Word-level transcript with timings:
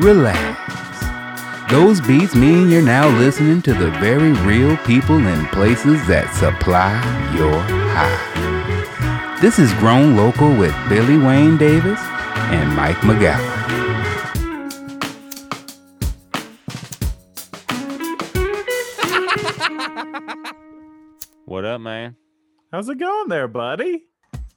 relax. 0.00 0.58
Those 1.70 2.00
beats 2.00 2.34
mean 2.34 2.68
you're 2.68 2.82
now 2.82 3.08
listening 3.18 3.62
to 3.62 3.74
the 3.74 3.90
very 3.92 4.32
real 4.32 4.76
people 4.78 5.16
and 5.16 5.46
places 5.48 6.04
that 6.08 6.34
supply 6.34 6.92
your 7.36 7.60
high. 7.92 9.38
This 9.40 9.58
is 9.58 9.72
Grown 9.74 10.16
Local 10.16 10.54
with 10.56 10.74
Billy 10.88 11.18
Wayne 11.18 11.56
Davis 11.56 12.00
and 12.50 12.74
Mike 12.74 12.96
McGowan. 12.98 13.58
What 21.44 21.64
up, 21.64 21.80
man? 21.80 22.16
How's 22.72 22.88
it 22.88 22.98
going 22.98 23.28
there, 23.28 23.48
buddy? 23.48 24.04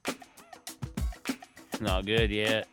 It's 0.07 1.81
not 1.81 2.05
good 2.05 2.31
yet. 2.31 2.67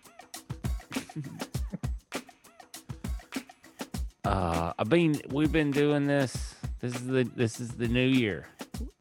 Uh, 4.24 4.72
I've 4.78 4.88
been 4.88 5.20
we've 5.30 5.52
been 5.52 5.70
doing 5.70 6.06
this. 6.06 6.54
This 6.80 6.94
is 6.94 7.06
the 7.06 7.24
this 7.36 7.60
is 7.60 7.70
the 7.70 7.88
new 7.88 8.06
year. 8.06 8.46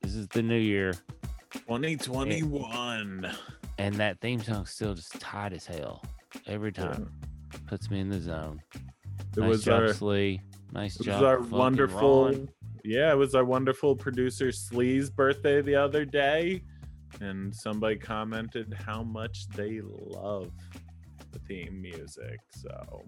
This 0.01 0.15
is 0.15 0.27
the 0.29 0.41
new 0.41 0.57
year, 0.57 0.93
2021. 1.51 3.31
and 3.77 3.95
that 3.95 4.19
theme 4.21 4.41
song's 4.41 4.71
still 4.71 4.93
just 4.93 5.19
tight 5.19 5.53
as 5.53 5.65
hell 5.65 6.03
every 6.47 6.71
time. 6.71 7.11
Puts 7.67 7.89
me 7.89 7.99
in 7.99 8.09
the 8.09 8.19
zone. 8.19 8.61
It 8.73 8.81
nice 9.41 9.49
was 9.49 9.63
job, 9.63 9.81
our 9.81 9.93
Slee. 9.93 10.41
Nice 10.71 10.99
it 10.99 11.07
was 11.07 11.21
our 11.21 11.41
wonderful 11.41 12.25
Ron. 12.25 12.49
Yeah, 12.83 13.11
it 13.11 13.17
was 13.17 13.35
our 13.35 13.45
wonderful 13.45 13.95
producer 13.95 14.51
Slee's 14.51 15.09
birthday 15.09 15.61
the 15.61 15.75
other 15.75 16.05
day. 16.05 16.63
And 17.21 17.53
somebody 17.53 17.97
commented 17.97 18.73
how 18.85 19.03
much 19.03 19.47
they 19.49 19.81
love 19.83 20.51
the 21.31 21.39
theme 21.39 21.81
music. 21.81 22.39
So 22.51 23.03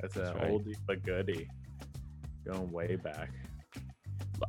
that's 0.00 0.16
an 0.16 0.24
That's 0.24 0.36
right. 0.36 0.50
oldie 0.50 0.76
but 0.86 1.02
goodie. 1.04 1.48
Going 2.44 2.70
way 2.72 2.96
back. 2.96 3.30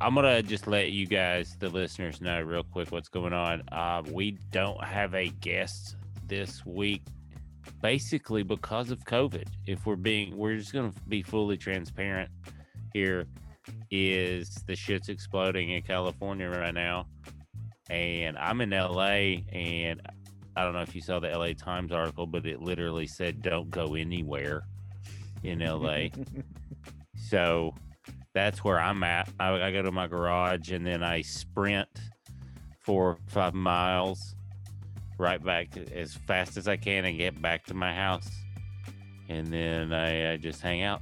I'm 0.00 0.14
gonna 0.14 0.42
just 0.42 0.66
let 0.66 0.92
you 0.92 1.06
guys, 1.06 1.56
the 1.58 1.68
listeners, 1.68 2.20
know 2.20 2.40
real 2.40 2.64
quick 2.64 2.90
what's 2.90 3.08
going 3.08 3.34
on. 3.34 3.62
Uh, 3.70 4.02
we 4.10 4.38
don't 4.50 4.82
have 4.82 5.14
a 5.14 5.28
guest 5.28 5.96
this 6.26 6.64
week, 6.64 7.02
basically 7.82 8.42
because 8.42 8.90
of 8.90 9.04
COVID. 9.04 9.46
If 9.66 9.84
we're 9.84 9.96
being, 9.96 10.36
we're 10.36 10.56
just 10.56 10.72
gonna 10.72 10.92
be 11.08 11.22
fully 11.22 11.58
transparent 11.58 12.30
here. 12.94 13.26
Is 13.90 14.48
the 14.66 14.74
shit's 14.74 15.10
exploding 15.10 15.70
in 15.70 15.82
California 15.82 16.48
right 16.48 16.74
now, 16.74 17.06
and 17.90 18.38
I'm 18.38 18.62
in 18.62 18.70
LA, 18.70 19.42
and 19.52 20.00
I 20.56 20.64
don't 20.64 20.72
know 20.72 20.80
if 20.80 20.94
you 20.94 21.02
saw 21.02 21.20
the 21.20 21.28
LA 21.28 21.52
Times 21.52 21.92
article, 21.92 22.26
but 22.26 22.46
it 22.46 22.62
literally 22.62 23.06
said 23.06 23.42
don't 23.42 23.70
go 23.70 23.94
anywhere 23.94 24.64
in 25.42 25.60
LA. 25.60 26.06
So 27.28 27.74
that's 28.34 28.62
where 28.64 28.78
I'm 28.78 29.02
at. 29.04 29.28
I, 29.40 29.52
I 29.68 29.72
go 29.72 29.80
to 29.82 29.92
my 29.92 30.06
garage 30.06 30.70
and 30.70 30.84
then 30.84 31.02
I 31.02 31.22
sprint 31.22 31.88
four 32.80 33.10
or 33.10 33.18
five 33.28 33.54
miles 33.54 34.34
right 35.18 35.42
back 35.42 35.76
as 35.94 36.14
fast 36.14 36.56
as 36.58 36.68
I 36.68 36.76
can 36.76 37.04
and 37.06 37.16
get 37.16 37.40
back 37.40 37.64
to 37.66 37.74
my 37.74 37.94
house. 37.94 38.28
And 39.28 39.46
then 39.46 39.92
I, 39.94 40.32
I 40.32 40.36
just 40.36 40.60
hang 40.60 40.82
out. 40.82 41.00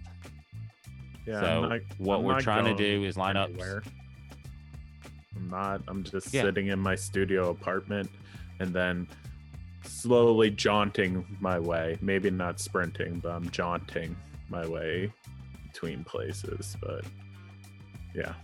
Yeah. 1.27 1.41
so 1.41 1.65
not- 1.67 1.81
what 1.99 2.19
I'm 2.19 2.25
we're 2.25 2.41
trying 2.41 2.67
to 2.67 2.75
do 2.75 3.03
is 3.05 3.17
line 3.17 3.37
up. 3.37 3.49
anywhere. 3.49 3.83
I'm 5.35 5.49
not. 5.51 5.83
I'm 5.89 6.05
just 6.05 6.33
Yeah. 6.33 6.43
sitting 6.43 6.69
in 6.69 6.79
my 6.79 6.95
studio 6.95 7.51
apartment 7.51 8.09
and 8.61 8.73
then 8.73 9.09
slowly 9.85 10.51
jaunting 10.51 11.25
my 11.41 11.59
way. 11.59 11.99
Maybe 12.03 12.31
not 12.31 12.61
sprinting, 12.61 13.21
but 13.21 13.33
I'm 13.33 13.51
jaunting 13.51 14.15
my 14.51 14.67
way 14.67 15.13
between 15.73 16.05
places. 16.05 16.77
But 16.83 17.05
yeah, 18.15 18.35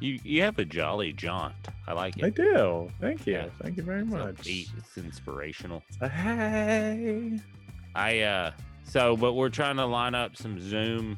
You 0.00 0.18
you 0.24 0.42
have 0.42 0.58
a 0.58 0.64
jolly 0.64 1.12
jaunt. 1.12 1.54
I 1.86 1.92
like 1.92 2.16
it. 2.18 2.24
I 2.24 2.30
do. 2.30 2.90
Thank 3.00 3.26
you. 3.26 3.34
Yeah. 3.34 3.46
Thank 3.62 3.76
you 3.76 3.82
very 3.82 4.00
It's 4.02 4.10
much. 4.10 4.34
upbeat, 4.36 4.68
It's 4.78 4.96
inspirational. 4.96 5.82
Hey. 6.00 7.38
I 7.94 8.20
uh 8.20 8.52
so 8.84 9.16
but 9.16 9.34
we're 9.34 9.50
trying 9.50 9.76
to 9.76 9.84
line 9.86 10.14
up 10.14 10.36
some 10.36 10.58
Zoom 10.60 11.16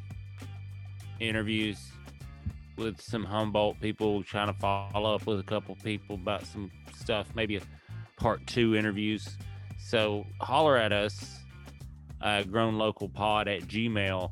interviews 1.20 1.78
with 2.76 3.00
some 3.00 3.24
Humboldt 3.24 3.80
people, 3.80 4.22
trying 4.22 4.48
to 4.52 4.58
follow 4.60 5.14
up 5.14 5.26
with 5.26 5.40
a 5.40 5.42
couple 5.42 5.74
people 5.76 6.16
about 6.16 6.44
some 6.44 6.70
stuff, 6.94 7.26
maybe 7.34 7.56
a 7.56 7.60
part 8.18 8.46
two 8.46 8.76
interviews. 8.76 9.38
So 9.78 10.26
holler 10.42 10.76
at 10.76 10.92
us, 10.92 11.40
uh 12.20 12.42
grown 12.42 12.78
local 12.78 13.08
pod 13.08 13.48
at 13.48 13.62
Gmail 13.62 14.30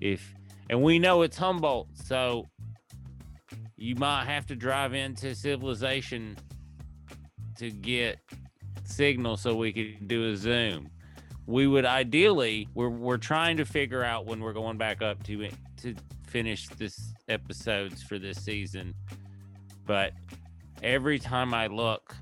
if 0.00 0.34
and 0.68 0.82
we 0.82 0.98
know 0.98 1.22
it's 1.22 1.36
Humboldt, 1.36 1.88
so 1.94 2.48
you 3.76 3.94
might 3.94 4.24
have 4.24 4.46
to 4.46 4.56
drive 4.56 4.94
into 4.94 5.34
civilization 5.34 6.36
to 7.56 7.70
get 7.70 8.18
signal 8.84 9.36
so 9.36 9.54
we 9.54 9.72
could 9.72 10.08
do 10.08 10.32
a 10.32 10.36
Zoom. 10.36 10.90
We 11.46 11.66
would 11.66 11.84
ideally 11.84 12.68
we're 12.74 12.88
we're 12.88 13.18
trying 13.18 13.56
to 13.58 13.64
figure 13.64 14.02
out 14.02 14.26
when 14.26 14.40
we're 14.40 14.52
going 14.52 14.76
back 14.76 15.02
up 15.02 15.22
to 15.24 15.48
to 15.82 15.94
finish 16.26 16.68
this 16.70 17.12
episodes 17.28 18.02
for 18.02 18.18
this 18.18 18.44
season 18.44 18.94
but 19.84 20.12
every 20.82 21.18
time 21.18 21.54
i 21.54 21.66
look 21.66 22.14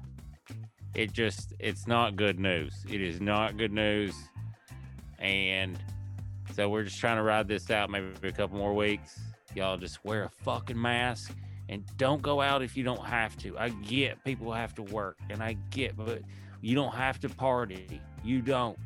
it 0.95 1.13
just 1.13 1.53
it's 1.59 1.87
not 1.87 2.17
good 2.17 2.39
news. 2.39 2.85
It 2.89 3.01
is 3.01 3.21
not 3.21 3.57
good 3.57 3.73
news 3.73 4.15
and 5.19 5.79
so 6.55 6.69
we're 6.69 6.85
just 6.85 6.99
trying 6.99 7.17
to 7.17 7.23
ride 7.23 7.49
this 7.49 7.71
out 7.71 7.91
maybe 7.91 8.09
a 8.23 8.33
couple 8.33 8.59
more 8.59 8.75
weeks 8.75 9.19
y'all 9.55 9.77
just 9.77 10.05
wear 10.05 10.25
a 10.25 10.29
fucking 10.29 10.81
mask 10.81 11.33
and 11.69 11.85
don't 11.97 12.23
go 12.23 12.41
out 12.41 12.63
if 12.63 12.77
you 12.77 12.85
don't 12.85 13.05
have 13.05 13.37
to 13.37 13.57
i 13.59 13.69
get 13.69 14.23
people 14.25 14.53
have 14.53 14.75
to 14.75 14.83
work 14.83 15.17
and 15.31 15.43
i 15.43 15.57
get 15.71 15.97
but 15.97 16.21
you 16.61 16.75
don't 16.75 16.95
have 16.95 17.19
to 17.21 17.29
party 17.29 18.01
you 18.23 18.41
don't 18.41 18.79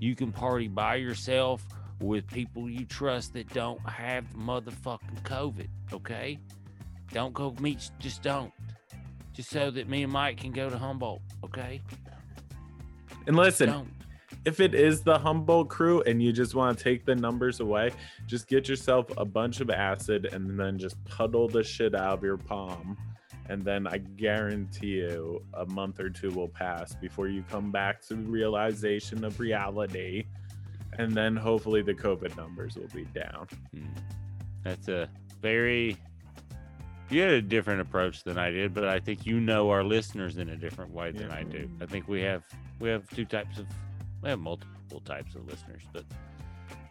you 0.00 0.14
can 0.14 0.32
party 0.32 0.68
by 0.68 0.96
yourself 0.96 1.66
with 2.00 2.26
people 2.28 2.68
you 2.68 2.84
trust 2.84 3.32
that 3.34 3.48
don't 3.52 3.80
have 3.88 4.24
motherfucking 4.36 5.22
COVID, 5.22 5.68
okay? 5.92 6.38
Don't 7.12 7.32
go 7.32 7.54
meet, 7.60 7.90
just 7.98 8.22
don't. 8.22 8.52
Just 9.32 9.50
so 9.50 9.70
that 9.70 9.88
me 9.88 10.02
and 10.02 10.12
Mike 10.12 10.38
can 10.38 10.52
go 10.52 10.68
to 10.68 10.78
Humboldt, 10.78 11.22
okay? 11.44 11.82
And 13.26 13.36
listen. 13.36 13.86
If 14.46 14.60
it 14.60 14.76
is 14.76 15.02
the 15.02 15.18
Humboldt 15.18 15.68
crew 15.68 16.02
and 16.02 16.22
you 16.22 16.32
just 16.32 16.54
want 16.54 16.78
to 16.78 16.84
take 16.84 17.04
the 17.04 17.16
numbers 17.16 17.58
away, 17.58 17.90
just 18.26 18.46
get 18.46 18.68
yourself 18.68 19.06
a 19.18 19.24
bunch 19.24 19.60
of 19.60 19.70
acid 19.70 20.26
and 20.26 20.58
then 20.58 20.78
just 20.78 21.04
puddle 21.04 21.48
the 21.48 21.64
shit 21.64 21.96
out 21.96 22.18
of 22.18 22.22
your 22.22 22.36
palm. 22.36 22.96
And 23.48 23.64
then 23.64 23.88
I 23.88 23.98
guarantee 23.98 24.98
you 24.98 25.42
a 25.54 25.66
month 25.66 25.98
or 25.98 26.10
two 26.10 26.30
will 26.30 26.48
pass 26.48 26.94
before 26.94 27.26
you 27.26 27.42
come 27.50 27.72
back 27.72 28.00
to 28.02 28.14
realization 28.14 29.24
of 29.24 29.40
reality. 29.40 30.26
And 30.96 31.12
then 31.12 31.34
hopefully 31.34 31.82
the 31.82 31.94
COVID 31.94 32.36
numbers 32.36 32.76
will 32.76 32.88
be 32.94 33.04
down. 33.06 33.48
Mm. 33.74 33.88
That's 34.62 34.86
a 34.86 35.08
very. 35.42 35.96
You 37.10 37.20
had 37.20 37.30
a 37.32 37.42
different 37.42 37.80
approach 37.80 38.24
than 38.24 38.36
I 38.38 38.50
did, 38.50 38.74
but 38.74 38.84
I 38.84 38.98
think 38.98 39.26
you 39.26 39.40
know 39.40 39.70
our 39.70 39.84
listeners 39.84 40.38
in 40.38 40.48
a 40.48 40.56
different 40.56 40.92
way 40.92 41.12
than 41.12 41.30
I 41.30 41.44
do. 41.44 41.68
I 41.80 41.86
think 41.86 42.08
we 42.08 42.20
have 42.22 42.42
we 42.80 42.88
have 42.88 43.08
two 43.10 43.24
types 43.24 43.58
of 43.58 43.66
we 44.26 44.30
have 44.30 44.40
multiple 44.40 45.00
types 45.04 45.36
of 45.36 45.46
listeners, 45.46 45.82
but 45.92 46.04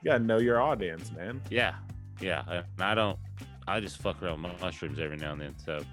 You 0.01 0.11
gotta 0.11 0.23
know 0.23 0.37
your 0.39 0.61
audience, 0.61 1.11
man. 1.11 1.41
Yeah, 1.49 1.75
yeah. 2.21 2.43
I- 2.47 2.91
I 2.91 2.95
don't. 2.95 3.19
I 3.67 3.79
just 3.81 4.01
fuck 4.01 4.21
around 4.23 4.43
with 4.43 4.61
mushrooms 4.61 4.99
every 4.99 5.17
now 5.17 5.33
and 5.33 5.41
then. 5.41 5.55
So 5.57 5.83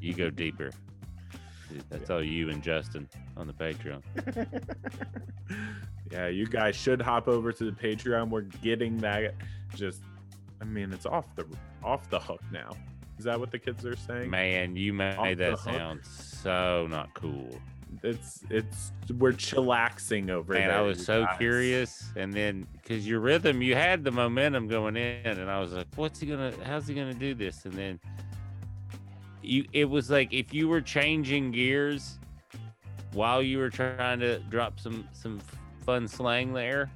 you 0.00 0.14
go 0.14 0.30
deeper. 0.30 0.70
That's 1.90 2.08
all 2.08 2.22
you 2.22 2.48
and 2.48 2.62
Justin 2.62 3.10
on 3.36 3.46
the 3.46 3.52
Patreon. 3.52 4.02
yeah, 6.10 6.28
you 6.28 6.46
guys 6.46 6.76
should 6.76 7.02
hop 7.02 7.28
over 7.28 7.52
to 7.52 7.64
the 7.64 7.72
Patreon. 7.72 8.30
We're 8.30 8.42
getting 8.42 8.96
that 8.98 9.34
just 9.74 10.00
I 10.62 10.64
mean, 10.64 10.92
it's 10.92 11.04
off 11.04 11.26
the 11.36 11.44
off 11.84 12.08
the 12.08 12.18
hook 12.20 12.40
now. 12.50 12.70
Is 13.18 13.24
that 13.24 13.38
what 13.38 13.50
the 13.50 13.58
kids 13.58 13.84
are 13.84 13.96
saying? 13.96 14.30
Man, 14.30 14.76
you 14.76 14.94
made 14.94 15.36
the 15.38 15.50
that 15.50 15.58
sound 15.58 16.00
so 16.06 16.86
not 16.88 17.12
cool. 17.12 17.50
It's 18.02 18.44
it's 18.50 18.92
we're 19.18 19.32
chillaxing 19.32 20.30
over 20.30 20.54
there. 20.54 20.72
I 20.72 20.80
was 20.80 21.04
so 21.04 21.24
guys. 21.24 21.38
curious, 21.38 22.12
and 22.16 22.32
then 22.32 22.66
because 22.72 23.06
your 23.06 23.20
rhythm, 23.20 23.62
you 23.62 23.74
had 23.74 24.04
the 24.04 24.10
momentum 24.10 24.68
going 24.68 24.96
in, 24.96 25.26
and 25.26 25.50
I 25.50 25.58
was 25.60 25.72
like, 25.72 25.86
"What's 25.96 26.20
he 26.20 26.26
gonna? 26.26 26.52
How's 26.64 26.86
he 26.86 26.94
gonna 26.94 27.14
do 27.14 27.34
this?" 27.34 27.64
And 27.64 27.74
then 27.74 28.00
you, 29.42 29.64
it 29.72 29.86
was 29.86 30.10
like 30.10 30.32
if 30.32 30.52
you 30.52 30.68
were 30.68 30.80
changing 30.80 31.50
gears 31.50 32.18
while 33.12 33.42
you 33.42 33.58
were 33.58 33.70
trying 33.70 34.20
to 34.20 34.38
drop 34.50 34.78
some 34.78 35.08
some 35.12 35.40
fun 35.84 36.06
slang 36.06 36.52
there, 36.52 36.90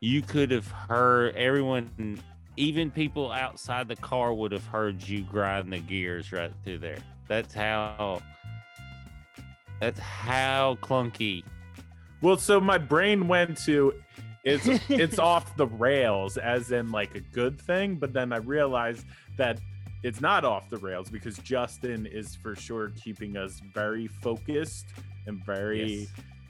you 0.00 0.22
could 0.22 0.50
have 0.50 0.66
heard 0.68 1.36
everyone, 1.36 2.18
even 2.56 2.90
people 2.90 3.30
outside 3.30 3.88
the 3.88 3.96
car, 3.96 4.32
would 4.32 4.52
have 4.52 4.66
heard 4.66 5.06
you 5.06 5.22
grind 5.22 5.72
the 5.72 5.78
gears 5.78 6.32
right 6.32 6.52
through 6.64 6.78
there. 6.78 6.98
That's 7.28 7.54
how. 7.54 8.22
That's 9.82 9.98
how 9.98 10.78
clunky. 10.80 11.42
Well, 12.20 12.36
so 12.36 12.60
my 12.60 12.78
brain 12.78 13.26
went 13.26 13.58
to 13.64 13.92
it's 14.44 14.64
it's 14.88 15.18
off 15.32 15.56
the 15.56 15.66
rails 15.66 16.36
as 16.36 16.70
in 16.70 16.92
like 16.92 17.16
a 17.16 17.20
good 17.20 17.60
thing 17.60 17.94
but 17.94 18.12
then 18.12 18.32
i 18.32 18.38
realized 18.38 19.06
that 19.36 19.60
it's 20.02 20.20
not 20.20 20.44
off 20.44 20.68
the 20.68 20.78
rails 20.78 21.08
because 21.08 21.38
justin 21.38 22.06
is 22.06 22.34
for 22.34 22.56
sure 22.56 22.90
keeping 23.00 23.36
us 23.36 23.60
very 23.72 24.08
focused 24.08 24.86
and 25.28 25.44
very 25.44 25.92
Yes. 26.00 26.08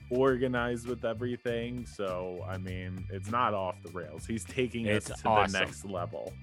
organized 0.09 0.87
with 0.87 1.05
everything. 1.05 1.85
So 1.87 2.43
i 2.47 2.57
mean 2.57 3.05
it's 3.11 3.31
not 3.31 3.53
off 3.55 3.75
the 3.83 3.89
rails. 3.91 4.25
He's 4.27 4.43
taking 4.43 4.87
us 4.89 5.05
to 5.05 5.13
awesome. 5.27 5.51
the 5.53 5.59
next 5.59 5.85
level. 5.85 6.33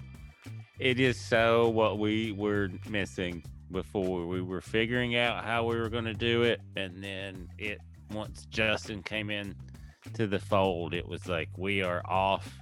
It 0.80 0.98
is 0.98 1.20
so 1.20 1.68
what 1.68 1.98
we 1.98 2.32
were 2.32 2.68
missing 2.88 3.44
before. 3.70 4.26
We 4.26 4.42
were 4.42 4.60
figuring 4.60 5.16
out 5.16 5.44
how 5.44 5.64
we 5.64 5.76
were 5.76 5.88
going 5.88 6.04
to 6.04 6.14
do 6.14 6.42
it, 6.42 6.60
and 6.76 7.02
then 7.02 7.48
it 7.58 7.78
once 8.12 8.46
Justin 8.46 9.02
came 9.02 9.30
in 9.30 9.54
to 10.14 10.26
the 10.26 10.38
fold, 10.38 10.94
it 10.94 11.06
was 11.06 11.26
like 11.28 11.48
we 11.56 11.82
are 11.82 12.02
off 12.06 12.58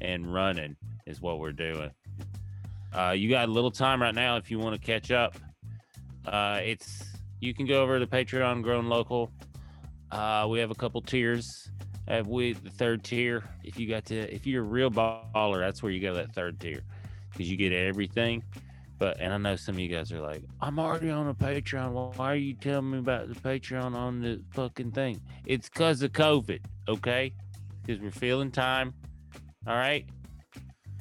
and 0.00 0.32
running 0.32 0.76
is 1.06 1.20
what 1.20 1.38
we're 1.38 1.52
doing. 1.52 1.90
Uh, 2.92 3.14
you 3.16 3.30
got 3.30 3.48
a 3.48 3.52
little 3.52 3.70
time 3.70 4.02
right 4.02 4.14
now 4.14 4.36
if 4.36 4.50
you 4.50 4.58
want 4.58 4.80
to 4.80 4.84
catch 4.84 5.10
up. 5.10 5.36
Uh, 6.26 6.60
it's 6.62 7.04
you 7.40 7.54
can 7.54 7.66
go 7.66 7.82
over 7.82 7.98
to 7.98 8.06
Patreon 8.06 8.62
Grown 8.62 8.88
Local. 8.88 9.30
Uh, 10.10 10.46
we 10.50 10.58
have 10.58 10.70
a 10.70 10.74
couple 10.74 11.00
tiers. 11.00 11.70
Have 12.08 12.26
we 12.26 12.52
the 12.54 12.70
third 12.70 13.04
tier? 13.04 13.44
If 13.62 13.78
you 13.78 13.88
got 13.88 14.04
to, 14.06 14.34
if 14.34 14.46
you're 14.46 14.64
a 14.64 14.66
real 14.66 14.90
baller, 14.90 15.60
that's 15.60 15.82
where 15.82 15.92
you 15.92 16.00
go 16.00 16.14
that 16.14 16.34
third 16.34 16.58
tier 16.58 16.80
because 17.30 17.50
you 17.50 17.56
get 17.56 17.72
everything. 17.72 18.42
But 19.00 19.18
and 19.18 19.32
I 19.32 19.38
know 19.38 19.56
some 19.56 19.76
of 19.76 19.80
you 19.80 19.88
guys 19.88 20.12
are 20.12 20.20
like, 20.20 20.44
I'm 20.60 20.78
already 20.78 21.08
on 21.08 21.26
a 21.26 21.34
Patreon. 21.34 22.16
Why 22.18 22.32
are 22.32 22.36
you 22.36 22.52
telling 22.52 22.90
me 22.90 22.98
about 22.98 23.28
the 23.28 23.34
Patreon 23.34 23.94
on 23.94 24.20
the 24.20 24.42
fucking 24.52 24.92
thing? 24.92 25.22
It's 25.46 25.70
because 25.70 26.02
of 26.02 26.12
COVID, 26.12 26.60
okay? 26.86 27.32
Because 27.82 28.02
we're 28.02 28.10
feeling 28.10 28.50
time. 28.50 28.92
All 29.66 29.74
right. 29.74 30.06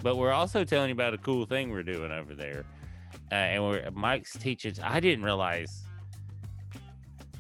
But 0.02 0.16
we're 0.16 0.32
also 0.32 0.64
telling 0.64 0.88
you 0.88 0.94
about 0.94 1.14
a 1.14 1.18
cool 1.18 1.46
thing 1.46 1.72
we're 1.72 1.84
doing 1.84 2.10
over 2.10 2.34
there. 2.34 2.64
Uh, 3.34 3.36
and 3.36 3.64
we're 3.66 3.92
Mike's 3.92 4.32
teaching. 4.32 4.76
I 4.82 5.02
didn't 5.02 5.26
realize 5.26 5.84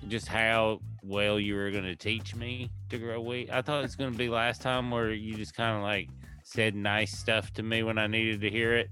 just 0.09 0.27
how 0.27 0.81
well 1.03 1.39
you 1.39 1.55
were 1.55 1.71
going 1.71 1.85
to 1.85 1.95
teach 1.95 2.35
me 2.35 2.69
to 2.89 2.97
grow 2.97 3.21
wheat. 3.21 3.49
I 3.49 3.61
thought 3.61 3.79
it 3.79 3.83
was 3.83 3.95
going 3.95 4.11
to 4.11 4.17
be 4.17 4.27
last 4.27 4.61
time 4.61 4.91
where 4.91 5.13
you 5.13 5.35
just 5.35 5.55
kind 5.55 5.77
of 5.77 5.83
like 5.83 6.09
said 6.43 6.75
nice 6.75 7.17
stuff 7.17 7.53
to 7.53 7.63
me 7.63 7.81
when 7.83 7.97
I 7.97 8.07
needed 8.07 8.41
to 8.41 8.49
hear 8.49 8.75
it. 8.75 8.89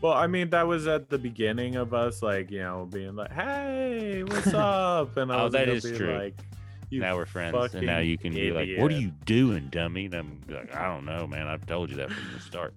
Well 0.00 0.12
i 0.12 0.26
mean 0.26 0.50
that 0.50 0.66
was 0.66 0.86
at 0.86 1.08
the 1.08 1.18
beginning 1.18 1.76
of 1.76 1.92
us 1.94 2.22
like 2.22 2.50
you 2.50 2.60
know 2.60 2.86
being 2.90 3.16
like 3.16 3.32
hey 3.32 4.22
what's 4.24 4.46
up 4.54 5.16
and 5.16 5.32
i 5.32 5.40
Oh, 5.40 5.44
was 5.44 5.52
that 5.52 5.66
be 5.66 5.80
true. 5.96 6.16
like 6.16 6.34
now 6.90 7.16
we're 7.16 7.26
friends, 7.26 7.74
and 7.74 7.84
now 7.84 7.98
you 7.98 8.16
can 8.16 8.32
be 8.32 8.50
like, 8.50 8.70
"What 8.78 8.90
are 8.90 8.96
you 8.98 9.10
doing, 9.26 9.68
dummy?" 9.70 10.06
And 10.06 10.14
I'm 10.14 10.40
like, 10.48 10.74
"I 10.74 10.86
don't 10.86 11.04
know, 11.04 11.26
man. 11.26 11.46
I've 11.46 11.66
told 11.66 11.90
you 11.90 11.96
that 11.96 12.10
from 12.10 12.32
the 12.32 12.40
start." 12.40 12.72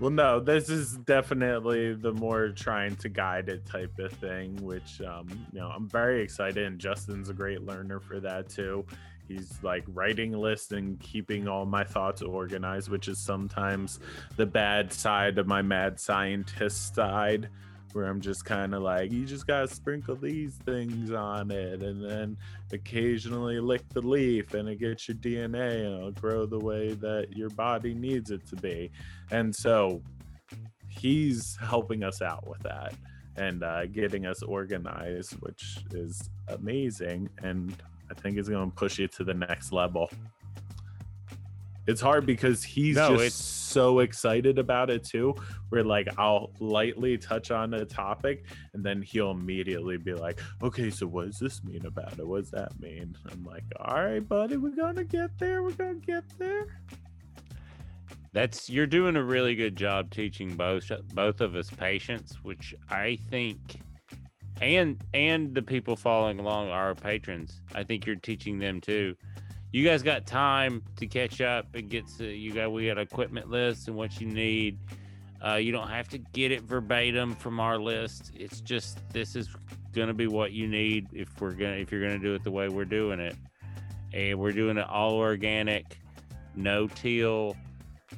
Well, 0.00 0.10
no, 0.10 0.40
this 0.40 0.68
is 0.68 0.96
definitely 0.98 1.94
the 1.94 2.12
more 2.12 2.48
trying 2.48 2.96
to 2.96 3.08
guide 3.08 3.48
it 3.48 3.64
type 3.64 3.96
of 4.00 4.10
thing, 4.14 4.56
which 4.56 5.00
um, 5.02 5.28
you 5.52 5.60
know, 5.60 5.68
I'm 5.68 5.88
very 5.88 6.20
excited 6.20 6.66
and 6.66 6.80
Justin's 6.80 7.28
a 7.28 7.32
great 7.32 7.62
learner 7.62 8.00
for 8.00 8.18
that 8.18 8.48
too. 8.48 8.84
He's 9.28 9.58
like 9.62 9.84
writing 9.88 10.32
lists 10.32 10.72
and 10.72 10.98
keeping 11.00 11.48
all 11.48 11.66
my 11.66 11.84
thoughts 11.84 12.22
organized, 12.22 12.88
which 12.88 13.08
is 13.08 13.18
sometimes 13.18 14.00
the 14.36 14.46
bad 14.46 14.92
side 14.92 15.38
of 15.38 15.46
my 15.46 15.62
mad 15.62 15.98
scientist 15.98 16.94
side, 16.94 17.48
where 17.92 18.06
I'm 18.06 18.20
just 18.20 18.44
kind 18.44 18.74
of 18.74 18.82
like, 18.82 19.10
you 19.10 19.24
just 19.24 19.46
gotta 19.46 19.68
sprinkle 19.68 20.16
these 20.16 20.54
things 20.64 21.10
on 21.10 21.50
it, 21.50 21.82
and 21.82 22.04
then 22.04 22.36
occasionally 22.72 23.58
lick 23.58 23.88
the 23.90 24.02
leaf, 24.02 24.54
and 24.54 24.68
it 24.68 24.78
gets 24.78 25.08
your 25.08 25.16
DNA 25.16 25.86
and 25.86 25.96
it'll 25.96 26.12
grow 26.12 26.46
the 26.46 26.58
way 26.58 26.92
that 26.94 27.36
your 27.36 27.50
body 27.50 27.94
needs 27.94 28.30
it 28.30 28.46
to 28.48 28.56
be. 28.56 28.90
And 29.30 29.54
so 29.54 30.02
he's 30.88 31.56
helping 31.60 32.02
us 32.02 32.22
out 32.22 32.46
with 32.46 32.62
that 32.62 32.94
and 33.36 33.62
uh, 33.62 33.86
getting 33.86 34.26
us 34.26 34.42
organized, 34.42 35.32
which 35.40 35.78
is 35.92 36.30
amazing. 36.48 37.28
And 37.42 37.74
I 38.10 38.14
think 38.14 38.38
is 38.38 38.48
going 38.48 38.70
to 38.70 38.76
push 38.76 38.98
you 38.98 39.08
to 39.08 39.24
the 39.24 39.34
next 39.34 39.72
level. 39.72 40.10
It's 41.86 42.00
hard 42.00 42.26
because 42.26 42.64
he's 42.64 42.96
No, 42.96 43.16
just 43.16 43.70
so 43.70 44.00
excited 44.00 44.58
about 44.58 44.90
it 44.90 45.04
too. 45.04 45.34
Where 45.68 45.84
like 45.84 46.08
I'll 46.18 46.50
lightly 46.58 47.16
touch 47.16 47.50
on 47.50 47.74
a 47.74 47.84
topic 47.84 48.44
and 48.74 48.84
then 48.84 49.02
he'll 49.02 49.30
immediately 49.30 49.96
be 49.96 50.12
like, 50.12 50.40
okay, 50.62 50.90
so 50.90 51.06
what 51.06 51.26
does 51.26 51.38
this 51.38 51.62
mean 51.62 51.86
about 51.86 52.18
it? 52.18 52.26
What 52.26 52.40
does 52.42 52.50
that 52.50 52.78
mean? 52.80 53.16
I'm 53.30 53.44
like, 53.44 53.64
all 53.78 54.04
right, 54.04 54.26
buddy, 54.26 54.56
we're 54.56 54.74
going 54.74 54.96
to 54.96 55.04
get 55.04 55.38
there. 55.38 55.62
We're 55.62 55.72
going 55.72 56.00
to 56.00 56.06
get 56.06 56.24
there. 56.38 56.66
That's 58.32 58.68
you're 58.68 58.86
doing 58.86 59.16
a 59.16 59.22
really 59.22 59.54
good 59.54 59.76
job 59.76 60.10
teaching 60.10 60.56
both 60.56 60.90
both 61.14 61.40
of 61.40 61.54
us 61.54 61.70
patience, 61.70 62.36
which 62.42 62.74
I 62.90 63.18
think, 63.30 63.80
and 64.60 65.02
and 65.14 65.54
the 65.54 65.62
people 65.62 65.96
following 65.96 66.38
along 66.38 66.70
our 66.70 66.94
patrons. 66.94 67.60
I 67.74 67.84
think 67.84 68.06
you're 68.06 68.16
teaching 68.16 68.58
them 68.58 68.80
too. 68.80 69.14
You 69.72 69.84
guys 69.84 70.02
got 70.02 70.26
time 70.26 70.82
to 70.96 71.06
catch 71.06 71.40
up 71.40 71.66
and 71.74 71.88
get 71.88 72.06
to 72.18 72.24
you 72.24 72.54
got 72.54 72.72
we 72.72 72.86
got 72.86 72.98
equipment 72.98 73.50
lists 73.50 73.88
and 73.88 73.96
what 73.96 74.20
you 74.20 74.26
need. 74.26 74.78
Uh, 75.44 75.56
you 75.56 75.70
don't 75.70 75.88
have 75.88 76.08
to 76.08 76.18
get 76.18 76.50
it 76.50 76.62
verbatim 76.62 77.34
from 77.34 77.60
our 77.60 77.78
list. 77.78 78.32
It's 78.34 78.60
just 78.60 78.98
this 79.10 79.36
is 79.36 79.50
gonna 79.92 80.14
be 80.14 80.26
what 80.26 80.52
you 80.52 80.66
need 80.66 81.08
if 81.12 81.40
we're 81.40 81.52
gonna 81.52 81.76
if 81.76 81.92
you're 81.92 82.00
gonna 82.00 82.18
do 82.18 82.34
it 82.34 82.42
the 82.42 82.50
way 82.50 82.68
we're 82.68 82.84
doing 82.84 83.20
it. 83.20 83.36
And 84.12 84.38
we're 84.38 84.52
doing 84.52 84.78
it 84.78 84.88
all 84.88 85.14
organic, 85.14 85.98
no 86.54 86.86
till. 86.86 87.56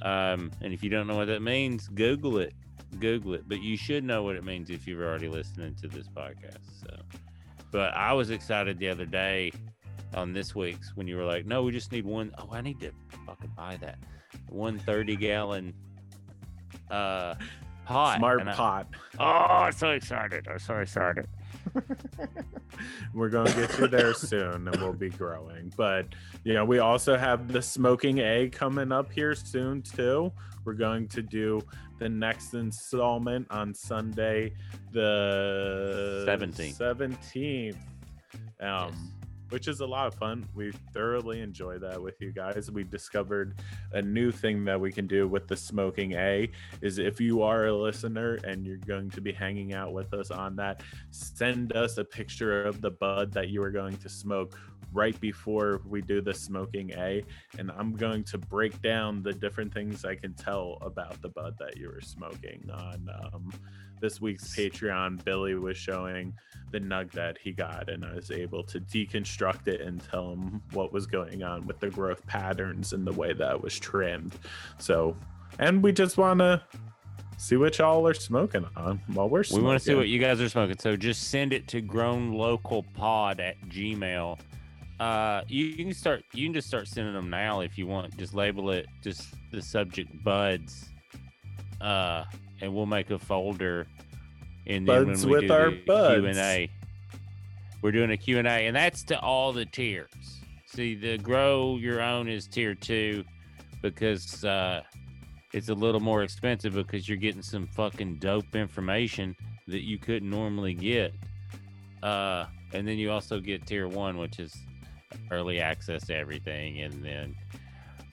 Um, 0.02 0.52
and 0.60 0.72
if 0.72 0.84
you 0.84 0.90
don't 0.90 1.08
know 1.08 1.16
what 1.16 1.26
that 1.26 1.42
means, 1.42 1.88
Google 1.88 2.38
it. 2.38 2.52
Google 3.00 3.34
it. 3.34 3.48
But 3.48 3.60
you 3.62 3.76
should 3.76 4.04
know 4.04 4.22
what 4.22 4.36
it 4.36 4.44
means 4.44 4.70
if 4.70 4.86
you're 4.86 5.04
already 5.06 5.28
listening 5.28 5.74
to 5.82 5.88
this 5.88 6.08
podcast. 6.08 6.58
So, 6.80 6.96
but 7.70 7.94
I 7.94 8.12
was 8.12 8.30
excited 8.30 8.78
the 8.78 8.88
other 8.88 9.04
day 9.06 9.52
on 10.14 10.32
this 10.32 10.54
week's 10.54 10.96
when 10.96 11.06
you 11.06 11.16
were 11.16 11.24
like, 11.24 11.44
"No, 11.46 11.62
we 11.62 11.72
just 11.72 11.92
need 11.92 12.04
one 12.06 12.32
oh 12.38 12.48
I 12.52 12.60
need 12.62 12.80
to 12.80 12.90
fucking 13.26 13.52
buy 13.56 13.76
that 13.82 13.98
one 14.48 14.78
thirty 14.78 15.16
gallon 15.16 15.74
uh 16.90 17.34
pot." 17.84 18.18
Smart 18.18 18.40
And 18.40 18.50
I- 18.50 18.54
pot. 18.54 18.86
oh, 19.18 19.24
I'm 19.24 19.72
so 19.72 19.90
excited! 19.90 20.48
I'm 20.48 20.58
so 20.58 20.76
excited. 20.78 21.26
We're 23.14 23.28
going 23.28 23.46
to 23.46 23.54
get 23.54 23.78
you 23.78 23.88
there 23.88 24.14
soon 24.14 24.68
and 24.68 24.76
we'll 24.76 24.92
be 24.92 25.10
growing. 25.10 25.72
But, 25.76 26.06
you 26.44 26.54
know, 26.54 26.64
we 26.64 26.78
also 26.78 27.16
have 27.16 27.52
the 27.52 27.62
smoking 27.62 28.18
A 28.18 28.48
coming 28.48 28.92
up 28.92 29.10
here 29.10 29.34
soon, 29.34 29.82
too. 29.82 30.32
We're 30.64 30.74
going 30.74 31.08
to 31.08 31.22
do 31.22 31.62
the 31.98 32.08
next 32.08 32.54
installment 32.54 33.46
on 33.50 33.74
Sunday, 33.74 34.52
the 34.92 36.24
17th. 36.28 36.78
17th. 36.78 37.76
Um, 38.60 38.92
Yes. 38.92 39.17
Which 39.50 39.68
is 39.68 39.80
a 39.80 39.86
lot 39.86 40.06
of 40.06 40.14
fun. 40.14 40.46
We 40.54 40.72
thoroughly 40.92 41.40
enjoy 41.40 41.78
that 41.78 42.00
with 42.00 42.20
you 42.20 42.32
guys. 42.32 42.70
We 42.70 42.84
discovered 42.84 43.54
a 43.92 44.02
new 44.02 44.30
thing 44.30 44.64
that 44.64 44.80
we 44.80 44.92
can 44.92 45.06
do 45.06 45.26
with 45.28 45.48
the 45.48 45.56
smoking 45.56 46.12
A 46.12 46.50
is 46.80 46.98
if 46.98 47.20
you 47.20 47.42
are 47.42 47.66
a 47.66 47.76
listener 47.76 48.38
and 48.44 48.66
you're 48.66 48.76
going 48.76 49.10
to 49.10 49.20
be 49.20 49.32
hanging 49.32 49.74
out 49.74 49.92
with 49.92 50.12
us 50.12 50.30
on 50.30 50.56
that, 50.56 50.82
send 51.10 51.74
us 51.74 51.98
a 51.98 52.04
picture 52.04 52.64
of 52.64 52.80
the 52.80 52.90
bud 52.90 53.32
that 53.32 53.48
you 53.48 53.62
are 53.62 53.70
going 53.70 53.96
to 53.98 54.08
smoke 54.08 54.58
right 54.92 55.18
before 55.20 55.80
we 55.86 56.00
do 56.00 56.20
the 56.20 56.34
smoking 56.34 56.92
A. 56.92 57.24
And 57.58 57.70
I'm 57.76 57.94
going 57.94 58.24
to 58.24 58.38
break 58.38 58.80
down 58.82 59.22
the 59.22 59.32
different 59.32 59.72
things 59.72 60.04
I 60.04 60.14
can 60.14 60.34
tell 60.34 60.78
about 60.80 61.20
the 61.22 61.28
bud 61.28 61.56
that 61.58 61.76
you 61.76 61.88
were 61.88 62.00
smoking 62.00 62.68
on 62.72 63.08
um, 63.22 63.52
this 64.00 64.20
week's 64.20 64.54
Patreon. 64.54 65.24
Billy 65.24 65.54
was 65.54 65.76
showing 65.76 66.34
the 66.70 66.80
nug 66.80 67.10
that 67.12 67.38
he 67.38 67.52
got, 67.52 67.88
and 67.88 68.04
I 68.04 68.14
was 68.14 68.30
able 68.30 68.62
to 68.64 68.80
deconstruct 68.80 69.68
it 69.68 69.80
and 69.80 70.02
tell 70.10 70.32
him 70.32 70.62
what 70.72 70.92
was 70.92 71.06
going 71.06 71.42
on 71.42 71.66
with 71.66 71.80
the 71.80 71.88
growth 71.90 72.26
patterns 72.26 72.92
and 72.92 73.06
the 73.06 73.12
way 73.12 73.32
that 73.32 73.56
it 73.56 73.62
was 73.62 73.78
trimmed. 73.78 74.38
So, 74.78 75.16
and 75.58 75.82
we 75.82 75.92
just 75.92 76.18
want 76.18 76.40
to 76.40 76.62
see 77.38 77.56
what 77.56 77.78
y'all 77.78 78.06
are 78.06 78.14
smoking 78.14 78.66
on 78.76 79.00
while 79.08 79.28
we're 79.28 79.44
smoking. 79.44 79.64
We 79.64 79.68
want 79.68 79.80
to 79.80 79.84
see 79.84 79.94
what 79.94 80.08
you 80.08 80.18
guys 80.18 80.40
are 80.40 80.48
smoking. 80.48 80.78
So 80.78 80.96
just 80.96 81.28
send 81.28 81.52
it 81.52 81.66
to 81.68 81.80
grownlocalpod 81.80 83.40
at 83.40 83.60
gmail. 83.68 84.38
Uh, 85.00 85.42
you, 85.46 85.66
you 85.66 85.84
can 85.84 85.94
start. 85.94 86.24
You 86.34 86.46
can 86.46 86.54
just 86.54 86.66
start 86.66 86.88
sending 86.88 87.14
them 87.14 87.30
now 87.30 87.60
if 87.60 87.78
you 87.78 87.86
want. 87.86 88.16
Just 88.18 88.34
label 88.34 88.70
it 88.70 88.86
just 89.02 89.28
the 89.52 89.62
subject 89.62 90.10
buds. 90.24 90.88
Uh, 91.80 92.24
and 92.60 92.74
we'll 92.74 92.86
make 92.86 93.10
a 93.10 93.18
folder. 93.18 93.86
And 94.66 94.86
then 94.86 95.06
Buds 95.06 95.24
when 95.24 95.30
we 95.30 95.36
with 95.40 95.48
do 95.48 95.54
our 95.54 95.70
the 95.70 95.82
buds. 95.86 96.14
Q 96.14 96.26
and 96.26 96.38
A, 96.38 96.70
we're 97.82 97.92
doing 97.92 98.10
a 98.10 98.16
Q 98.16 98.38
and 98.38 98.46
A, 98.46 98.66
and 98.66 98.76
that's 98.76 99.02
to 99.04 99.20
all 99.20 99.52
the 99.52 99.64
tiers. 99.64 100.10
See, 100.66 100.94
the 100.94 101.18
grow 101.18 101.76
your 101.76 102.02
own 102.02 102.28
is 102.28 102.46
tier 102.46 102.74
two 102.74 103.24
because 103.80 104.44
uh, 104.44 104.82
it's 105.52 105.70
a 105.70 105.74
little 105.74 106.00
more 106.00 106.22
expensive 106.22 106.74
because 106.74 107.08
you're 107.08 107.16
getting 107.16 107.42
some 107.42 107.66
fucking 107.68 108.16
dope 108.16 108.54
information 108.54 109.34
that 109.66 109.82
you 109.84 109.98
couldn't 109.98 110.28
normally 110.28 110.74
get. 110.74 111.14
Uh, 112.02 112.44
and 112.72 112.86
then 112.86 112.98
you 112.98 113.10
also 113.10 113.40
get 113.40 113.66
tier 113.66 113.88
one, 113.88 114.18
which 114.18 114.38
is 114.38 114.54
early 115.30 115.60
access 115.60 116.06
to 116.06 116.14
everything, 116.14 116.80
and 116.80 117.02
then 117.02 117.34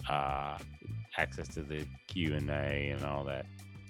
uh, 0.10 0.58
access 1.18 1.48
to 1.50 1.62
the 1.62 1.86
Q 2.08 2.36
and 2.36 2.50
A 2.50 2.94
and 2.96 3.04
all 3.04 3.24
that. 3.26 3.46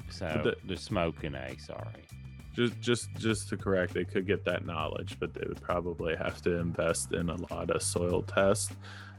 So 0.10 0.42
the- 0.44 0.58
the, 0.68 0.78
smoke 0.78 1.24
and 1.24 1.36
A. 1.36 1.58
Sorry. 1.60 2.06
Just, 2.54 2.80
just, 2.80 3.10
just 3.18 3.50
to 3.50 3.58
correct, 3.58 3.94
they 3.94 4.06
could 4.06 4.26
get 4.26 4.46
that 4.46 4.66
knowledge, 4.66 5.18
but 5.20 5.34
they 5.34 5.46
would 5.46 5.62
probably 5.62 6.16
have 6.16 6.42
to 6.44 6.58
invest 6.58 7.12
in 7.12 7.30
a 7.30 7.54
lot 7.54 7.70
of 7.70 7.82
soil 7.82 8.22
tests, 8.22 8.72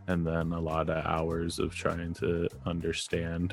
and 0.06 0.26
then 0.26 0.52
a 0.52 0.60
lot 0.60 0.88
of 0.88 1.04
hours 1.04 1.58
of 1.58 1.74
trying 1.74 2.14
to 2.14 2.48
understand 2.64 3.52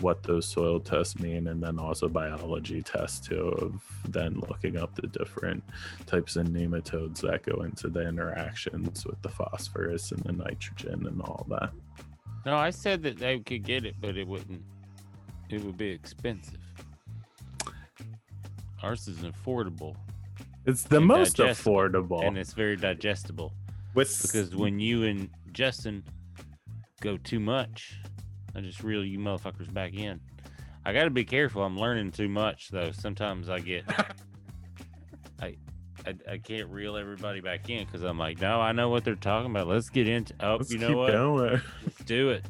what 0.00 0.22
those 0.22 0.48
soil 0.48 0.80
tests 0.80 1.18
mean, 1.20 1.48
and 1.48 1.62
then 1.62 1.78
also 1.78 2.08
biology 2.08 2.82
tests 2.82 3.26
too, 3.26 3.48
of 3.58 3.82
then 4.08 4.40
looking 4.48 4.76
up 4.76 4.94
the 4.94 5.06
different 5.06 5.62
types 6.06 6.36
of 6.36 6.46
nematodes 6.46 7.20
that 7.20 7.42
go 7.42 7.62
into 7.62 7.88
the 7.88 8.00
interactions 8.08 9.04
with 9.06 9.20
the 9.22 9.28
phosphorus 9.28 10.12
and 10.12 10.22
the 10.24 10.32
nitrogen 10.32 11.06
and 11.06 11.20
all 11.22 11.46
that. 11.48 11.70
No, 12.46 12.56
I 12.56 12.70
said 12.70 13.02
that 13.04 13.18
they 13.18 13.38
could 13.38 13.64
get 13.64 13.84
it, 13.84 13.94
but 14.00 14.16
it 14.16 14.26
wouldn't. 14.26 14.62
It 15.50 15.62
would 15.64 15.76
be 15.76 15.88
expensive. 15.90 16.58
Ours 18.82 19.08
is 19.08 19.18
affordable 19.18 19.96
It's 20.66 20.82
the 20.82 20.96
And 20.98 21.06
most 21.06 21.36
affordable. 21.38 22.26
and 22.26 22.36
it's 22.36 22.52
very 22.52 22.76
digestible. 22.76 23.52
with 23.94 24.20
Because 24.22 24.54
when 24.54 24.78
you 24.78 25.04
and 25.04 25.30
Justin 25.52 26.02
go 27.00 27.16
too 27.18 27.40
much, 27.40 27.98
I 28.54 28.60
just 28.60 28.82
reel 28.82 29.04
you 29.04 29.18
motherfuckers 29.18 29.72
back 29.72 29.94
in. 29.94 30.20
I 30.84 30.92
got 30.92 31.04
to 31.04 31.10
be 31.10 31.24
careful. 31.24 31.62
I'm 31.64 31.78
learning 31.78 32.12
too 32.12 32.28
much 32.28 32.68
though. 32.70 32.90
Sometimes 32.92 33.48
I 33.48 33.60
get, 33.60 33.84
I, 35.40 35.56
I, 36.06 36.14
I 36.30 36.38
can't 36.38 36.68
reel 36.68 36.96
everybody 36.96 37.40
back 37.40 37.70
in 37.70 37.86
because 37.86 38.02
I'm 38.02 38.18
like, 38.18 38.40
no, 38.40 38.60
I 38.60 38.72
know 38.72 38.90
what 38.90 39.02
they're 39.04 39.14
talking 39.14 39.50
about. 39.50 39.66
Let's 39.66 39.88
get 39.88 40.06
into. 40.08 40.34
Oh, 40.40 40.56
Let's 40.56 40.70
you 40.70 40.78
know 40.78 40.88
keep 40.88 40.96
what? 40.96 41.12
going. 41.12 41.60
Let's 41.84 42.04
do 42.04 42.30
it. 42.30 42.44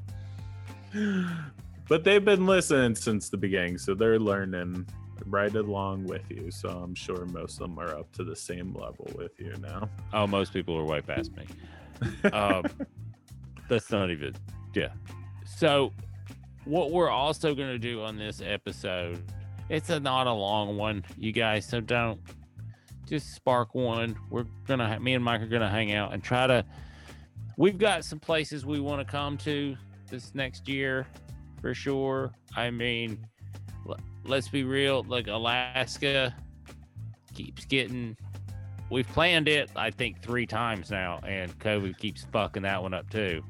but 1.88 2.04
they've 2.04 2.24
been 2.24 2.46
listening 2.46 2.94
since 2.94 3.28
the 3.28 3.36
beginning, 3.36 3.78
so 3.78 3.94
they're 3.94 4.18
learning 4.18 4.86
right 5.26 5.54
along 5.54 6.04
with 6.04 6.30
you. 6.30 6.50
So 6.50 6.68
I'm 6.68 6.94
sure 6.94 7.24
most 7.26 7.60
of 7.60 7.68
them 7.68 7.78
are 7.78 7.96
up 7.96 8.10
to 8.12 8.24
the 8.24 8.36
same 8.36 8.74
level 8.74 9.10
with 9.14 9.38
you 9.38 9.54
now. 9.60 9.88
Oh, 10.12 10.26
most 10.26 10.52
people 10.52 10.76
are 10.76 10.84
way 10.84 11.00
past 11.00 11.36
me. 11.36 11.46
Um, 12.32 12.64
that's 13.68 13.90
not 13.90 14.10
even. 14.10 14.34
Yeah. 14.74 14.88
So, 15.46 15.92
what 16.64 16.90
we're 16.90 17.08
also 17.08 17.54
going 17.54 17.68
to 17.68 17.78
do 17.78 18.02
on 18.02 18.18
this 18.18 18.42
episode, 18.44 19.22
it's 19.68 19.90
a 19.90 20.00
not 20.00 20.26
a 20.26 20.32
long 20.32 20.76
one, 20.76 21.04
you 21.16 21.32
guys. 21.32 21.66
So 21.66 21.80
don't 21.80 22.20
just 23.06 23.34
spark 23.34 23.74
one. 23.74 24.16
We're 24.30 24.46
gonna, 24.66 24.98
me 25.00 25.14
and 25.14 25.24
Mike 25.24 25.40
are 25.42 25.46
gonna 25.46 25.70
hang 25.70 25.92
out 25.92 26.12
and 26.12 26.22
try 26.22 26.46
to. 26.46 26.64
We've 27.56 27.78
got 27.78 28.04
some 28.04 28.18
places 28.18 28.66
we 28.66 28.80
want 28.80 29.06
to 29.06 29.10
come 29.10 29.38
to 29.38 29.76
this 30.10 30.34
next 30.34 30.68
year, 30.68 31.06
for 31.64 31.72
sure. 31.72 32.30
I 32.54 32.70
mean, 32.70 33.26
let's 34.26 34.48
be 34.48 34.64
real. 34.64 35.02
Like 35.08 35.28
Alaska 35.28 36.36
keeps 37.32 37.64
getting 37.64 38.14
we've 38.90 39.08
planned 39.08 39.48
it 39.48 39.68
i 39.74 39.90
think 39.90 40.22
three 40.22 40.46
times 40.46 40.88
now 40.88 41.18
and 41.26 41.58
covid 41.58 41.98
keeps 41.98 42.28
fucking 42.30 42.62
that 42.62 42.80
one 42.80 42.94
up 42.94 43.10
too 43.10 43.42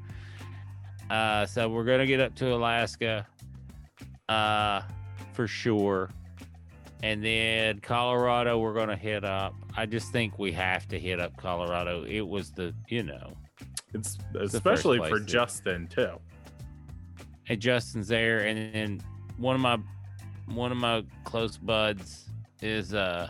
uh 1.11 1.45
so 1.45 1.69
we're 1.69 1.83
gonna 1.83 2.07
get 2.07 2.19
up 2.19 2.33
to 2.33 2.55
alaska 2.55 3.27
uh 4.27 4.81
for 5.33 5.45
sure 5.45 6.09
and 7.03 7.23
then 7.23 7.79
colorado 7.79 8.57
we're 8.57 8.73
gonna 8.73 8.95
hit 8.95 9.23
up 9.23 9.53
i 9.77 9.85
just 9.85 10.11
think 10.11 10.39
we 10.39 10.51
have 10.51 10.87
to 10.87 10.97
hit 10.97 11.19
up 11.19 11.37
colorado 11.37 12.03
it 12.05 12.27
was 12.27 12.49
the 12.53 12.73
you 12.87 13.03
know 13.03 13.31
It's 13.93 14.17
especially 14.39 14.97
for. 14.97 15.19
Justin 15.19 15.87
too. 15.87 16.19
And 17.47 17.59
Justin's 17.59 18.07
there, 18.07 18.39
and 18.39 18.73
then 18.73 19.01
one 19.37 19.55
of 19.55 19.61
my 19.61 19.77
one 20.47 20.71
of 20.71 20.77
my 20.77 21.03
close 21.23 21.57
buds 21.57 22.29
is 22.61 22.93
uh 22.93 23.29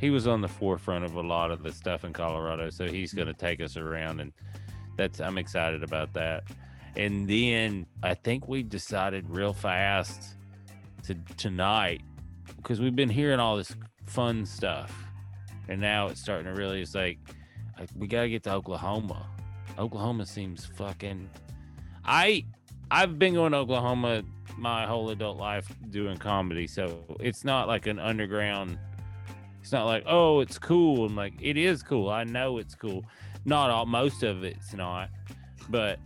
he 0.00 0.10
was 0.10 0.26
on 0.26 0.40
the 0.40 0.48
forefront 0.48 1.04
of 1.04 1.14
a 1.14 1.20
lot 1.20 1.50
of 1.50 1.62
the 1.62 1.72
stuff 1.72 2.04
in 2.04 2.12
Colorado, 2.12 2.68
so 2.70 2.86
he's 2.86 3.12
Mm. 3.12 3.16
going 3.16 3.28
to 3.28 3.34
take 3.34 3.60
us 3.60 3.76
around, 3.76 4.20
and 4.20 4.32
that's 4.96 5.20
I'm 5.20 5.38
excited 5.38 5.82
about 5.82 6.12
that. 6.14 6.44
And 6.96 7.28
then 7.28 7.86
I 8.02 8.14
think 8.14 8.46
we 8.48 8.62
decided 8.62 9.28
real 9.28 9.52
fast 9.52 10.36
to 11.04 11.14
tonight 11.36 12.02
because 12.56 12.80
we've 12.80 12.94
been 12.96 13.08
hearing 13.10 13.40
all 13.40 13.56
this 13.56 13.74
fun 14.06 14.44
stuff, 14.46 14.92
and 15.68 15.80
now 15.80 16.08
it's 16.08 16.20
starting 16.20 16.46
to 16.46 16.52
really. 16.52 16.82
It's 16.82 16.94
like, 16.94 17.18
like 17.78 17.88
we 17.96 18.06
got 18.06 18.22
to 18.22 18.28
get 18.28 18.42
to 18.44 18.52
Oklahoma. 18.52 19.26
Oklahoma 19.78 20.26
seems 20.26 20.64
fucking. 20.66 21.28
I 22.04 22.44
I've 22.94 23.18
been 23.18 23.34
going 23.34 23.50
to 23.50 23.58
Oklahoma 23.58 24.22
my 24.56 24.86
whole 24.86 25.10
adult 25.10 25.36
life 25.36 25.66
doing 25.90 26.16
comedy, 26.16 26.68
so 26.68 27.02
it's 27.18 27.44
not 27.44 27.66
like 27.66 27.88
an 27.88 27.98
underground. 27.98 28.78
It's 29.60 29.72
not 29.72 29.84
like 29.86 30.04
oh, 30.06 30.38
it's 30.40 30.58
cool. 30.60 31.06
I'm 31.06 31.16
like 31.16 31.34
it 31.40 31.56
is 31.56 31.82
cool. 31.82 32.08
I 32.08 32.22
know 32.22 32.58
it's 32.58 32.76
cool. 32.76 33.04
Not 33.44 33.70
all, 33.70 33.84
most 33.84 34.22
of 34.22 34.44
it's 34.44 34.72
not, 34.74 35.08
but 35.68 35.98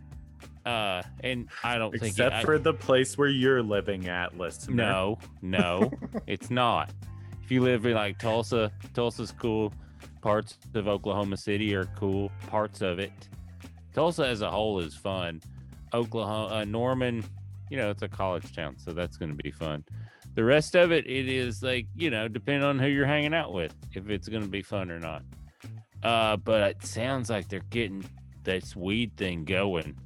uh, 0.64 1.02
and 1.22 1.48
I 1.62 1.76
don't 1.76 1.90
think 1.90 2.04
Except 2.12 2.34
it, 2.34 2.38
I- 2.38 2.44
for 2.44 2.58
the 2.58 2.72
place 2.72 3.18
where 3.18 3.28
you're 3.28 3.62
living 3.62 4.08
at, 4.08 4.38
listener. 4.38 4.74
no, 4.74 5.18
no, 5.42 5.90
it's 6.26 6.50
not. 6.50 6.90
If 7.44 7.50
you 7.50 7.60
live 7.62 7.84
in 7.84 7.92
like 7.94 8.18
Tulsa, 8.18 8.72
Tulsa's 8.94 9.32
cool. 9.38 9.74
Parts 10.22 10.56
of 10.74 10.88
Oklahoma 10.88 11.36
City 11.36 11.74
are 11.74 11.84
cool. 11.98 12.32
Parts 12.46 12.80
of 12.80 12.98
it. 12.98 13.12
Tulsa 13.94 14.26
as 14.26 14.40
a 14.40 14.50
whole 14.50 14.80
is 14.80 14.94
fun. 14.94 15.40
Oklahoma, 15.94 16.54
uh, 16.54 16.64
Norman, 16.64 17.24
you 17.70 17.76
know, 17.76 17.90
it's 17.90 18.02
a 18.02 18.08
college 18.08 18.54
town, 18.54 18.76
so 18.78 18.92
that's 18.92 19.16
going 19.16 19.30
to 19.30 19.42
be 19.42 19.50
fun. 19.50 19.84
The 20.34 20.44
rest 20.44 20.74
of 20.74 20.92
it, 20.92 21.06
it 21.06 21.28
is 21.28 21.62
like, 21.62 21.86
you 21.96 22.10
know, 22.10 22.28
depending 22.28 22.62
on 22.62 22.78
who 22.78 22.86
you're 22.86 23.06
hanging 23.06 23.34
out 23.34 23.52
with, 23.52 23.74
if 23.92 24.08
it's 24.08 24.28
going 24.28 24.42
to 24.42 24.48
be 24.48 24.62
fun 24.62 24.90
or 24.90 25.00
not. 25.00 25.22
Uh, 26.02 26.36
but 26.36 26.62
it 26.70 26.86
sounds 26.86 27.28
like 27.28 27.48
they're 27.48 27.60
getting 27.70 28.04
this 28.44 28.76
weed 28.76 29.16
thing 29.16 29.44
going. 29.44 29.96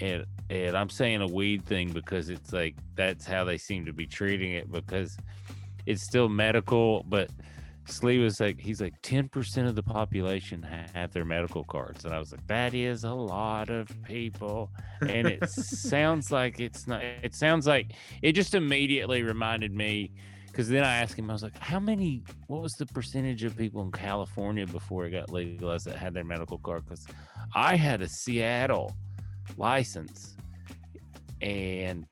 And, 0.00 0.24
and 0.50 0.76
I'm 0.76 0.88
saying 0.88 1.20
a 1.20 1.26
weed 1.26 1.64
thing 1.66 1.92
because 1.92 2.30
it's 2.30 2.52
like 2.52 2.74
that's 2.94 3.26
how 3.26 3.44
they 3.44 3.58
seem 3.58 3.84
to 3.86 3.92
be 3.92 4.06
treating 4.06 4.52
it 4.52 4.72
because 4.72 5.16
it's 5.86 6.02
still 6.02 6.28
medical. 6.28 7.04
But 7.06 7.30
Slee 7.86 8.18
was 8.18 8.40
like, 8.40 8.58
he's 8.58 8.80
like, 8.80 9.00
10% 9.02 9.68
of 9.68 9.74
the 9.74 9.82
population 9.82 10.62
ha- 10.62 10.86
have 10.94 11.12
their 11.12 11.24
medical 11.24 11.64
cards. 11.64 12.04
And 12.04 12.14
I 12.14 12.18
was 12.18 12.32
like, 12.32 12.46
that 12.46 12.74
is 12.74 13.04
a 13.04 13.12
lot 13.12 13.68
of 13.68 13.88
people. 14.04 14.70
And 15.02 15.26
it 15.26 15.48
sounds 15.50 16.30
like 16.30 16.60
it's 16.60 16.86
not, 16.86 17.02
it 17.02 17.34
sounds 17.34 17.66
like 17.66 17.92
it 18.22 18.32
just 18.32 18.54
immediately 18.54 19.22
reminded 19.22 19.72
me 19.72 20.12
because 20.46 20.68
then 20.68 20.84
I 20.84 20.98
asked 20.98 21.18
him, 21.18 21.28
I 21.30 21.32
was 21.32 21.42
like, 21.42 21.58
how 21.58 21.80
many, 21.80 22.22
what 22.46 22.62
was 22.62 22.72
the 22.74 22.86
percentage 22.86 23.42
of 23.42 23.56
people 23.56 23.82
in 23.82 23.90
California 23.90 24.64
before 24.66 25.04
it 25.04 25.10
got 25.10 25.28
legalized 25.28 25.86
that 25.86 25.96
had 25.96 26.14
their 26.14 26.22
medical 26.22 26.58
card? 26.58 26.84
Because 26.84 27.04
I 27.56 27.74
had 27.74 28.02
a 28.02 28.08
Seattle 28.08 28.94
license 29.56 30.36
and 31.42 32.06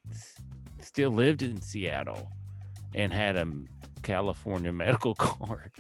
still 0.80 1.10
lived 1.10 1.42
in 1.42 1.60
Seattle 1.60 2.28
and 2.96 3.12
had 3.12 3.36
a 3.36 3.46
California 4.02 4.72
medical 4.84 5.14
card. 5.14 5.72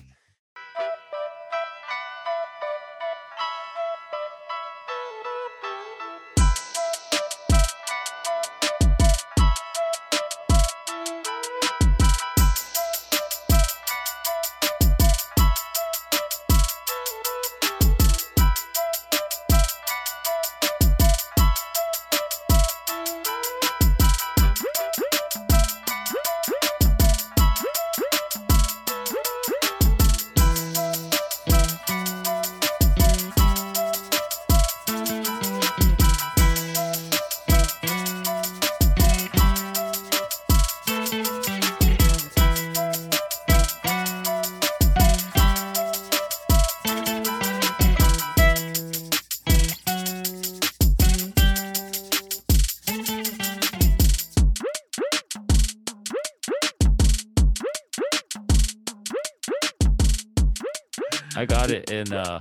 It 61.72 61.90
in 61.90 62.12
uh 62.12 62.40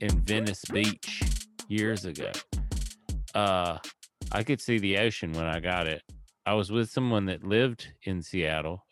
in 0.00 0.20
Venice 0.20 0.64
Beach 0.66 1.22
years 1.68 2.04
ago. 2.04 2.30
Uh 3.34 3.78
I 4.32 4.42
could 4.42 4.60
see 4.60 4.78
the 4.78 4.98
ocean 4.98 5.32
when 5.32 5.46
I 5.46 5.60
got 5.60 5.86
it. 5.86 6.02
I 6.46 6.54
was 6.54 6.70
with 6.70 6.90
someone 6.90 7.26
that 7.26 7.44
lived 7.44 7.88
in 8.02 8.22
Seattle 8.22 8.84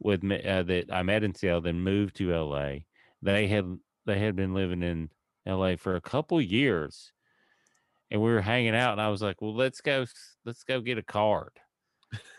with 0.00 0.22
me 0.22 0.42
uh, 0.44 0.62
that 0.64 0.92
I 0.92 1.02
met 1.02 1.24
in 1.24 1.34
Seattle, 1.34 1.62
then 1.62 1.80
moved 1.80 2.16
to 2.16 2.34
LA. 2.34 2.80
They 3.22 3.48
had 3.48 3.78
they 4.06 4.18
had 4.18 4.36
been 4.36 4.54
living 4.54 4.82
in 4.82 5.10
LA 5.46 5.76
for 5.76 5.96
a 5.96 6.00
couple 6.00 6.40
years, 6.40 7.12
and 8.10 8.20
we 8.20 8.30
were 8.30 8.42
hanging 8.42 8.74
out. 8.74 8.92
And 8.92 9.00
I 9.00 9.08
was 9.08 9.22
like, 9.22 9.40
"Well, 9.40 9.54
let's 9.54 9.80
go, 9.80 10.04
let's 10.44 10.64
go 10.64 10.80
get 10.80 10.98
a 10.98 11.02
card." 11.02 11.52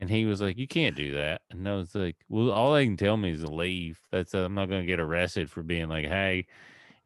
And 0.00 0.10
he 0.10 0.24
was 0.26 0.40
like, 0.40 0.58
"You 0.58 0.66
can't 0.68 0.96
do 0.96 1.12
that." 1.12 1.42
And 1.50 1.68
I 1.68 1.76
was 1.76 1.94
like, 1.94 2.16
"Well, 2.28 2.50
all 2.50 2.74
they 2.74 2.86
can 2.86 2.96
tell 2.96 3.16
me 3.18 3.32
is 3.32 3.42
to 3.42 3.50
leave. 3.50 4.00
That's 4.10 4.34
uh, 4.34 4.44
I'm 4.44 4.54
not 4.54 4.68
going 4.70 4.82
to 4.82 4.86
get 4.86 5.00
arrested 5.00 5.50
for 5.50 5.62
being 5.62 5.88
like, 5.88 6.06
hey." 6.06 6.46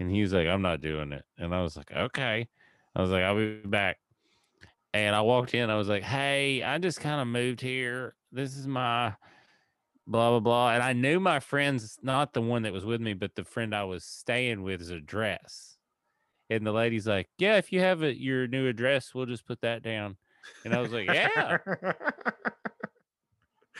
And 0.01 0.11
he 0.11 0.23
was 0.23 0.33
like, 0.35 0.49
"I'm 0.49 0.63
not 0.63 0.81
doing 0.83 1.13
it." 1.13 1.25
And 1.39 1.55
I 1.55 1.63
was 1.63 1.77
like, 1.77 1.93
"Okay." 1.93 2.49
I 2.97 3.03
was 3.03 3.11
like, 3.11 3.25
"I'll 3.25 3.37
be 3.37 3.61
back." 3.67 3.99
And 4.93 5.17
I 5.17 5.23
walked 5.23 5.55
in. 5.55 5.71
I 5.71 5.77
was 5.77 5.89
like, 5.89 6.03
"Hey, 6.05 6.63
I 6.63 6.79
just 6.79 7.01
kind 7.01 7.21
of 7.21 7.29
moved 7.29 7.61
here. 7.61 8.17
This 8.33 8.57
is 8.57 8.67
my 8.67 9.17
blah 10.07 10.31
blah 10.31 10.41
blah." 10.41 10.73
And 10.75 10.83
I 10.83 10.93
knew 10.95 11.21
my 11.21 11.41
friend's 11.41 11.99
not 12.03 12.35
the 12.35 12.43
one 12.43 12.63
that 12.63 12.73
was 12.73 12.85
with 12.87 13.01
me, 13.01 13.15
but 13.15 13.35
the 13.37 13.45
friend 13.45 13.75
I 13.75 13.85
was 13.85 14.05
staying 14.05 14.63
with's 14.63 14.91
address. 14.91 15.79
And 16.51 16.67
the 16.67 16.73
lady's 16.73 17.07
like, 17.09 17.31
"Yeah, 17.39 17.57
if 17.59 17.73
you 17.73 17.81
have 17.81 18.03
a, 18.03 18.15
your 18.19 18.49
new 18.49 18.69
address, 18.69 19.15
we'll 19.15 19.27
just 19.27 19.47
put 19.47 19.63
that 19.63 19.83
down." 19.83 20.19
And 20.65 20.75
I 20.75 20.81
was 20.81 20.93
like, 20.93 21.09
"Yeah." 21.09 21.59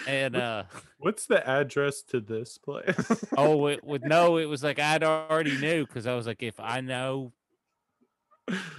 And 0.09 0.37
uh, 0.37 0.65
What's 0.99 1.27
the 1.27 1.47
address 1.49 2.03
to 2.09 2.21
this 2.21 2.59
place? 2.59 3.25
oh, 3.37 3.67
it 3.69 3.85
would 3.85 4.03
no, 4.03 4.39
it 4.39 4.47
was 4.49 4.63
like 4.63 4.79
I'd 4.79 5.05
already 5.05 5.57
knew 5.57 5.87
because 5.87 6.07
I 6.07 6.15
was 6.15 6.27
like, 6.27 6.43
if 6.43 6.59
I 6.59 6.81
know 6.81 7.33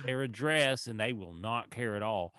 their 0.06 0.22
address 0.22 0.88
and 0.88 1.00
they 1.00 1.14
will 1.14 1.34
not 1.34 1.70
care 1.70 1.96
at 1.96 2.04
all. 2.04 2.34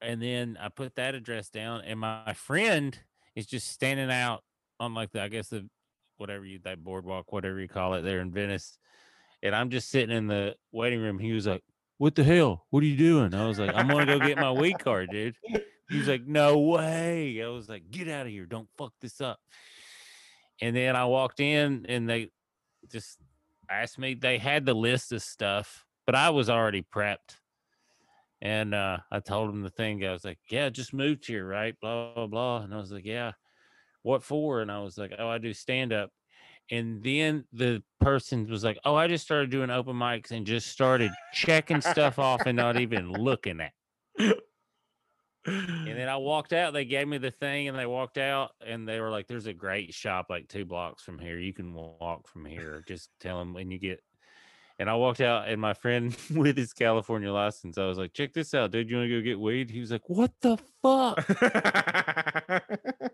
And 0.00 0.22
then 0.22 0.56
I 0.60 0.68
put 0.68 0.94
that 0.94 1.14
address 1.14 1.50
down, 1.50 1.82
and 1.82 1.98
my 1.98 2.32
friend 2.32 2.96
is 3.34 3.46
just 3.46 3.68
standing 3.68 4.10
out 4.10 4.44
on 4.78 4.94
like 4.94 5.10
the 5.10 5.22
I 5.22 5.28
guess 5.28 5.48
the 5.48 5.68
whatever 6.18 6.44
you 6.44 6.60
that 6.64 6.82
boardwalk, 6.82 7.32
whatever 7.32 7.60
you 7.60 7.68
call 7.68 7.94
it, 7.94 8.02
there 8.02 8.20
in 8.20 8.30
Venice. 8.30 8.78
And 9.42 9.54
I'm 9.54 9.70
just 9.70 9.90
sitting 9.90 10.16
in 10.16 10.26
the 10.26 10.56
waiting 10.72 11.00
room. 11.00 11.18
He 11.18 11.32
was 11.32 11.46
like, 11.46 11.62
"What 11.98 12.14
the 12.14 12.24
hell? 12.24 12.66
What 12.70 12.82
are 12.82 12.86
you 12.86 12.96
doing?" 12.96 13.34
I 13.34 13.46
was 13.46 13.58
like, 13.58 13.74
"I'm 13.74 13.88
gonna 13.88 14.06
go 14.06 14.18
get 14.18 14.38
my 14.38 14.52
weed 14.52 14.78
card, 14.78 15.10
dude." 15.10 15.36
He 15.90 15.98
was 15.98 16.08
like, 16.08 16.26
"No 16.26 16.58
way!" 16.58 17.42
I 17.42 17.48
was 17.48 17.68
like, 17.68 17.90
"Get 17.90 18.08
out 18.08 18.26
of 18.26 18.32
here! 18.32 18.46
Don't 18.46 18.68
fuck 18.76 18.92
this 19.00 19.20
up." 19.20 19.40
And 20.60 20.74
then 20.74 20.96
I 20.96 21.04
walked 21.04 21.40
in, 21.40 21.86
and 21.88 22.08
they 22.08 22.30
just 22.90 23.18
asked 23.70 23.98
me. 23.98 24.14
They 24.14 24.38
had 24.38 24.66
the 24.66 24.74
list 24.74 25.12
of 25.12 25.22
stuff, 25.22 25.84
but 26.06 26.14
I 26.14 26.30
was 26.30 26.50
already 26.50 26.82
prepped. 26.82 27.36
And 28.40 28.74
uh, 28.74 28.98
I 29.10 29.20
told 29.20 29.50
him 29.50 29.62
the 29.62 29.70
thing. 29.70 30.04
I 30.04 30.12
was 30.12 30.24
like, 30.24 30.38
"Yeah, 30.50 30.68
just 30.70 30.94
moved 30.94 31.26
here, 31.26 31.46
right?" 31.46 31.74
Blah 31.80 32.14
blah 32.14 32.26
blah. 32.26 32.62
And 32.62 32.74
I 32.74 32.76
was 32.78 32.92
like, 32.92 33.04
"Yeah, 33.04 33.32
what 34.02 34.22
for?" 34.22 34.60
And 34.60 34.70
I 34.70 34.80
was 34.80 34.98
like, 34.98 35.12
"Oh, 35.18 35.28
I 35.28 35.38
do 35.38 35.52
stand 35.52 35.92
up." 35.92 36.10
And 36.70 37.02
then 37.02 37.44
the 37.52 37.82
person 38.00 38.46
was 38.48 38.64
like, 38.64 38.78
"Oh, 38.84 38.94
I 38.94 39.08
just 39.08 39.24
started 39.24 39.50
doing 39.50 39.70
open 39.70 39.96
mics 39.96 40.30
and 40.30 40.46
just 40.46 40.68
started 40.68 41.10
checking 41.32 41.80
stuff 41.80 42.18
off 42.18 42.42
and 42.46 42.56
not 42.56 42.78
even 42.78 43.10
looking 43.12 43.60
at." 43.60 43.72
And 45.46 45.96
then 45.96 46.08
I 46.08 46.16
walked 46.16 46.52
out. 46.52 46.74
They 46.74 46.84
gave 46.84 47.08
me 47.08 47.16
the 47.18 47.30
thing, 47.30 47.68
and 47.68 47.78
they 47.78 47.86
walked 47.86 48.18
out, 48.18 48.50
and 48.64 48.86
they 48.86 49.00
were 49.00 49.10
like, 49.10 49.26
"There's 49.28 49.46
a 49.46 49.54
great 49.54 49.94
shop 49.94 50.26
like 50.28 50.48
two 50.48 50.66
blocks 50.66 51.02
from 51.02 51.18
here. 51.18 51.38
You 51.38 51.54
can 51.54 51.72
walk 51.72 52.28
from 52.28 52.44
here. 52.44 52.84
Just 52.86 53.08
tell 53.20 53.38
them 53.38 53.54
when 53.54 53.70
you 53.70 53.78
get." 53.78 54.02
And 54.78 54.90
I 54.90 54.94
walked 54.94 55.20
out, 55.20 55.48
and 55.48 55.60
my 55.60 55.74
friend 55.74 56.14
with 56.34 56.56
his 56.56 56.72
California 56.72 57.32
license, 57.32 57.78
I 57.78 57.86
was 57.86 57.98
like, 57.98 58.12
"Check 58.12 58.34
this 58.34 58.52
out, 58.52 58.72
dude. 58.72 58.90
You 58.90 58.96
want 58.98 59.08
to 59.08 59.20
go 59.20 59.24
get 59.24 59.40
weed?" 59.40 59.70
He 59.70 59.80
was 59.80 59.90
like, 59.90 60.08
"What 60.08 60.32
the 60.42 60.58
fuck?" 60.82 61.24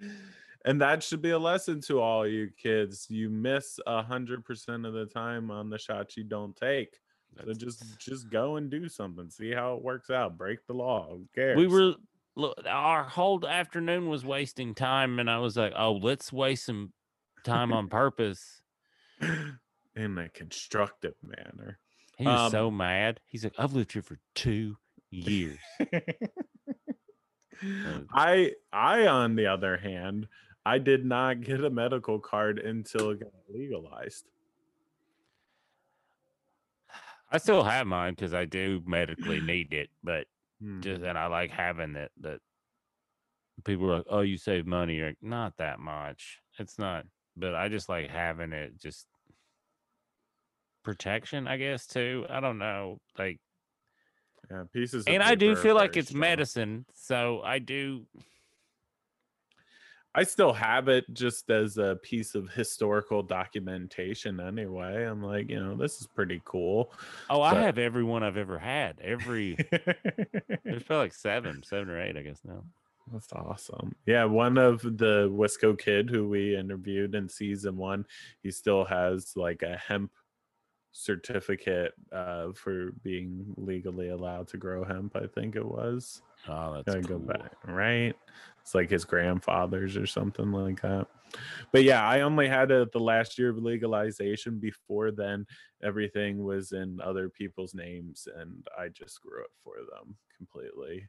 and 0.68 0.80
that 0.80 1.02
should 1.02 1.22
be 1.22 1.30
a 1.30 1.38
lesson 1.38 1.80
to 1.82 2.00
all 2.00 2.26
you 2.26 2.50
kids. 2.62 3.06
You 3.08 3.30
miss 3.30 3.80
a 3.86 4.02
hundred 4.02 4.44
percent 4.44 4.86
of 4.86 4.92
the 4.92 5.06
time 5.06 5.50
on 5.50 5.70
the 5.70 5.78
shots 5.78 6.16
you 6.16 6.24
don't 6.24 6.54
take. 6.56 6.98
So 7.44 7.52
just 7.52 7.98
just 7.98 8.30
go 8.30 8.56
and 8.56 8.70
do 8.70 8.88
something. 8.88 9.30
See 9.30 9.52
how 9.52 9.74
it 9.74 9.82
works 9.82 10.10
out. 10.10 10.36
Break 10.38 10.66
the 10.66 10.72
law. 10.74 11.08
Who 11.10 11.26
cares? 11.34 11.56
we 11.56 11.66
were 11.66 11.94
look, 12.36 12.56
our 12.68 13.04
whole 13.04 13.46
afternoon 13.46 14.08
was 14.08 14.24
wasting 14.24 14.74
time, 14.74 15.18
and 15.18 15.30
I 15.30 15.38
was 15.38 15.56
like, 15.56 15.72
"Oh, 15.76 15.92
let's 15.92 16.32
waste 16.32 16.64
some 16.66 16.92
time 17.44 17.72
on 17.72 17.88
purpose." 17.88 18.62
in 19.96 20.18
a 20.18 20.28
constructive 20.30 21.14
manner. 21.22 21.78
He 22.16 22.24
was 22.24 22.40
Um, 22.46 22.50
so 22.50 22.70
mad. 22.70 23.20
He's 23.26 23.44
like, 23.44 23.54
"I've 23.58 23.74
lived 23.74 23.92
here 23.92 24.02
for 24.02 24.18
two 24.34 24.76
years." 25.10 25.58
I 28.12 28.52
I 28.72 29.06
on 29.06 29.34
the 29.36 29.46
other 29.46 29.76
hand, 29.76 30.28
I 30.66 30.78
did 30.78 31.04
not 31.04 31.40
get 31.40 31.64
a 31.64 31.70
medical 31.70 32.18
card 32.18 32.58
until 32.58 33.10
it 33.10 33.20
got 33.20 33.32
legalized. 33.48 34.26
I 37.30 37.38
still 37.38 37.62
have 37.62 37.86
mine 37.86 38.14
because 38.14 38.32
I 38.32 38.44
do 38.46 38.82
medically 38.86 39.40
need 39.40 39.72
it, 39.72 39.90
but 40.02 40.26
Hmm. 40.60 40.80
just 40.80 41.02
and 41.02 41.16
I 41.18 41.26
like 41.26 41.50
having 41.50 41.94
it. 41.94 42.10
That 42.20 42.40
people 43.64 43.90
are 43.90 43.98
like, 43.98 44.06
"Oh, 44.08 44.20
you 44.20 44.36
save 44.36 44.66
money." 44.66 44.96
You're 44.96 45.08
like, 45.08 45.22
not 45.22 45.56
that 45.58 45.78
much. 45.78 46.40
It's 46.58 46.78
not, 46.78 47.06
but 47.36 47.54
I 47.54 47.68
just 47.68 47.88
like 47.88 48.10
having 48.10 48.52
it. 48.52 48.78
Just 48.78 49.06
protection, 50.82 51.46
I 51.46 51.56
guess. 51.58 51.86
Too. 51.86 52.26
I 52.28 52.40
don't 52.40 52.58
know. 52.58 52.98
Like, 53.18 53.40
yeah, 54.50 54.64
pieces. 54.72 55.06
of 55.06 55.12
and 55.12 55.22
I 55.22 55.34
do 55.34 55.54
feel 55.54 55.74
like 55.74 55.96
it's 55.96 56.12
medicine, 56.14 56.86
so 56.94 57.42
I 57.42 57.58
do. 57.58 58.06
I 60.14 60.24
still 60.24 60.52
have 60.52 60.88
it 60.88 61.04
just 61.12 61.50
as 61.50 61.78
a 61.78 61.96
piece 62.02 62.34
of 62.34 62.50
historical 62.50 63.22
documentation 63.22 64.40
anyway. 64.40 65.04
I'm 65.04 65.22
like, 65.22 65.48
you 65.50 65.60
know, 65.60 65.76
this 65.76 66.00
is 66.00 66.06
pretty 66.06 66.40
cool. 66.44 66.92
Oh, 67.30 67.40
I 67.42 67.54
have 67.54 67.78
every 67.78 68.02
one 68.02 68.22
I've 68.22 68.36
ever 68.36 68.58
had. 68.58 69.00
Every 69.00 69.54
there's 70.64 70.82
probably 70.82 70.96
like 70.96 71.14
seven, 71.14 71.62
seven 71.62 71.90
or 71.90 72.00
eight, 72.00 72.16
I 72.16 72.22
guess 72.22 72.40
now. 72.44 72.64
That's 73.12 73.32
awesome. 73.32 73.94
Yeah, 74.06 74.24
one 74.24 74.58
of 74.58 74.82
the 74.82 75.30
Wisco 75.30 75.78
kid 75.78 76.10
who 76.10 76.28
we 76.28 76.56
interviewed 76.56 77.14
in 77.14 77.28
season 77.28 77.76
one, 77.76 78.04
he 78.42 78.50
still 78.50 78.84
has 78.84 79.34
like 79.36 79.62
a 79.62 79.76
hemp 79.76 80.10
certificate 80.92 81.92
uh, 82.12 82.52
for 82.52 82.92
being 83.02 83.54
legally 83.56 84.08
allowed 84.08 84.48
to 84.48 84.56
grow 84.56 84.84
hemp. 84.84 85.16
I 85.16 85.26
think 85.26 85.56
it 85.56 85.64
was. 85.64 86.22
Oh, 86.48 86.74
that's 86.74 86.86
Gotta 86.86 87.06
cool. 87.08 87.18
go 87.18 87.32
back, 87.32 87.52
right? 87.66 88.14
It's 88.68 88.74
like 88.74 88.90
his 88.90 89.06
grandfather's 89.06 89.96
or 89.96 90.04
something 90.06 90.52
like 90.52 90.82
that. 90.82 91.06
But 91.72 91.84
yeah, 91.84 92.06
I 92.06 92.20
only 92.20 92.48
had 92.48 92.70
it 92.70 92.92
the 92.92 93.00
last 93.00 93.38
year 93.38 93.48
of 93.48 93.56
legalization. 93.56 94.58
Before 94.58 95.10
then, 95.10 95.46
everything 95.82 96.44
was 96.44 96.72
in 96.72 97.00
other 97.00 97.30
people's 97.30 97.72
names, 97.72 98.28
and 98.36 98.66
I 98.78 98.88
just 98.88 99.22
grew 99.22 99.40
it 99.40 99.50
for 99.64 99.76
them 99.76 100.16
completely. 100.36 101.08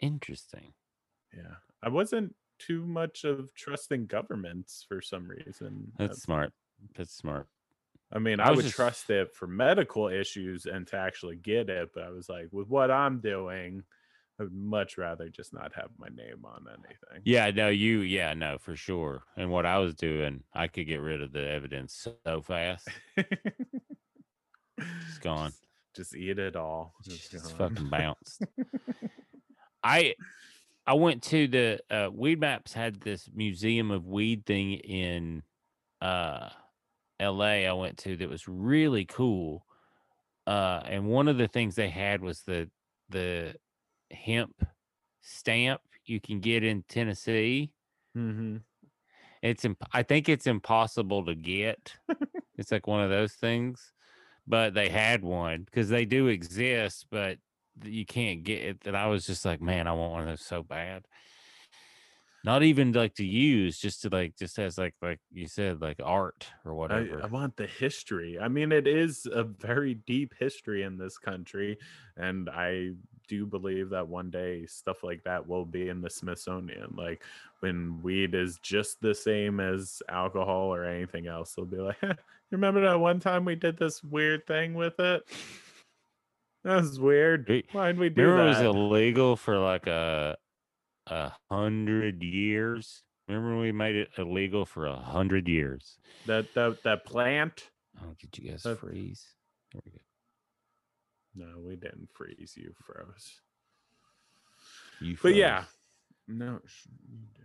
Interesting. 0.00 0.74
Yeah, 1.34 1.54
I 1.82 1.88
wasn't 1.88 2.34
too 2.58 2.84
much 2.84 3.24
of 3.24 3.54
trusting 3.54 4.04
governments 4.04 4.84
for 4.86 5.00
some 5.00 5.26
reason. 5.26 5.90
That's 5.98 6.20
smart. 6.20 6.52
That's 6.94 7.14
smart. 7.14 7.46
I 8.12 8.18
mean, 8.18 8.40
I 8.40 8.48
I, 8.48 8.50
would 8.50 8.64
just- 8.64 8.76
trust 8.76 9.08
it 9.08 9.34
for 9.34 9.46
medical 9.46 10.08
issues 10.08 10.66
and 10.66 10.86
to 10.88 10.98
actually 10.98 11.36
get 11.36 11.70
it, 11.70 11.92
but 11.94 12.04
I 12.04 12.10
was 12.10 12.28
like, 12.28 12.48
with 12.52 12.68
what 12.68 12.90
I'm 12.90 13.20
doing, 13.20 13.84
I 14.38 14.44
would 14.44 14.52
much 14.52 14.98
rather 14.98 15.28
just 15.28 15.52
not 15.52 15.72
have 15.74 15.90
my 15.98 16.08
name 16.08 16.44
on 16.44 16.66
anything. 16.68 17.22
Yeah, 17.24 17.50
no, 17.50 17.68
you, 17.68 18.00
yeah, 18.00 18.34
no, 18.34 18.58
for 18.58 18.76
sure. 18.76 19.22
And 19.36 19.50
what 19.50 19.66
I 19.66 19.78
was 19.78 19.94
doing, 19.94 20.44
I 20.54 20.68
could 20.68 20.86
get 20.86 21.00
rid 21.00 21.22
of 21.22 21.32
the 21.32 21.48
evidence 21.48 22.06
so 22.24 22.42
fast. 22.42 22.88
It's 23.16 25.18
gone. 25.18 25.50
Just, 25.50 26.12
just 26.12 26.16
eat 26.16 26.38
it 26.38 26.56
all. 26.56 26.94
Just 27.04 27.56
fucking 27.56 27.88
bounced. 27.88 28.44
I 29.82 30.14
I 30.86 30.94
went 30.94 31.22
to 31.24 31.48
the 31.48 31.80
uh, 31.90 32.10
Weed 32.12 32.40
Maps 32.40 32.72
had 32.72 33.00
this 33.00 33.28
museum 33.34 33.90
of 33.90 34.06
weed 34.06 34.46
thing 34.46 34.74
in 34.74 35.42
uh 36.00 36.48
LA 37.20 37.66
I 37.66 37.72
went 37.72 37.98
to 37.98 38.16
that 38.16 38.28
was 38.28 38.46
really 38.46 39.04
cool. 39.04 39.66
Uh 40.46 40.80
and 40.84 41.06
one 41.06 41.28
of 41.28 41.38
the 41.38 41.48
things 41.48 41.74
they 41.74 41.88
had 41.88 42.22
was 42.22 42.42
the 42.42 42.70
the 43.10 43.54
hemp 44.10 44.66
stamp 45.20 45.82
you 46.04 46.20
can 46.20 46.40
get 46.40 46.64
in 46.64 46.82
Tennessee. 46.84 47.72
Mhm. 48.14 48.64
It's 49.42 49.64
imp- 49.64 49.84
I 49.92 50.02
think 50.02 50.28
it's 50.28 50.46
impossible 50.46 51.24
to 51.26 51.34
get. 51.34 51.96
it's 52.58 52.72
like 52.72 52.86
one 52.86 53.02
of 53.02 53.10
those 53.10 53.34
things, 53.34 53.92
but 54.46 54.74
they 54.74 54.88
had 54.88 55.22
one 55.22 55.64
because 55.64 55.88
they 55.90 56.04
do 56.04 56.28
exist, 56.28 57.06
but 57.10 57.38
you 57.84 58.06
can't 58.06 58.44
get 58.44 58.62
it. 58.64 58.80
That 58.82 58.96
I 58.96 59.06
was 59.08 59.26
just 59.26 59.44
like, 59.44 59.60
man, 59.60 59.88
I 59.88 59.92
want 59.92 60.12
one 60.12 60.22
of 60.22 60.28
those 60.28 60.46
so 60.46 60.62
bad. 60.62 61.06
Not 62.44 62.62
even 62.62 62.92
like 62.92 63.14
to 63.14 63.24
use, 63.26 63.78
just 63.78 64.02
to 64.02 64.08
like 64.10 64.36
just 64.36 64.58
as 64.58 64.78
like 64.78 64.94
like 65.02 65.20
you 65.30 65.46
said, 65.48 65.80
like 65.80 66.00
art 66.02 66.50
or 66.64 66.74
I, 66.88 67.00
whatever. 67.00 67.22
I 67.22 67.26
want 67.26 67.56
the 67.56 67.66
history. 67.66 68.38
I 68.38 68.48
mean, 68.48 68.72
it 68.72 68.86
is 68.86 69.26
a 69.30 69.44
very 69.44 69.94
deep 69.94 70.34
history 70.38 70.82
in 70.82 70.96
this 70.96 71.18
country, 71.18 71.78
and 72.16 72.48
I 72.48 72.92
do 73.28 73.36
you 73.36 73.46
believe 73.46 73.90
that 73.90 74.08
one 74.08 74.30
day 74.30 74.66
stuff 74.66 75.04
like 75.04 75.22
that 75.24 75.46
will 75.46 75.64
be 75.64 75.88
in 75.88 76.00
the 76.00 76.10
Smithsonian. 76.10 76.94
Like 76.96 77.22
when 77.60 78.00
weed 78.02 78.34
is 78.34 78.58
just 78.62 79.00
the 79.00 79.14
same 79.14 79.60
as 79.60 80.02
alcohol 80.08 80.72
or 80.74 80.84
anything 80.84 81.26
else, 81.26 81.52
they'll 81.54 81.66
be 81.66 81.76
like, 81.76 81.96
"You 82.02 82.14
"Remember 82.50 82.80
that 82.82 82.98
one 82.98 83.20
time 83.20 83.44
we 83.44 83.54
did 83.54 83.76
this 83.78 84.02
weird 84.02 84.46
thing 84.46 84.74
with 84.74 84.98
it? 84.98 85.22
That 86.64 86.80
was 86.80 86.98
weird. 86.98 87.48
Why'd 87.72 87.98
we 87.98 88.08
do 88.08 88.22
Remember, 88.22 88.44
it 88.46 88.48
was 88.48 88.60
illegal 88.76 89.36
for 89.36 89.58
like 89.58 89.86
a 89.86 90.36
a 91.06 91.32
hundred 91.50 92.22
years. 92.22 93.04
Remember, 93.28 93.58
we 93.58 93.70
made 93.72 93.94
it 93.94 94.08
illegal 94.18 94.66
for 94.66 94.86
a 94.86 94.96
hundred 94.96 95.46
years. 95.48 95.98
that 96.26 96.52
that 96.54 96.82
that 96.82 97.04
plant. 97.06 97.70
Oh, 98.02 98.12
did 98.20 98.36
you 98.42 98.50
guys 98.50 98.64
That- 98.64 98.80
freeze? 98.80 99.24
There 99.72 99.80
we 99.84 99.92
go. 99.92 99.98
No, 101.34 101.46
we 101.64 101.76
didn't 101.76 102.08
freeze. 102.12 102.54
You 102.56 102.72
froze. 102.84 103.40
You 105.00 105.16
But 105.22 105.34
yeah, 105.34 105.64
no. 106.26 106.60
you 107.08 107.18
did. 107.34 107.44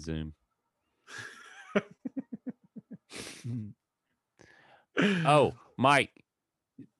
Zoom. 0.00 0.34
Oh, 5.24 5.54
Mike, 5.78 6.10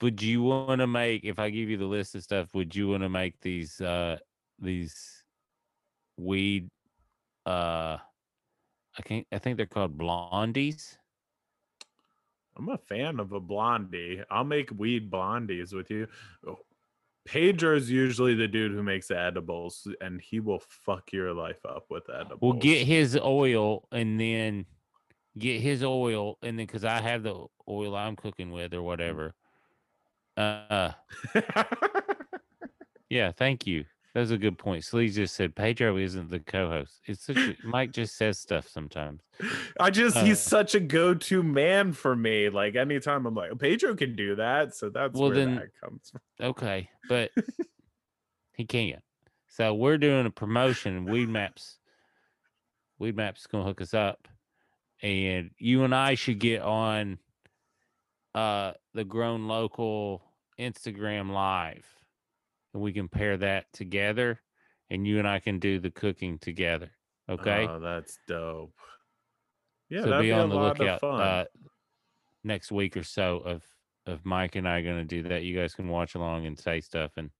would 0.00 0.22
you 0.22 0.42
want 0.42 0.80
to 0.80 0.86
make 0.86 1.24
if 1.24 1.38
I 1.38 1.50
give 1.50 1.68
you 1.68 1.76
the 1.76 1.84
list 1.84 2.14
of 2.14 2.22
stuff? 2.22 2.54
Would 2.54 2.74
you 2.74 2.88
want 2.88 3.02
to 3.02 3.08
make 3.08 3.40
these 3.40 3.80
uh 3.80 4.16
these 4.58 5.24
weed 6.16 6.68
uh 7.46 7.98
I 8.98 9.02
can't 9.04 9.26
I 9.32 9.38
think 9.38 9.56
they're 9.56 9.66
called 9.66 9.96
blondies. 9.98 10.96
I'm 12.56 12.68
a 12.68 12.78
fan 12.78 13.20
of 13.20 13.32
a 13.32 13.40
blondie. 13.40 14.22
I'll 14.30 14.44
make 14.44 14.70
weed 14.76 15.10
blondies 15.10 15.72
with 15.72 15.90
you. 15.90 16.08
Oh, 16.46 16.58
Pedro's 17.26 17.90
usually 17.90 18.34
the 18.34 18.48
dude 18.48 18.72
who 18.72 18.82
makes 18.82 19.10
edibles, 19.10 19.86
and 20.00 20.20
he 20.20 20.40
will 20.40 20.62
fuck 20.66 21.12
your 21.12 21.32
life 21.32 21.64
up 21.64 21.86
with 21.90 22.08
edibles. 22.10 22.40
We'll 22.40 22.54
get 22.54 22.86
his 22.86 23.16
oil 23.16 23.86
and 23.92 24.20
then 24.20 24.66
get 25.38 25.60
his 25.60 25.82
oil 25.82 26.38
and 26.42 26.58
then 26.58 26.66
because 26.66 26.84
I 26.84 27.00
have 27.00 27.22
the 27.22 27.46
oil 27.68 27.96
I'm 27.96 28.16
cooking 28.16 28.50
with 28.50 28.74
or 28.74 28.82
whatever. 28.82 29.34
Uh 30.36 30.92
yeah, 33.10 33.32
thank 33.32 33.66
you. 33.66 33.84
That 34.14 34.20
was 34.20 34.32
a 34.32 34.38
good 34.38 34.58
point. 34.58 34.82
Slee 34.84 35.08
just 35.08 35.36
said 35.36 35.54
Pedro 35.54 35.96
isn't 35.96 36.30
the 36.30 36.40
co-host. 36.40 37.00
It's 37.06 37.24
such 37.26 37.36
a, 37.36 37.54
Mike 37.62 37.92
just 37.92 38.16
says 38.16 38.40
stuff 38.40 38.66
sometimes. 38.66 39.22
I 39.78 39.90
just 39.90 40.16
he's 40.18 40.32
Uh, 40.44 40.50
such 40.50 40.74
a 40.74 40.80
go-to 40.80 41.44
man 41.44 41.92
for 41.92 42.16
me. 42.16 42.48
Like 42.48 42.74
anytime 42.74 43.24
I'm 43.26 43.34
like, 43.36 43.56
Pedro 43.58 43.94
can 43.94 44.16
do 44.16 44.34
that, 44.36 44.74
so 44.74 44.90
that's 44.90 45.14
Well, 45.14 45.28
where 45.30 45.38
then- 45.38 45.54
that 45.56 45.68
comes 45.80 46.10
from. 46.10 46.20
Okay, 46.48 46.90
but 47.08 47.30
he 48.56 48.64
can't. 48.64 49.02
So 49.46 49.74
we're 49.74 49.98
doing 49.98 50.26
a 50.26 50.30
promotion. 50.30 51.04
Weed 51.04 51.28
Maps, 51.28 51.78
Weed 52.98 53.16
Maps 53.16 53.42
is 53.42 53.46
gonna 53.46 53.64
hook 53.64 53.80
us 53.80 53.94
up, 53.94 54.26
and 55.02 55.50
you 55.58 55.84
and 55.84 55.94
I 55.94 56.14
should 56.16 56.40
get 56.40 56.62
on 56.62 57.18
uh 58.34 58.72
the 58.94 59.04
Grown 59.04 59.46
Local 59.46 60.22
Instagram 60.58 61.30
Live, 61.30 61.86
and 62.72 62.82
we 62.82 62.92
can 62.92 63.08
pair 63.08 63.36
that 63.36 63.66
together, 63.72 64.40
and 64.90 65.06
you 65.06 65.18
and 65.18 65.26
I 65.28 65.38
can 65.40 65.58
do 65.58 65.78
the 65.78 65.90
cooking 65.90 66.38
together. 66.38 66.90
Okay, 67.28 67.66
Oh, 67.68 67.78
that's 67.80 68.18
dope. 68.26 68.74
Yeah, 69.88 70.02
so 70.04 70.20
be 70.20 70.32
on 70.32 70.46
a 70.46 70.48
the 70.48 70.54
lot 70.54 70.78
lookout 70.78 70.94
of 70.94 71.00
fun. 71.00 71.20
uh, 71.20 71.44
next 72.44 72.70
week 72.72 72.96
or 72.96 73.02
so 73.04 73.38
of 73.38 73.64
of 74.06 74.24
Mike 74.24 74.56
and 74.56 74.66
I 74.68 74.80
going 74.82 74.96
to 74.98 75.04
do 75.04 75.28
that. 75.28 75.42
You 75.42 75.56
guys 75.56 75.74
can 75.74 75.88
watch 75.88 76.14
along 76.14 76.46
and 76.46 76.58
say 76.58 76.80
stuff 76.80 77.12
and 77.16 77.30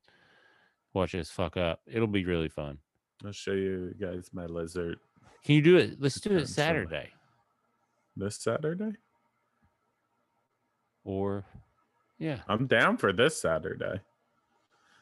watch 0.92 1.14
us 1.14 1.30
fuck 1.30 1.56
up. 1.56 1.80
It'll 1.86 2.06
be 2.06 2.24
really 2.24 2.48
fun. 2.50 2.78
I'll 3.24 3.32
show 3.32 3.52
you 3.52 3.94
guys 4.00 4.30
my 4.32 4.46
lizard 4.46 4.98
Can 5.44 5.54
you 5.56 5.62
do 5.62 5.76
it? 5.78 5.96
Let's 6.00 6.20
do 6.20 6.30
it 6.30 6.32
Depends 6.32 6.50
on 6.50 6.52
the- 6.52 6.62
Saturday 6.88 7.10
this 8.16 8.36
Saturday. 8.36 8.92
or 11.04 11.44
yeah. 12.18 12.40
I'm 12.48 12.66
down 12.66 12.96
for 12.98 13.12
this 13.12 13.40
Saturday. 13.40 14.00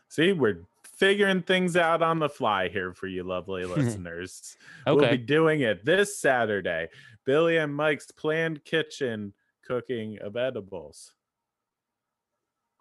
See, 0.09 0.33
we're 0.33 0.63
figuring 0.85 1.43
things 1.43 1.77
out 1.77 2.03
on 2.03 2.19
the 2.19 2.29
fly 2.29 2.69
here 2.69 2.93
for 2.93 3.07
you 3.07 3.23
lovely 3.23 3.65
listeners. 3.67 4.57
We'll 4.87 5.09
be 5.09 5.17
doing 5.19 5.61
it 5.61 5.85
this 5.85 6.19
Saturday. 6.19 6.89
Billy 7.25 7.59
and 7.59 7.75
Mike's 7.75 8.11
planned 8.11 8.65
kitchen 8.65 9.35
cooking 9.67 10.19
of 10.21 10.37
edibles. 10.37 11.13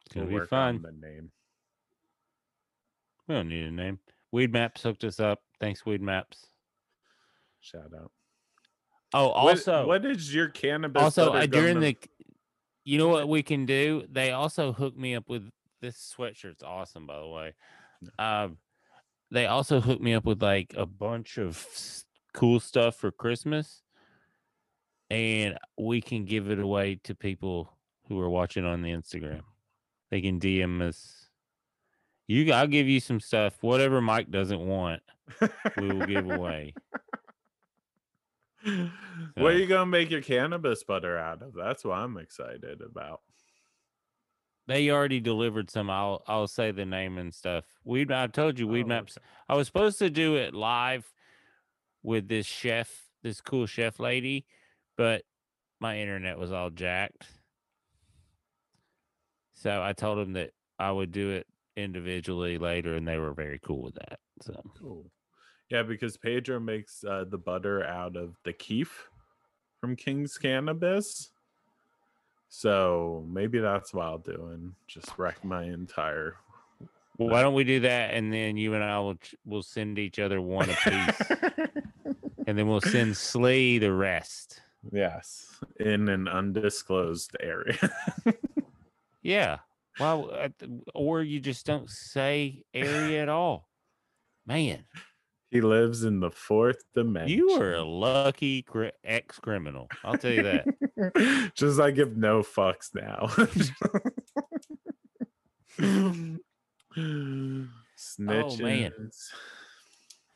It's 0.05 0.15
gonna 0.15 0.27
We'll 0.27 0.41
be 0.41 0.47
fun. 0.47 0.81
the 0.81 0.91
name. 0.93 1.31
We 3.27 3.35
don't 3.35 3.49
need 3.49 3.65
a 3.65 3.71
name. 3.71 3.99
Weed 4.31 4.53
Maps 4.53 4.83
hooked 4.83 5.03
us 5.03 5.19
up. 5.19 5.41
Thanks, 5.59 5.85
Weed 5.85 6.01
Maps. 6.01 6.47
Shout 7.59 7.91
out. 7.93 8.11
Oh, 9.13 9.27
What- 9.27 9.57
also, 9.57 9.85
what 9.85 10.05
is 10.05 10.33
your 10.33 10.47
cannabis? 10.49 11.01
also 11.01 11.33
uh, 11.33 11.45
during 11.45 11.79
the, 11.81 11.97
you 12.85 12.97
know 12.97 13.09
what 13.09 13.27
we 13.27 13.43
can 13.43 13.65
do? 13.65 14.05
They 14.09 14.31
also 14.31 14.71
hooked 14.71 14.97
me 14.97 15.15
up 15.15 15.27
with 15.29 15.49
this 15.81 16.15
sweatshirt's 16.17 16.63
awesome, 16.63 17.05
by 17.05 17.19
the 17.19 17.27
way. 17.27 17.53
Um, 18.19 18.57
they 19.31 19.45
also 19.45 19.81
hooked 19.81 20.01
me 20.01 20.13
up 20.13 20.25
with 20.25 20.41
like 20.41 20.73
a 20.77 20.85
bunch 20.85 21.37
of 21.37 21.57
s- 21.57 22.05
cool 22.33 22.59
stuff 22.59 22.95
for 22.95 23.11
Christmas, 23.11 23.81
and 25.09 25.57
we 25.77 26.01
can 26.01 26.25
give 26.25 26.49
it 26.49 26.59
away 26.59 26.99
to 27.03 27.15
people 27.15 27.73
who 28.07 28.19
are 28.19 28.29
watching 28.29 28.65
on 28.65 28.81
the 28.81 28.91
Instagram. 28.91 29.41
They 30.09 30.21
can 30.21 30.39
DM 30.39 30.81
us. 30.81 31.29
You, 32.27 32.51
I'll 32.53 32.67
give 32.67 32.87
you 32.87 32.99
some 32.99 33.19
stuff. 33.19 33.57
Whatever 33.61 34.01
Mike 34.01 34.31
doesn't 34.31 34.59
want, 34.59 35.01
we 35.77 35.87
will 35.87 36.05
give 36.05 36.29
away. 36.29 36.73
what 39.35 39.53
are 39.53 39.57
you 39.57 39.67
gonna 39.67 39.85
make 39.85 40.09
your 40.09 40.21
cannabis 40.21 40.83
butter 40.83 41.17
out 41.17 41.41
of? 41.41 41.53
That's 41.53 41.83
what 41.83 41.97
I'm 41.97 42.17
excited 42.17 42.81
about. 42.81 43.21
They 44.67 44.89
already 44.91 45.19
delivered 45.21 45.69
some. 45.69 45.89
I'll 45.89 46.23
I'll 46.27 46.47
say 46.47 46.71
the 46.71 46.85
name 46.85 47.17
and 47.17 47.33
stuff. 47.33 47.63
Weed. 47.85 48.11
I 48.11 48.27
told 48.27 48.59
you, 48.59 48.67
Weed 48.67 48.85
Oh, 48.85 48.89
Maps. 48.89 49.17
okay. 49.17 49.25
I 49.47 49.55
was 49.55 49.67
supposed 49.67 49.97
to 49.99 50.09
do 50.09 50.35
it 50.35 50.53
live 50.53 51.09
with 52.03 52.27
this 52.27 52.45
chef, 52.45 52.89
this 53.23 53.39
cool 53.41 53.65
chef 53.65 53.99
lady, 53.99 54.45
but 54.97 55.23
my 55.79 55.99
internet 55.99 56.37
was 56.37 56.51
all 56.51 56.69
jacked. 56.69 57.27
So 59.53 59.81
I 59.81 59.93
told 59.93 60.19
them 60.19 60.33
that 60.33 60.51
I 60.77 60.91
would 60.91 61.11
do 61.11 61.31
it 61.31 61.47
individually 61.75 62.57
later, 62.57 62.95
and 62.95 63.07
they 63.07 63.17
were 63.17 63.33
very 63.33 63.59
cool 63.65 63.81
with 63.83 63.95
that. 63.95 64.19
So 64.41 64.61
Cool. 64.79 65.09
Yeah, 65.69 65.83
because 65.83 66.17
Pedro 66.17 66.59
makes 66.59 67.03
uh, 67.03 67.25
the 67.29 67.37
butter 67.37 67.83
out 67.83 68.15
of 68.15 68.35
the 68.43 68.53
kief 68.53 69.09
from 69.81 69.95
King's 69.95 70.37
Cannabis. 70.37 71.31
So 72.49 73.25
maybe 73.29 73.59
that's 73.59 73.93
what 73.93 74.05
I'll 74.05 74.17
do 74.17 74.49
and 74.53 74.73
just 74.87 75.17
wreck 75.17 75.43
my 75.43 75.63
entire. 75.63 76.35
well, 77.17 77.29
why 77.29 77.41
don't 77.41 77.53
we 77.53 77.63
do 77.63 77.81
that, 77.81 78.13
and 78.13 78.31
then 78.31 78.57
you 78.57 78.73
and 78.73 78.83
I 78.83 78.99
will 78.99 79.17
will 79.45 79.63
send 79.63 79.99
each 79.99 80.17
other 80.19 80.39
one 80.41 80.69
apiece, 80.69 81.21
and 82.47 82.57
then 82.57 82.67
we'll 82.67 82.81
send 82.81 83.17
Slee 83.17 83.77
the 83.79 83.91
rest. 83.91 84.61
yes, 84.91 85.59
in 85.79 86.07
an 86.09 86.27
undisclosed 86.27 87.35
area. 87.39 87.77
Yeah. 89.27 89.57
Well, 89.99 90.29
uh, 90.31 90.47
or 90.95 91.21
you 91.21 91.41
just 91.41 91.65
don't 91.65 91.89
say 91.89 92.63
area 92.73 93.21
at 93.21 93.27
all. 93.27 93.67
Man, 94.45 94.85
he 95.49 95.61
lives 95.61 96.03
in 96.03 96.19
the 96.19 96.31
fourth 96.31 96.83
dimension. 96.93 97.37
you 97.37 97.51
are 97.51 97.73
a 97.75 97.83
lucky 97.83 98.61
cri- 98.63 98.91
ex 99.03 99.39
criminal. 99.39 99.87
I'll 100.03 100.17
tell 100.17 100.31
you 100.31 100.43
that. 100.43 101.51
just 101.55 101.79
I 101.79 101.91
give 101.91 102.17
no 102.17 102.41
fucks 102.41 102.93
now. 102.93 103.27
Snitches. 105.79 106.39
Oh, 108.19 108.57
man. 108.57 108.91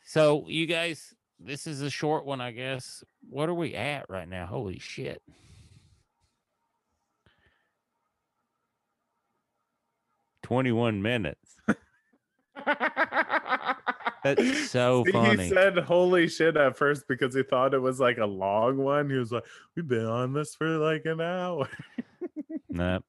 So, 0.05 0.45
you 0.47 0.65
guys, 0.65 1.13
this 1.39 1.67
is 1.67 1.81
a 1.81 1.89
short 1.89 2.25
one, 2.25 2.41
I 2.41 2.51
guess. 2.51 3.03
What 3.29 3.49
are 3.49 3.53
we 3.53 3.73
at 3.75 4.09
right 4.09 4.27
now? 4.27 4.45
Holy 4.45 4.77
shit. 4.79 5.21
Twenty-one 10.43 11.01
minutes. 11.01 11.55
That's 14.23 14.69
so 14.71 15.03
See, 15.05 15.11
funny. 15.11 15.43
He 15.43 15.49
said 15.49 15.77
"Holy 15.77 16.27
shit" 16.27 16.57
at 16.57 16.77
first 16.77 17.07
because 17.07 17.33
he 17.35 17.43
thought 17.43 17.73
it 17.73 17.81
was 17.81 17.99
like 17.99 18.17
a 18.17 18.25
long 18.25 18.77
one. 18.77 19.09
He 19.09 19.17
was 19.17 19.31
like, 19.31 19.45
"We've 19.75 19.87
been 19.87 20.05
on 20.05 20.33
this 20.33 20.55
for 20.55 20.77
like 20.77 21.05
an 21.05 21.21
hour." 21.21 21.67
Nope. 22.69 23.03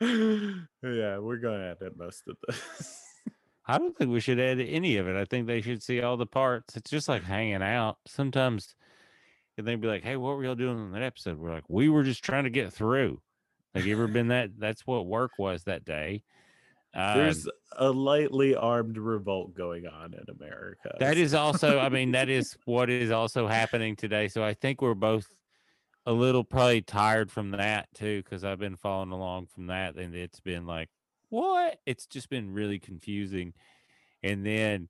yeah, 0.00 1.18
we're 1.18 1.38
gonna 1.42 1.76
edit 1.80 1.96
most 1.96 2.22
of 2.28 2.36
this. 2.46 3.02
I 3.66 3.78
don't 3.78 3.96
think 3.96 4.10
we 4.10 4.20
should 4.20 4.40
edit 4.40 4.68
any 4.70 4.96
of 4.96 5.06
it. 5.08 5.16
I 5.16 5.24
think 5.24 5.46
they 5.46 5.60
should 5.60 5.82
see 5.82 6.00
all 6.00 6.16
the 6.16 6.26
parts. 6.26 6.76
It's 6.76 6.90
just 6.90 7.08
like 7.08 7.22
hanging 7.22 7.62
out. 7.62 7.98
Sometimes 8.06 8.74
and 9.60 9.68
they'd 9.68 9.80
be 9.80 9.88
like, 9.88 10.02
Hey, 10.02 10.16
what 10.16 10.36
were 10.36 10.44
y'all 10.44 10.54
doing 10.54 10.78
on 10.78 10.92
that 10.92 11.02
episode? 11.02 11.38
We're 11.38 11.52
like, 11.52 11.68
We 11.68 11.88
were 11.88 12.02
just 12.02 12.24
trying 12.24 12.44
to 12.44 12.50
get 12.50 12.72
through. 12.72 13.20
Like, 13.74 13.84
you 13.84 13.92
ever 13.92 14.08
been 14.08 14.28
that? 14.28 14.58
That's 14.58 14.86
what 14.86 15.06
work 15.06 15.32
was 15.38 15.64
that 15.64 15.84
day. 15.84 16.24
Um, 16.94 17.18
There's 17.18 17.48
a 17.76 17.90
lightly 17.90 18.54
armed 18.54 18.98
revolt 18.98 19.54
going 19.54 19.86
on 19.86 20.14
in 20.14 20.24
America. 20.28 20.96
that 20.98 21.16
is 21.16 21.34
also, 21.34 21.78
I 21.78 21.88
mean, 21.88 22.12
that 22.12 22.28
is 22.28 22.56
what 22.64 22.90
is 22.90 23.10
also 23.10 23.46
happening 23.46 23.96
today. 23.96 24.28
So 24.28 24.42
I 24.42 24.54
think 24.54 24.82
we're 24.82 24.94
both 24.94 25.26
a 26.06 26.12
little 26.12 26.44
probably 26.44 26.82
tired 26.82 27.30
from 27.30 27.52
that 27.52 27.88
too, 27.94 28.22
because 28.22 28.44
I've 28.44 28.58
been 28.58 28.76
following 28.76 29.12
along 29.12 29.46
from 29.46 29.68
that, 29.68 29.96
and 29.96 30.14
it's 30.14 30.40
been 30.40 30.66
like, 30.66 30.88
what? 31.28 31.78
It's 31.86 32.06
just 32.06 32.28
been 32.28 32.52
really 32.52 32.78
confusing. 32.78 33.54
And 34.22 34.44
then 34.44 34.88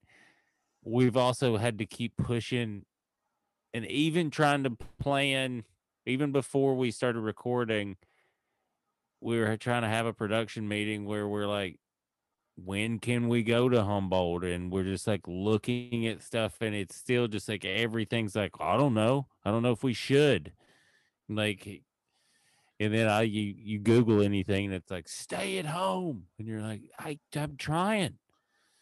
we've 0.82 1.16
also 1.16 1.56
had 1.58 1.78
to 1.78 1.86
keep 1.86 2.16
pushing 2.16 2.84
and 3.72 3.86
even 3.86 4.30
trying 4.30 4.64
to 4.64 4.76
plan, 4.98 5.64
even 6.06 6.32
before 6.32 6.74
we 6.74 6.90
started 6.90 7.20
recording, 7.20 7.96
we 9.20 9.38
were 9.38 9.56
trying 9.56 9.82
to 9.82 9.88
have 9.88 10.06
a 10.06 10.12
production 10.12 10.66
meeting 10.66 11.04
where 11.04 11.28
we're 11.28 11.46
like, 11.46 11.78
when 12.64 12.98
can 12.98 13.28
we 13.28 13.42
go 13.42 13.68
to 13.68 13.82
Humboldt? 13.84 14.44
And 14.44 14.70
we're 14.72 14.84
just 14.84 15.06
like 15.06 15.22
looking 15.26 16.06
at 16.06 16.22
stuff, 16.22 16.56
and 16.60 16.74
it's 16.74 16.96
still 16.96 17.28
just 17.28 17.48
like 17.48 17.64
everything's 17.64 18.34
like, 18.36 18.52
I 18.60 18.76
don't 18.76 18.94
know. 18.94 19.26
I 19.44 19.50
don't 19.50 19.62
know 19.62 19.72
if 19.72 19.82
we 19.82 19.92
should. 19.94 20.52
Like, 21.28 21.82
and 22.78 22.92
then 22.94 23.08
I 23.08 23.22
you 23.22 23.54
you 23.56 23.78
Google 23.78 24.20
anything 24.22 24.66
and 24.66 24.74
it's 24.74 24.90
like 24.90 25.08
stay 25.08 25.58
at 25.58 25.66
home, 25.66 26.24
and 26.38 26.48
you're 26.48 26.62
like, 26.62 26.82
I 26.98 27.18
I'm 27.36 27.56
trying. 27.56 28.18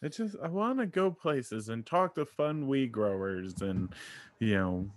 It's 0.00 0.18
just 0.18 0.36
I 0.42 0.48
want 0.48 0.78
to 0.78 0.86
go 0.86 1.10
places 1.10 1.68
and 1.68 1.84
talk 1.84 2.14
to 2.14 2.24
fun 2.24 2.68
weed 2.68 2.92
growers 2.92 3.60
and 3.62 3.92
you 4.38 4.54
know 4.54 4.90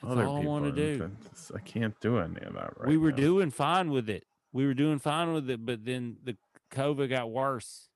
That's 0.00 0.12
other 0.12 0.26
all 0.26 0.36
I 0.36 0.40
people. 0.40 0.52
wanna 0.52 0.72
do. 0.72 1.10
I 1.54 1.58
can't 1.58 1.98
do 2.00 2.18
any 2.18 2.40
of 2.42 2.54
that 2.54 2.78
right 2.78 2.88
we 2.88 2.96
were 2.96 3.10
now. 3.10 3.16
doing 3.16 3.50
fine 3.50 3.90
with 3.90 4.08
it. 4.08 4.24
We 4.52 4.64
were 4.66 4.74
doing 4.74 5.00
fine 5.00 5.32
with 5.32 5.50
it, 5.50 5.66
but 5.66 5.84
then 5.84 6.18
the 6.22 6.36
COVID 6.70 7.08
got 7.08 7.30
worse. 7.32 7.88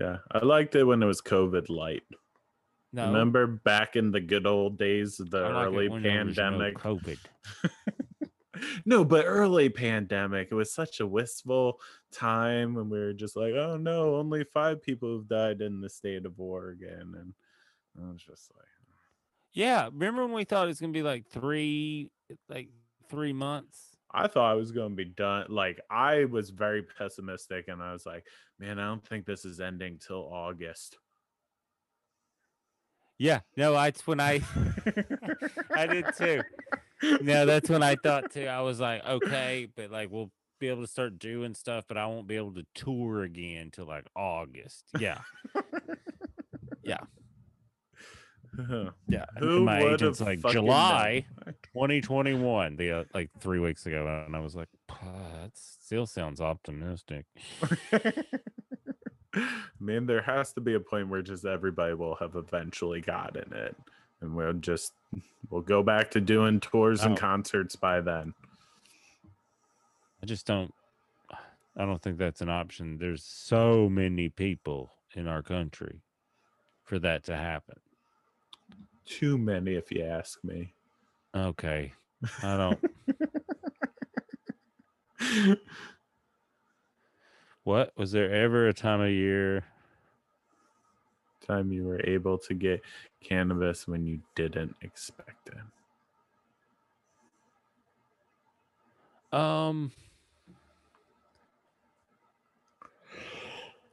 Yeah, 0.00 0.18
I 0.32 0.44
liked 0.44 0.74
it 0.74 0.84
when 0.84 1.02
it 1.02 1.06
was 1.06 1.20
COVID 1.20 1.68
light. 1.68 2.02
No, 2.92 3.06
Remember 3.06 3.46
back 3.46 3.96
in 3.96 4.12
the 4.12 4.20
good 4.20 4.46
old 4.46 4.78
days, 4.78 5.18
of 5.18 5.30
the 5.30 5.40
like 5.40 5.66
early 5.66 5.88
was 5.88 6.02
no 6.02 6.08
pandemic. 6.08 6.78
COVID. 6.78 7.18
no, 8.84 9.04
but 9.04 9.24
early 9.26 9.68
pandemic, 9.68 10.48
it 10.50 10.54
was 10.54 10.72
such 10.72 11.00
a 11.00 11.06
wistful 11.06 11.80
time 12.12 12.74
when 12.74 12.88
we 12.88 12.98
were 12.98 13.12
just 13.12 13.36
like, 13.36 13.54
oh 13.54 13.76
no, 13.76 14.16
only 14.16 14.44
five 14.44 14.82
people 14.82 15.16
have 15.16 15.28
died 15.28 15.60
in 15.60 15.80
the 15.80 15.90
state 15.90 16.24
of 16.24 16.38
Oregon, 16.38 17.14
and 17.18 17.34
I 18.00 18.12
was 18.12 18.22
just 18.22 18.52
like, 18.56 18.66
hmm. 18.86 18.92
Yeah, 19.52 19.86
remember 19.86 20.24
when 20.24 20.34
we 20.34 20.44
thought 20.44 20.64
it 20.64 20.68
was 20.68 20.80
gonna 20.80 20.92
be 20.92 21.02
like 21.02 21.26
three, 21.26 22.10
like 22.48 22.68
three 23.08 23.32
months? 23.32 23.93
I 24.14 24.28
thought 24.28 24.52
I 24.52 24.54
was 24.54 24.70
going 24.70 24.90
to 24.90 24.96
be 24.96 25.04
done. 25.04 25.46
Like 25.48 25.80
I 25.90 26.24
was 26.24 26.50
very 26.50 26.82
pessimistic, 26.82 27.66
and 27.68 27.82
I 27.82 27.92
was 27.92 28.06
like, 28.06 28.24
man, 28.58 28.78
I 28.78 28.86
don't 28.86 29.04
think 29.04 29.26
this 29.26 29.44
is 29.44 29.60
ending 29.60 29.98
till 29.98 30.22
August. 30.32 30.96
Yeah, 33.18 33.40
no, 33.56 33.72
that's 33.72 34.06
when 34.06 34.20
I, 34.20 34.40
I 35.74 35.86
did 35.86 36.06
too. 36.16 36.42
No, 37.20 37.46
that's 37.46 37.68
when 37.68 37.82
I 37.82 37.96
thought 37.96 38.30
too. 38.32 38.46
I 38.46 38.60
was 38.60 38.80
like, 38.80 39.04
okay, 39.04 39.68
but 39.76 39.90
like 39.90 40.10
we'll 40.10 40.30
be 40.58 40.68
able 40.68 40.82
to 40.82 40.88
start 40.88 41.18
doing 41.18 41.54
stuff, 41.54 41.84
but 41.86 41.96
I 41.96 42.06
won't 42.06 42.26
be 42.26 42.36
able 42.36 42.54
to 42.54 42.66
tour 42.74 43.22
again 43.22 43.70
till 43.72 43.86
like 43.86 44.06
August. 44.16 44.84
Yeah, 44.98 45.20
yeah, 46.84 47.00
yeah. 49.08 49.24
Who 49.38 49.64
my 49.64 49.82
agent's 49.82 50.20
like 50.20 50.42
known? 50.42 50.52
July 50.52 51.26
2021, 51.46 52.76
the 52.76 52.90
uh, 53.00 53.04
like 53.14 53.30
three 53.40 53.58
weeks 53.58 53.86
ago, 53.86 54.24
and 54.26 54.34
I 54.36 54.40
was 54.40 54.54
like, 54.54 54.68
"Ah, 54.90 54.96
that 55.42 55.50
still 55.54 56.06
sounds 56.06 56.40
optimistic. 56.40 57.26
Man, 59.80 60.06
there 60.06 60.22
has 60.22 60.52
to 60.52 60.60
be 60.60 60.74
a 60.74 60.80
point 60.80 61.08
where 61.08 61.22
just 61.22 61.44
everybody 61.44 61.94
will 61.94 62.14
have 62.16 62.36
eventually 62.36 63.00
gotten 63.00 63.52
it, 63.52 63.74
and 64.20 64.34
we'll 64.34 64.52
just 64.52 64.92
we'll 65.50 65.60
go 65.60 65.82
back 65.82 66.10
to 66.12 66.20
doing 66.20 66.60
tours 66.60 67.02
and 67.02 67.16
Oh. 67.16 67.20
concerts 67.20 67.74
by 67.74 68.00
then. 68.00 68.34
I 70.22 70.26
just 70.26 70.46
don't. 70.46 70.72
I 71.76 71.84
don't 71.84 72.00
think 72.00 72.18
that's 72.18 72.40
an 72.40 72.48
option. 72.48 72.98
There's 72.98 73.24
so 73.24 73.88
many 73.88 74.28
people 74.28 74.92
in 75.16 75.26
our 75.26 75.42
country 75.42 76.02
for 76.84 77.00
that 77.00 77.24
to 77.24 77.36
happen. 77.36 77.80
Too 79.04 79.36
many, 79.38 79.74
if 79.74 79.90
you 79.90 80.02
ask 80.04 80.42
me. 80.42 80.72
Okay. 81.34 81.92
I 82.42 82.56
don't. 82.56 82.80
what 87.64 87.92
was 87.96 88.12
there 88.12 88.32
ever 88.32 88.68
a 88.68 88.72
time 88.72 89.00
of 89.00 89.10
year? 89.10 89.64
Time 91.46 91.70
you 91.72 91.84
were 91.84 92.00
able 92.04 92.38
to 92.38 92.54
get 92.54 92.80
cannabis 93.22 93.86
when 93.86 94.06
you 94.06 94.20
didn't 94.34 94.74
expect 94.80 95.48
it. 95.48 95.58
Um. 99.36 99.92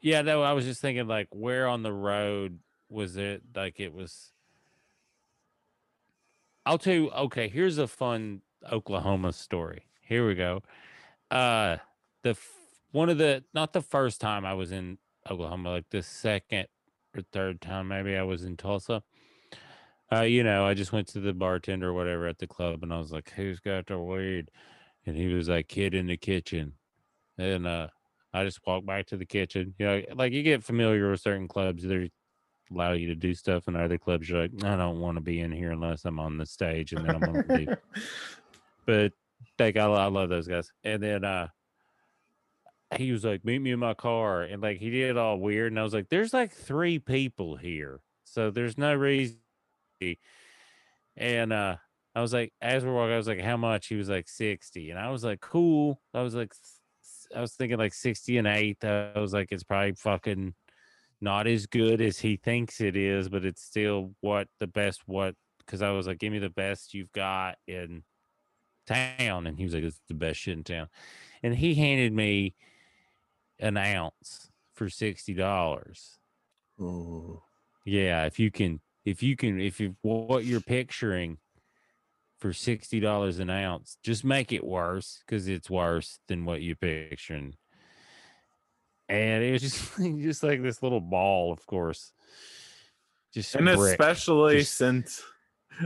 Yeah, 0.01 0.21
no, 0.21 0.41
I 0.41 0.53
was 0.53 0.65
just 0.65 0.81
thinking 0.81 1.07
like 1.07 1.27
where 1.31 1.67
on 1.67 1.83
the 1.83 1.93
road 1.93 2.59
was 2.89 3.17
it 3.17 3.43
like 3.55 3.79
it 3.79 3.93
was 3.93 4.31
I'll 6.65 6.77
tell 6.77 6.93
you 6.93 7.09
okay, 7.11 7.47
here's 7.49 7.77
a 7.77 7.87
fun 7.87 8.41
Oklahoma 8.71 9.33
story. 9.33 9.85
Here 10.01 10.25
we 10.27 10.35
go. 10.35 10.61
Uh 11.31 11.77
the 12.23 12.37
one 12.91 13.09
of 13.09 13.17
the 13.17 13.43
not 13.53 13.73
the 13.73 13.81
first 13.81 14.21
time 14.21 14.45
I 14.45 14.53
was 14.53 14.71
in 14.71 14.99
Oklahoma, 15.29 15.71
like 15.71 15.89
the 15.89 16.03
second 16.03 16.67
or 17.15 17.23
third 17.33 17.61
time 17.61 17.87
maybe 17.89 18.15
I 18.15 18.23
was 18.23 18.43
in 18.43 18.57
Tulsa. 18.57 19.03
Uh, 20.11 20.21
you 20.21 20.43
know, 20.43 20.65
I 20.65 20.73
just 20.73 20.91
went 20.91 21.07
to 21.09 21.21
the 21.21 21.33
bartender 21.33 21.89
or 21.89 21.93
whatever 21.93 22.27
at 22.27 22.37
the 22.37 22.47
club 22.47 22.83
and 22.83 22.93
I 22.93 22.97
was 22.97 23.11
like, 23.11 23.29
Who's 23.31 23.59
got 23.59 23.87
the 23.87 23.99
weed? 23.99 24.49
and 25.05 25.17
he 25.17 25.27
was 25.27 25.49
like 25.49 25.67
kid 25.67 25.95
in 25.95 26.07
the 26.07 26.17
kitchen 26.17 26.73
and 27.37 27.67
uh 27.67 27.87
i 28.33 28.43
just 28.43 28.59
walked 28.67 28.87
back 28.87 29.05
to 29.07 29.17
the 29.17 29.25
kitchen 29.25 29.75
you 29.79 29.85
know 29.85 30.03
like 30.15 30.33
you 30.33 30.43
get 30.43 30.63
familiar 30.63 31.11
with 31.11 31.21
certain 31.21 31.47
clubs 31.47 31.83
they 31.83 32.11
allow 32.73 32.93
you 32.93 33.07
to 33.07 33.15
do 33.15 33.33
stuff 33.33 33.67
and 33.67 33.75
other 33.75 33.97
clubs 33.97 34.29
you're 34.29 34.41
like 34.41 34.51
i 34.63 34.75
don't 34.75 34.99
want 34.99 35.15
to 35.15 35.21
be 35.21 35.39
in 35.39 35.51
here 35.51 35.71
unless 35.71 36.05
i'm 36.05 36.19
on 36.19 36.37
the 36.37 36.45
stage 36.45 36.93
and 36.93 37.05
then 37.05 37.15
i'm 37.15 37.21
gonna 37.21 37.43
leave 37.49 37.75
but 38.85 39.11
like 39.59 39.77
I, 39.77 39.85
I 39.85 40.07
love 40.07 40.29
those 40.29 40.47
guys 40.47 40.71
and 40.83 41.01
then 41.01 41.23
uh 41.23 41.47
he 42.97 43.11
was 43.11 43.23
like 43.23 43.45
meet 43.45 43.59
me 43.59 43.71
in 43.71 43.79
my 43.79 43.93
car 43.93 44.41
and 44.41 44.61
like 44.61 44.77
he 44.77 44.89
did 44.89 45.11
it 45.11 45.17
all 45.17 45.37
weird 45.37 45.71
and 45.71 45.79
i 45.79 45.83
was 45.83 45.93
like 45.93 46.09
there's 46.09 46.33
like 46.33 46.53
three 46.53 46.99
people 46.99 47.55
here 47.55 47.99
so 48.25 48.51
there's 48.51 48.77
no 48.77 48.93
reason 48.93 49.37
and 51.17 51.53
uh 51.53 51.75
I 52.13 52.21
was 52.21 52.33
like, 52.33 52.51
as 52.61 52.83
we're 52.83 52.93
walking, 52.93 53.13
I 53.13 53.17
was 53.17 53.27
like, 53.27 53.39
how 53.39 53.57
much? 53.57 53.87
He 53.87 53.95
was 53.95 54.09
like 54.09 54.27
60. 54.27 54.89
And 54.89 54.99
I 54.99 55.09
was 55.09 55.23
like, 55.23 55.39
cool. 55.39 56.01
I 56.13 56.21
was 56.21 56.35
like, 56.35 56.53
I 57.35 57.39
was 57.39 57.53
thinking 57.53 57.77
like 57.77 57.93
60 57.93 58.37
and 58.37 58.47
eight. 58.47 58.83
I 58.83 59.13
was 59.15 59.33
like, 59.33 59.47
it's 59.51 59.63
probably 59.63 59.93
fucking 59.93 60.53
not 61.21 61.47
as 61.47 61.67
good 61.67 62.01
as 62.01 62.19
he 62.19 62.35
thinks 62.35 62.81
it 62.81 62.95
is, 62.95 63.29
but 63.29 63.45
it's 63.45 63.63
still 63.63 64.13
what 64.21 64.47
the 64.59 64.67
best, 64.67 65.01
what, 65.05 65.35
because 65.59 65.81
I 65.81 65.91
was 65.91 66.07
like, 66.07 66.19
give 66.19 66.33
me 66.33 66.39
the 66.39 66.49
best 66.49 66.93
you've 66.93 67.11
got 67.11 67.57
in 67.67 68.03
town. 68.87 69.47
And 69.47 69.57
he 69.57 69.63
was 69.63 69.73
like, 69.73 69.83
it's 69.83 70.01
the 70.07 70.13
best 70.15 70.39
shit 70.39 70.57
in 70.57 70.63
town. 70.63 70.87
And 71.43 71.55
he 71.55 71.75
handed 71.75 72.13
me 72.13 72.55
an 73.59 73.77
ounce 73.77 74.49
for 74.73 74.87
$60. 74.87 76.17
Ooh. 76.81 77.41
Yeah, 77.85 78.25
if 78.25 78.39
you 78.39 78.51
can, 78.51 78.81
if 79.05 79.23
you 79.23 79.35
can, 79.35 79.59
if 79.59 79.79
you 79.79 79.95
what 80.01 80.45
you're 80.45 80.61
picturing 80.61 81.37
for 82.39 82.53
sixty 82.53 82.99
dollars 82.99 83.39
an 83.39 83.49
ounce, 83.49 83.97
just 84.03 84.23
make 84.23 84.51
it 84.51 84.63
worse 84.63 85.23
because 85.25 85.47
it's 85.47 85.69
worse 85.69 86.19
than 86.27 86.45
what 86.45 86.61
you're 86.61 86.75
picturing. 86.75 87.55
And 89.11 89.43
it 89.43 89.51
was 89.51 89.61
just 89.61 89.97
just 90.21 90.43
like 90.43 90.61
this 90.63 90.81
little 90.81 91.01
ball, 91.01 91.51
of 91.51 91.65
course. 91.65 92.13
Just 93.33 93.55
and 93.55 93.65
brick. 93.65 93.77
especially 93.91 94.59
Just- 94.59 94.77
since 94.77 95.21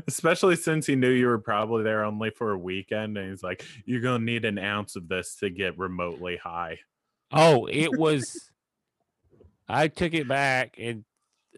especially 0.07 0.55
since 0.55 0.87
he 0.87 0.95
knew 0.95 1.09
you 1.11 1.27
were 1.27 1.37
probably 1.39 1.83
there 1.83 2.03
only 2.03 2.29
for 2.31 2.51
a 2.51 2.57
weekend 2.57 3.17
and 3.17 3.29
he's 3.29 3.43
like 3.43 3.63
you're 3.85 4.01
gonna 4.01 4.23
need 4.23 4.43
an 4.43 4.57
ounce 4.57 4.95
of 4.95 5.07
this 5.07 5.35
to 5.35 5.49
get 5.49 5.77
remotely 5.77 6.37
high 6.37 6.77
Oh, 7.31 7.67
it 7.67 7.91
was. 7.97 8.49
I 9.69 9.87
took 9.87 10.13
it 10.13 10.27
back 10.27 10.75
and 10.77 11.05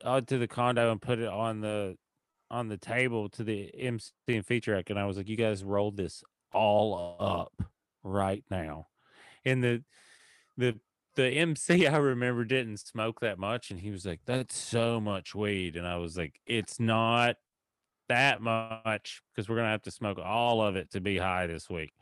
uh, 0.04 0.22
to 0.22 0.38
the 0.38 0.48
condo 0.48 0.92
and 0.92 1.02
put 1.02 1.20
it 1.20 1.28
on 1.28 1.62
the 1.62 1.98
on 2.50 2.68
the 2.70 2.78
table 2.78 3.30
to 3.30 3.44
the 3.44 3.70
MC 3.78 4.12
and 4.30 4.46
feature 4.46 4.76
act, 4.76 4.90
and 4.90 4.98
I 5.00 5.06
was 5.06 5.18
like, 5.18 5.28
"You 5.28 5.36
guys 5.36 5.64
roll 5.64 5.92
this 5.92 6.24
all 6.54 7.18
up 7.20 7.70
right 8.04 8.44
now." 8.50 8.88
And 9.46 9.62
the 9.64 9.84
the 10.58 10.80
the 11.18 11.28
MC 11.30 11.88
I 11.88 11.98
remember 11.98 12.46
didn't 12.46 12.78
smoke 12.78 13.20
that 13.22 13.40
much, 13.40 13.72
and 13.72 13.82
he 13.82 13.92
was 13.92 14.06
like, 14.06 14.22
"That's 14.26 14.56
so 14.58 15.02
much 15.02 15.36
weed," 15.36 15.76
and 15.76 15.88
I 15.88 15.98
was 15.98 16.18
like, 16.18 16.40
"It's 16.48 16.80
not 16.80 17.38
that 18.10 18.42
much 18.42 19.22
because 19.36 19.50
we're 19.50 19.58
gonna 19.58 19.70
have 19.70 19.84
to 19.84 19.92
smoke 19.92 20.20
all 20.20 20.62
of 20.62 20.76
it 20.78 20.92
to 20.92 21.02
be 21.02 21.18
high 21.18 21.48
this 21.48 21.70
week." 21.70 21.94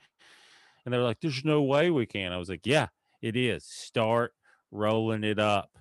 And 0.86 0.94
they 0.94 0.98
were 1.00 1.04
like, 1.06 1.22
"There's 1.22 1.46
no 1.46 1.64
way 1.64 1.92
we 1.92 2.06
can." 2.06 2.34
I 2.34 2.38
was 2.38 2.50
like, 2.50 2.66
"Yeah, 2.68 2.90
it 3.22 3.36
is. 3.38 3.66
Start 3.66 4.34
rolling 4.72 5.24
it 5.24 5.40
up." 5.40 5.72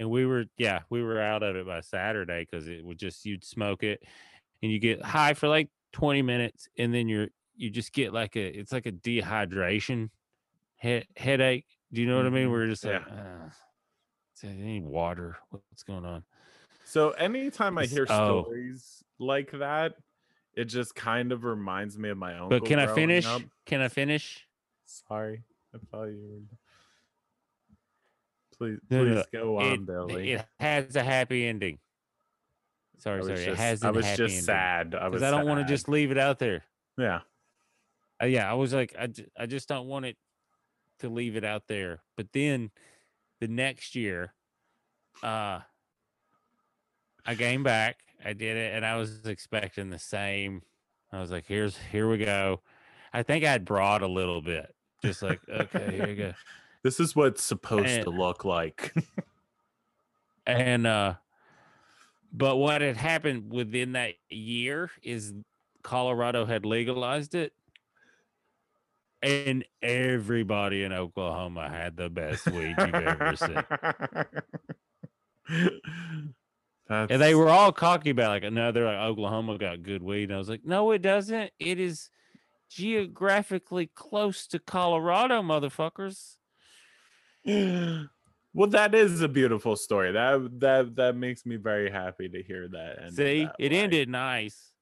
And 0.00 0.10
we 0.10 0.26
were, 0.26 0.46
yeah, 0.58 0.82
we 0.90 1.02
were 1.02 1.20
out 1.20 1.42
of 1.42 1.56
it 1.56 1.66
by 1.66 1.80
Saturday 1.80 2.42
because 2.50 2.68
it 2.68 2.84
would 2.84 2.98
just 2.98 3.24
you'd 3.26 3.44
smoke 3.44 3.82
it, 3.84 4.02
and 4.62 4.72
you 4.72 4.80
get 4.80 5.02
high 5.02 5.34
for 5.34 5.48
like 5.48 5.70
20 5.92 6.22
minutes, 6.22 6.68
and 6.78 6.94
then 6.94 7.08
you're 7.08 7.28
you 7.56 7.70
just 7.70 7.92
get 7.92 8.12
like 8.12 8.36
a 8.36 8.46
it's 8.58 8.72
like 8.72 8.86
a 8.86 8.92
dehydration 8.92 10.10
he- 10.80 11.06
headache. 11.16 11.77
Do 11.92 12.00
you 12.00 12.06
know 12.06 12.16
what 12.16 12.26
I 12.26 12.30
mean? 12.30 12.48
Mhm. 12.48 12.50
We're 12.50 12.66
just 12.66 12.84
like, 12.84 13.02
Yeah. 13.08 13.48
uh, 14.44 14.46
need 14.52 14.84
water. 14.84 15.38
What's 15.50 15.82
going 15.82 16.04
on? 16.04 16.24
So 16.84 17.10
anytime 17.10 17.76
I 17.78 17.86
hear 17.86 18.06
oh. 18.08 18.42
stories 18.44 19.02
like 19.18 19.50
that, 19.52 19.94
it 20.54 20.64
just 20.66 20.94
kind 20.94 21.32
of 21.32 21.44
reminds 21.44 21.98
me 21.98 22.08
of 22.08 22.18
my 22.18 22.38
own. 22.38 22.48
But 22.48 22.64
can 22.64 22.78
I 22.78 22.86
finish? 22.94 23.26
up. 23.26 23.42
Can 23.66 23.80
I 23.80 23.88
finish? 23.88 24.46
Sorry, 24.84 25.44
I 25.74 25.78
thought 25.90 26.04
you 26.06 26.20
were. 26.28 26.56
Please, 28.56 28.80
No, 28.90 29.04
no, 29.04 29.14
please 29.14 29.26
go 29.32 29.58
on, 29.58 29.72
It, 29.72 29.86
Billy. 29.86 30.32
it 30.32 30.46
has 30.58 30.96
a 30.96 31.02
happy 31.02 31.46
ending. 31.46 31.78
Sorry, 32.98 33.16
I 33.16 33.18
was 33.18 33.26
sorry. 33.28 33.36
just, 33.38 33.48
it 33.48 33.56
has 33.56 33.84
I 33.84 33.90
was 33.90 34.06
just 34.06 34.20
ending. 34.20 34.40
sad. 34.40 34.94
I 34.94 35.08
was. 35.08 35.22
I 35.22 35.30
don't 35.30 35.46
want 35.46 35.60
to 35.60 35.72
just 35.72 35.88
leave 35.88 36.10
it 36.10 36.18
out 36.18 36.38
there. 36.40 36.64
Yeah. 36.96 37.20
Uh, 38.20 38.26
yeah, 38.26 38.50
I 38.50 38.54
was 38.54 38.74
like, 38.74 38.96
I, 38.98 39.08
I 39.38 39.46
just 39.46 39.68
don't 39.68 39.86
want 39.86 40.06
it 40.06 40.16
to 40.98 41.08
leave 41.08 41.36
it 41.36 41.44
out 41.44 41.64
there. 41.68 42.00
But 42.16 42.32
then 42.32 42.70
the 43.40 43.48
next 43.48 43.94
year, 43.94 44.34
uh, 45.22 45.60
I 47.26 47.34
came 47.36 47.62
back, 47.62 48.00
I 48.24 48.32
did 48.32 48.56
it, 48.56 48.74
and 48.74 48.84
I 48.84 48.96
was 48.96 49.26
expecting 49.26 49.90
the 49.90 49.98
same. 49.98 50.62
I 51.12 51.20
was 51.20 51.30
like, 51.30 51.46
here's, 51.46 51.76
here 51.76 52.08
we 52.08 52.18
go. 52.18 52.60
I 53.12 53.22
think 53.22 53.44
I'd 53.44 53.64
brought 53.64 54.02
a 54.02 54.08
little 54.08 54.42
bit, 54.42 54.74
just 55.02 55.22
like, 55.22 55.40
okay, 55.48 55.90
here 55.94 56.08
you 56.08 56.16
go. 56.16 56.32
This 56.84 57.00
is 57.00 57.16
what's 57.16 57.42
supposed 57.42 57.88
And- 57.88 58.04
to 58.04 58.10
look 58.10 58.44
like. 58.44 58.94
And, 60.46 60.86
uh, 60.86 61.14
but 62.32 62.56
what 62.56 62.80
had 62.80 62.96
happened 62.96 63.52
within 63.52 63.92
that 63.92 64.14
year 64.30 64.90
is 65.02 65.34
Colorado 65.82 66.46
had 66.46 66.64
legalized 66.64 67.34
it. 67.34 67.52
And 69.22 69.64
everybody 69.82 70.84
in 70.84 70.92
Oklahoma 70.92 71.68
had 71.68 71.96
the 71.96 72.08
best 72.08 72.46
weed 72.46 72.74
you've 72.78 72.94
ever 72.94 73.36
seen. 73.36 73.64
That's, 76.88 77.12
And 77.12 77.20
they 77.20 77.34
were 77.34 77.50
all 77.50 77.72
cocky 77.72 78.10
about 78.10 78.42
like, 78.42 78.52
no, 78.52 78.72
they're 78.72 78.86
like 78.86 78.96
Oklahoma 78.96 79.58
got 79.58 79.82
good 79.82 80.02
weed. 80.02 80.24
And 80.24 80.34
I 80.34 80.38
was 80.38 80.48
like, 80.48 80.64
no, 80.64 80.90
it 80.92 81.02
doesn't. 81.02 81.50
It 81.58 81.78
is 81.78 82.08
geographically 82.70 83.90
close 83.94 84.46
to 84.48 84.58
Colorado, 84.58 85.42
motherfuckers. 85.42 86.36
well, 88.54 88.68
that 88.68 88.94
is 88.94 89.20
a 89.20 89.28
beautiful 89.28 89.76
story. 89.76 90.12
That 90.12 90.60
that 90.60 90.96
that 90.96 91.16
makes 91.16 91.44
me 91.44 91.56
very 91.56 91.90
happy 91.90 92.28
to 92.28 92.42
hear 92.42 92.68
that. 92.68 93.12
See, 93.14 93.44
that 93.44 93.56
it 93.58 93.72
way. 93.72 93.78
ended 93.78 94.08
nice. 94.08 94.72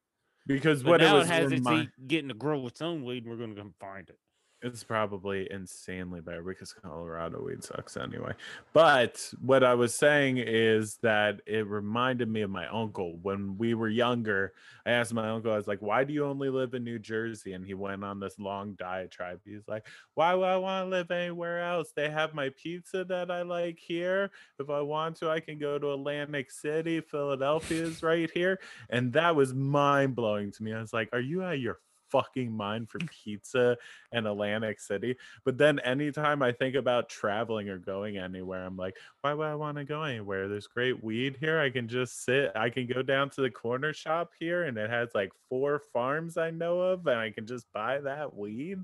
because 0.47 0.83
But 0.83 0.91
what 0.91 1.01
now 1.01 1.15
it 1.15 1.17
it, 1.17 1.19
was 1.21 1.29
has 1.29 1.53
its 1.53 1.69
getting 2.07 2.29
to 2.29 2.35
grow 2.35 2.67
its 2.67 2.81
own 2.81 3.05
weed, 3.05 3.25
and 3.25 3.33
we're 3.33 3.45
gonna 3.45 3.57
come 3.57 3.75
find 3.81 4.09
it. 4.09 4.19
It's 4.63 4.83
probably 4.83 5.47
insanely 5.51 6.23
bad 6.23 6.45
because 6.47 6.73
Colorado 6.73 7.43
weed 7.43 7.63
sucks 7.63 7.95
anyway. 7.99 8.33
But 8.73 9.31
what 9.43 9.63
I 9.63 9.75
was 9.75 9.95
saying 9.95 10.39
is 10.39 10.97
that 11.03 11.43
it 11.47 11.67
reminded 11.67 12.31
me 12.31 12.41
of 12.41 12.49
my 12.49 12.67
uncle 12.69 13.19
when 13.21 13.59
we 13.59 13.75
were 13.75 13.89
younger. 13.89 14.55
I 14.87 14.93
asked 14.93 15.13
my 15.13 15.29
uncle, 15.29 15.53
I 15.53 15.57
was 15.57 15.67
like, 15.67 15.83
why 15.83 16.05
do 16.05 16.15
you 16.15 16.25
only 16.25 16.49
live 16.49 16.73
in 16.73 16.85
New 16.85 16.99
Jersey? 16.99 17.53
And 17.53 17.67
he 17.67 17.75
went 17.75 18.03
on 18.03 18.19
this 18.19 18.39
long 18.39 18.73
diatribe. 18.79 19.41
He's 19.45 19.69
like, 19.69 19.87
why 20.15 20.33
would 20.33 20.49
I 20.49 20.57
want 20.57 20.87
to 20.87 20.91
live 20.91 21.11
anywhere 21.11 21.61
else? 21.63 21.93
They 21.95 22.09
have 22.09 22.33
my 22.33 22.51
pizza 22.57 23.05
that 23.05 23.31
I 23.31 23.43
like 23.43 23.79
here. 23.79 24.31
If 24.59 24.71
I 24.71 24.81
want 24.81 25.17
to, 25.17 25.29
I 25.29 25.41
can 25.41 25.59
go 25.59 25.79
to 25.79 25.93
Atlantic 25.93 26.51
City. 26.51 27.03
Philadelphia 27.03 27.83
is 27.83 28.03
right 28.03 28.31
here. 28.33 28.59
And 28.89 29.13
that 29.13 29.37
was 29.37 29.53
mind 29.53 30.17
blowing 30.17 30.51
to 30.53 30.63
me. 30.63 30.73
I 30.73 30.81
was 30.81 30.95
like, 30.95 31.11
are 31.13 31.21
you 31.21 31.43
of 31.43 31.59
your 31.59 31.79
fucking 32.17 32.51
mind 32.51 32.89
for 32.89 32.99
pizza 32.99 33.77
and 34.13 34.27
Atlantic 34.27 34.81
City. 34.81 35.17
But 35.45 35.59
then 35.59 35.79
anytime 35.81 36.43
I 36.43 36.53
think 36.53 36.75
about 36.75 37.09
traveling 37.09 37.69
or 37.69 37.79
going 37.79 38.17
anywhere, 38.17 38.65
I'm 38.65 38.77
like, 38.77 38.97
why 39.21 39.35
would 39.35 39.47
I 39.47 39.55
want 39.55 39.77
to 39.77 39.85
go 39.85 40.03
anywhere? 40.03 40.49
There's 40.49 40.67
great 40.67 41.03
weed 41.05 41.37
here. 41.39 41.61
I 41.61 41.71
can 41.71 41.89
just 41.89 42.25
sit. 42.25 42.53
I 42.55 42.71
can 42.71 42.87
go 42.87 43.03
down 43.03 43.31
to 43.31 43.43
the 43.43 43.51
corner 43.51 43.93
shop 43.93 44.33
here 44.39 44.65
and 44.65 44.79
it 44.79 44.89
has 44.89 45.11
like 45.15 45.31
four 45.49 45.81
farms 45.93 46.37
I 46.39 46.51
know 46.51 46.81
of 46.81 47.07
and 47.07 47.19
I 47.19 47.31
can 47.31 47.47
just 47.47 47.67
buy 47.73 48.01
that 48.01 48.35
weed. 48.35 48.79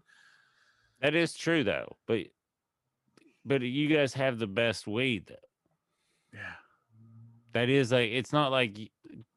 That 1.01 1.15
is 1.15 1.35
true 1.35 1.65
though, 1.65 1.97
but 2.07 2.27
but 3.45 3.63
you 3.63 3.89
guys 3.89 4.15
have 4.15 4.39
the 4.39 4.47
best 4.47 4.87
weed 4.87 5.27
though. 5.27 5.35
Yeah. 6.33 6.55
That 7.55 7.69
is 7.69 7.93
like 7.93 8.11
it's 8.11 8.33
not 8.33 8.53
like 8.53 8.79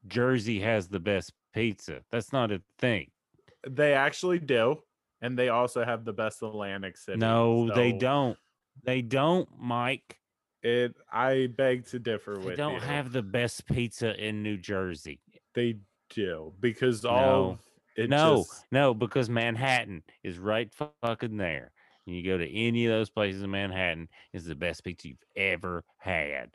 Jersey 0.07 0.59
has 0.59 0.87
the 0.87 0.99
best 0.99 1.33
pizza. 1.53 2.01
That's 2.11 2.31
not 2.31 2.51
a 2.51 2.61
thing. 2.77 3.09
They 3.67 3.93
actually 3.93 4.39
do. 4.39 4.77
And 5.21 5.37
they 5.39 5.49
also 5.49 5.83
have 5.83 6.05
the 6.05 6.13
best 6.13 6.43
Atlantic 6.43 6.97
City. 6.97 7.17
no, 7.17 7.73
they 7.73 7.91
don't. 7.93 8.37
They 8.83 9.01
don't, 9.01 9.47
Mike. 9.57 10.19
It 10.61 10.93
I 11.11 11.47
beg 11.55 11.85
to 11.87 11.99
differ 11.99 12.35
They 12.37 12.45
with 12.47 12.57
don't 12.57 12.75
you. 12.75 12.79
have 12.81 13.11
the 13.11 13.21
best 13.23 13.65
pizza 13.67 14.13
in 14.23 14.43
New 14.43 14.57
Jersey. 14.57 15.19
they 15.53 15.77
do 16.09 16.53
because 16.59 17.05
all 17.05 17.59
No. 17.97 18.05
no, 18.07 18.37
just 18.43 18.65
no, 18.71 18.93
because 18.93 19.29
Manhattan 19.29 20.03
is 20.23 20.37
right 20.37 20.71
fucking 21.01 21.37
there. 21.37 21.71
And 22.05 22.15
you 22.15 22.23
go 22.23 22.37
to 22.37 22.47
any 22.51 22.85
of 22.85 22.91
those 22.91 23.09
places 23.09 23.41
in 23.41 23.49
Manhattan, 23.49 24.09
is 24.33 24.45
the 24.45 24.53
best 24.55 24.83
pizza 24.83 25.07
you've 25.07 25.17
ever 25.35 25.83
had. 25.97 26.51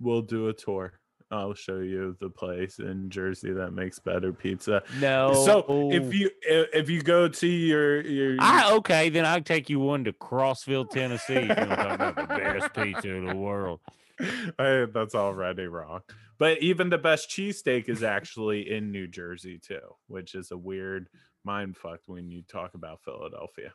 we'll 0.00 0.22
do 0.22 0.48
a 0.48 0.52
tour. 0.52 1.00
I'll 1.30 1.54
show 1.54 1.78
you 1.78 2.16
the 2.20 2.30
place 2.30 2.78
in 2.78 3.10
Jersey 3.10 3.52
that 3.52 3.72
makes 3.72 3.98
better 3.98 4.32
pizza. 4.32 4.82
No. 5.00 5.32
So 5.44 5.90
if 5.92 6.14
you 6.14 6.30
if 6.44 6.88
you 6.88 7.02
go 7.02 7.26
to 7.28 7.46
your 7.46 8.00
your 8.02 8.36
I 8.38 8.72
okay, 8.74 9.08
then 9.08 9.26
I'll 9.26 9.42
take 9.42 9.68
you 9.68 9.80
one 9.80 10.04
to 10.04 10.12
Crossville, 10.12 10.88
Tennessee. 10.88 11.40
You 11.40 11.48
to 11.48 11.94
about 11.94 12.16
the 12.16 12.26
best 12.26 12.74
pizza 12.74 13.10
in 13.10 13.26
the 13.26 13.34
world. 13.34 13.80
I- 14.58 14.86
that's 14.92 15.14
already 15.16 15.66
wrong. 15.66 16.00
But 16.38 16.58
even 16.62 16.90
the 16.90 16.98
best 16.98 17.30
cheesesteak 17.30 17.88
is 17.88 18.02
actually 18.02 18.70
in 18.70 18.92
New 18.92 19.06
Jersey 19.08 19.58
too, 19.58 19.80
which 20.06 20.34
is 20.34 20.50
a 20.52 20.56
weird 20.56 21.08
mind 21.44 21.76
fuck 21.76 22.00
when 22.06 22.30
you 22.30 22.42
talk 22.42 22.74
about 22.74 23.00
Philadelphia. 23.04 23.72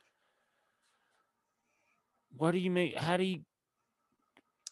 What 2.37 2.51
do 2.51 2.59
you 2.59 2.71
mean? 2.71 2.93
How 2.95 3.17
do 3.17 3.23
you? 3.23 3.41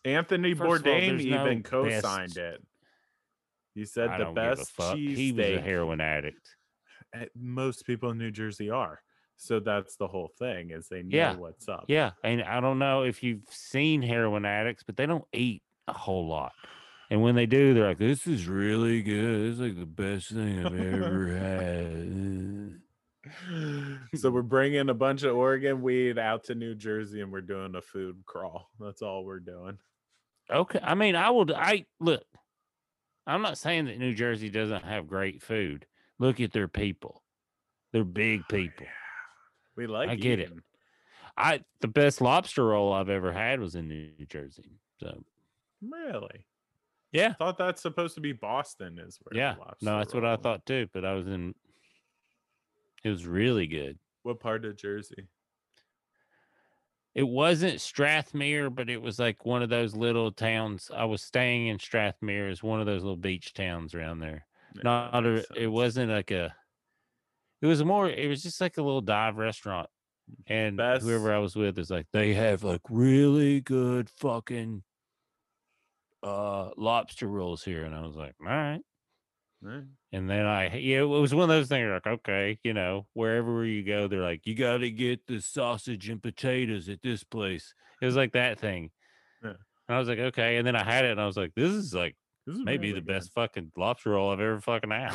Anthony 0.05 0.53
First 0.53 0.81
of 0.81 0.87
all, 0.87 0.93
Bourdain 0.93 1.29
no 1.29 1.43
even 1.43 1.63
co-signed 1.63 2.29
best- 2.35 2.37
it. 2.37 2.63
He 3.79 3.85
said 3.85 4.09
I 4.09 4.17
the 4.17 4.31
best 4.31 4.71
fuck. 4.71 4.97
He 4.97 5.31
was 5.31 5.45
a 5.45 5.61
heroin 5.61 6.01
addict. 6.01 6.55
uh, 7.15 7.25
most 7.33 7.85
people 7.85 8.09
in 8.11 8.17
New 8.17 8.29
Jersey 8.29 8.69
are. 8.69 9.01
So 9.37 9.61
that's 9.61 9.95
the 9.95 10.05
whole 10.05 10.29
thing 10.37 10.71
is 10.71 10.89
they 10.89 11.01
know 11.01 11.15
Yeah, 11.17 11.35
what's 11.37 11.69
up. 11.69 11.85
Yeah, 11.87 12.11
and 12.25 12.43
I 12.43 12.59
don't 12.59 12.77
know 12.77 13.03
if 13.03 13.23
you've 13.23 13.47
seen 13.49 14.01
heroin 14.01 14.43
addicts, 14.43 14.83
but 14.83 14.97
they 14.97 15.05
don't 15.05 15.23
eat 15.31 15.63
a 15.87 15.93
whole 15.93 16.27
lot. 16.27 16.51
And 17.09 17.21
when 17.21 17.35
they 17.35 17.45
do, 17.45 17.73
they're 17.73 17.87
like, 17.87 17.99
"This 17.99 18.27
is 18.27 18.47
really 18.47 19.01
good. 19.01 19.49
It's 19.51 19.59
like 19.61 19.79
the 19.79 19.85
best 19.85 20.29
thing 20.29 20.65
I've 20.65 20.77
ever 20.77 21.37
had." 21.37 22.81
so 24.15 24.29
we're 24.29 24.41
bringing 24.41 24.89
a 24.89 24.93
bunch 24.93 25.23
of 25.23 25.37
Oregon 25.37 25.81
weed 25.81 26.19
out 26.19 26.43
to 26.45 26.55
New 26.55 26.75
Jersey 26.75 27.21
and 27.21 27.31
we're 27.31 27.39
doing 27.41 27.75
a 27.75 27.81
food 27.81 28.23
crawl. 28.25 28.69
That's 28.77 29.01
all 29.01 29.23
we're 29.23 29.39
doing. 29.39 29.77
Okay, 30.51 30.79
I 30.83 30.95
mean, 30.95 31.15
I 31.15 31.29
will. 31.29 31.45
I 31.55 31.85
look. 32.01 32.23
I'm 33.29 33.41
not 33.41 33.57
saying 33.57 33.85
that 33.85 33.99
New 33.99 34.13
Jersey 34.13 34.49
doesn't 34.49 34.83
have 34.83 35.07
great 35.07 35.41
food. 35.41 35.85
Look 36.17 36.39
at 36.39 36.51
their 36.51 36.67
people. 36.67 37.23
They're 37.91 38.03
big 38.03 38.41
oh, 38.43 38.55
people. 38.55 38.87
We 39.75 39.87
like 39.87 40.09
I 40.09 40.15
get 40.15 40.39
it. 40.39 40.51
I 41.37 41.61
the 41.79 41.87
best 41.87 42.21
lobster 42.21 42.65
roll 42.65 42.91
I've 42.91 43.09
ever 43.09 43.31
had 43.31 43.59
was 43.59 43.75
in 43.75 43.87
New 43.87 44.25
Jersey. 44.27 44.79
So 44.99 45.23
Really? 45.81 46.45
yeah, 47.11 47.29
I 47.29 47.33
thought 47.33 47.57
that's 47.57 47.81
supposed 47.81 48.15
to 48.15 48.21
be 48.21 48.33
Boston 48.33 48.99
is 48.99 49.17
where 49.21 49.31
the 49.31 49.37
yeah. 49.37 49.55
No, 49.81 49.99
that's 49.99 50.13
what 50.13 50.25
I 50.25 50.29
roll- 50.29 50.37
thought 50.37 50.65
too. 50.65 50.87
But 50.93 51.05
I 51.05 51.13
was 51.13 51.27
in. 51.27 51.55
It 53.03 53.09
was 53.09 53.25
really 53.25 53.67
good. 53.67 53.97
What 54.23 54.41
part 54.41 54.65
of 54.65 54.75
Jersey? 54.75 55.27
It 57.15 57.27
wasn't 57.27 57.79
Strathmere, 57.79 58.73
but 58.73 58.89
it 58.89 59.01
was 59.01 59.19
like 59.19 59.45
one 59.45 59.63
of 59.63 59.69
those 59.69 59.95
little 59.95 60.31
towns. 60.31 60.91
I 60.93 61.05
was 61.05 61.21
staying 61.21 61.67
in 61.67 61.77
Strathmere, 61.77 62.49
is 62.49 62.61
one 62.63 62.79
of 62.79 62.85
those 62.85 63.01
little 63.01 63.17
beach 63.17 63.53
towns 63.53 63.95
around 63.95 64.19
there. 64.19 64.45
Yeah, 64.75 64.81
Not 64.83 65.25
a, 65.25 65.43
it 65.55 65.67
wasn't 65.67 66.11
like 66.11 66.31
a. 66.31 66.53
It 67.61 67.67
was 67.67 67.83
more. 67.83 68.09
It 68.09 68.27
was 68.27 68.43
just 68.43 68.61
like 68.61 68.77
a 68.77 68.83
little 68.83 69.01
dive 69.01 69.37
restaurant. 69.37 69.89
And 70.47 70.77
Best- 70.77 71.03
whoever 71.03 71.33
I 71.33 71.39
was 71.39 71.55
with 71.55 71.79
is 71.79 71.89
like, 71.89 72.05
they 72.13 72.35
have 72.35 72.63
like 72.63 72.81
really 72.89 73.61
good 73.61 74.09
fucking 74.09 74.83
uh 76.21 76.69
lobster 76.77 77.27
rolls 77.27 77.63
here. 77.63 77.83
And 77.83 77.95
I 77.95 78.05
was 78.05 78.15
like, 78.15 78.35
all 78.41 78.47
right. 78.47 78.81
Right. 79.61 79.83
And 80.13 80.29
then 80.29 80.45
I, 80.45 80.73
yeah, 80.77 81.01
it 81.01 81.03
was 81.03 81.35
one 81.35 81.43
of 81.43 81.49
those 81.49 81.67
things 81.67 81.89
like, 81.89 82.07
okay, 82.07 82.59
you 82.63 82.73
know, 82.73 83.07
wherever 83.13 83.65
you 83.65 83.83
go, 83.83 84.07
they're 84.07 84.21
like, 84.21 84.45
you 84.45 84.55
got 84.55 84.77
to 84.77 84.89
get 84.89 85.27
the 85.27 85.41
sausage 85.41 86.09
and 86.09 86.23
potatoes 86.23 86.87
at 86.89 87.01
this 87.01 87.23
place. 87.23 87.73
It 88.01 88.05
was 88.05 88.15
like 88.15 88.31
that 88.33 88.59
thing. 88.59 88.91
Yeah. 89.43 89.49
And 89.87 89.95
I 89.95 89.99
was 89.99 90.07
like, 90.07 90.19
okay. 90.19 90.57
And 90.57 90.65
then 90.65 90.75
I 90.77 90.83
had 90.83 91.03
it 91.05 91.11
and 91.11 91.21
I 91.21 91.25
was 91.25 91.35
like, 91.37 91.53
this 91.55 91.71
is 91.71 91.93
like 91.93 92.15
This 92.47 92.55
is 92.55 92.63
maybe 92.63 92.89
really 92.89 93.01
the 93.01 93.05
good. 93.05 93.13
best 93.15 93.33
fucking 93.33 93.71
lobster 93.75 94.11
roll 94.11 94.31
I've 94.31 94.39
ever 94.39 94.61
fucking 94.61 94.91
had. 94.91 95.13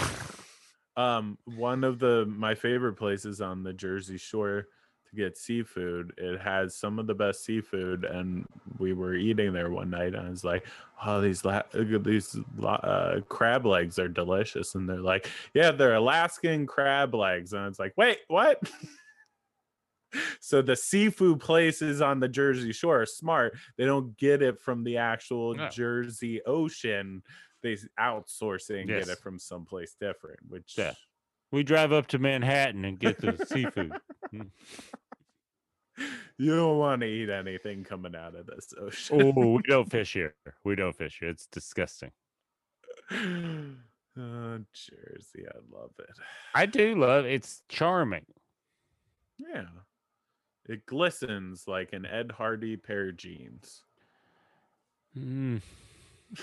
Um, 0.96 1.38
one 1.44 1.82
of 1.82 1.98
the 1.98 2.24
my 2.26 2.54
favorite 2.54 2.94
places 2.94 3.40
on 3.40 3.62
the 3.64 3.72
Jersey 3.72 4.16
Shore 4.18 4.66
to 5.14 5.22
get 5.22 5.36
seafood. 5.38 6.12
It 6.16 6.40
has 6.40 6.76
some 6.76 6.98
of 6.98 7.06
the 7.06 7.14
best 7.14 7.44
seafood, 7.44 8.04
and 8.04 8.46
we 8.78 8.92
were 8.92 9.14
eating 9.14 9.52
there 9.52 9.70
one 9.70 9.90
night, 9.90 10.14
and 10.14 10.26
I 10.26 10.30
was 10.30 10.44
like, 10.44 10.66
"Oh, 11.04 11.20
these 11.20 11.44
la- 11.44 11.62
these 11.72 12.36
uh, 12.62 13.20
crab 13.28 13.66
legs 13.66 13.98
are 13.98 14.08
delicious," 14.08 14.74
and 14.74 14.88
they're 14.88 15.00
like, 15.00 15.30
"Yeah, 15.54 15.70
they're 15.70 15.94
Alaskan 15.94 16.66
crab 16.66 17.14
legs," 17.14 17.52
and 17.52 17.66
it's 17.66 17.78
like, 17.78 17.94
"Wait, 17.96 18.18
what?" 18.28 18.60
so 20.40 20.62
the 20.62 20.76
seafood 20.76 21.40
places 21.40 22.00
on 22.00 22.20
the 22.20 22.28
Jersey 22.28 22.72
Shore 22.72 23.02
are 23.02 23.06
smart. 23.06 23.56
They 23.76 23.84
don't 23.84 24.16
get 24.16 24.42
it 24.42 24.60
from 24.60 24.84
the 24.84 24.98
actual 24.98 25.54
No. 25.54 25.68
Jersey 25.68 26.40
Ocean. 26.44 27.22
They 27.62 27.72
s- 27.74 27.86
outsource 27.98 28.70
it 28.70 28.80
and 28.80 28.88
Yes. 28.90 29.06
get 29.06 29.12
it 29.14 29.18
from 29.20 29.38
someplace 29.38 29.96
different, 29.98 30.38
which 30.48 30.74
Yeah. 30.76 30.94
We 31.54 31.62
drive 31.62 31.92
up 31.92 32.08
to 32.08 32.18
Manhattan 32.18 32.84
and 32.84 32.98
get 32.98 33.20
the 33.20 33.46
seafood. 33.46 33.92
you 36.36 36.56
don't 36.56 36.78
want 36.78 37.00
to 37.02 37.06
eat 37.06 37.30
anything 37.30 37.84
coming 37.84 38.16
out 38.16 38.34
of 38.34 38.46
this 38.46 38.74
ocean. 38.78 39.32
Oh, 39.36 39.52
we 39.52 39.62
don't 39.68 39.88
fish 39.88 40.14
here. 40.14 40.34
We 40.64 40.74
don't 40.74 40.96
fish 40.96 41.18
here. 41.20 41.28
It's 41.28 41.46
disgusting. 41.46 42.10
oh, 43.12 43.76
Jersey, 44.16 45.46
I 45.46 45.58
love 45.72 45.92
it. 46.00 46.10
I 46.54 46.66
do 46.66 46.96
love 46.96 47.24
it's 47.24 47.62
charming. 47.68 48.26
Yeah. 49.38 49.66
It 50.68 50.86
glistens 50.86 51.68
like 51.68 51.92
an 51.92 52.04
Ed 52.04 52.32
Hardy 52.32 52.76
pair 52.76 53.10
of 53.10 53.16
jeans. 53.16 53.82
Mm. 55.16 55.60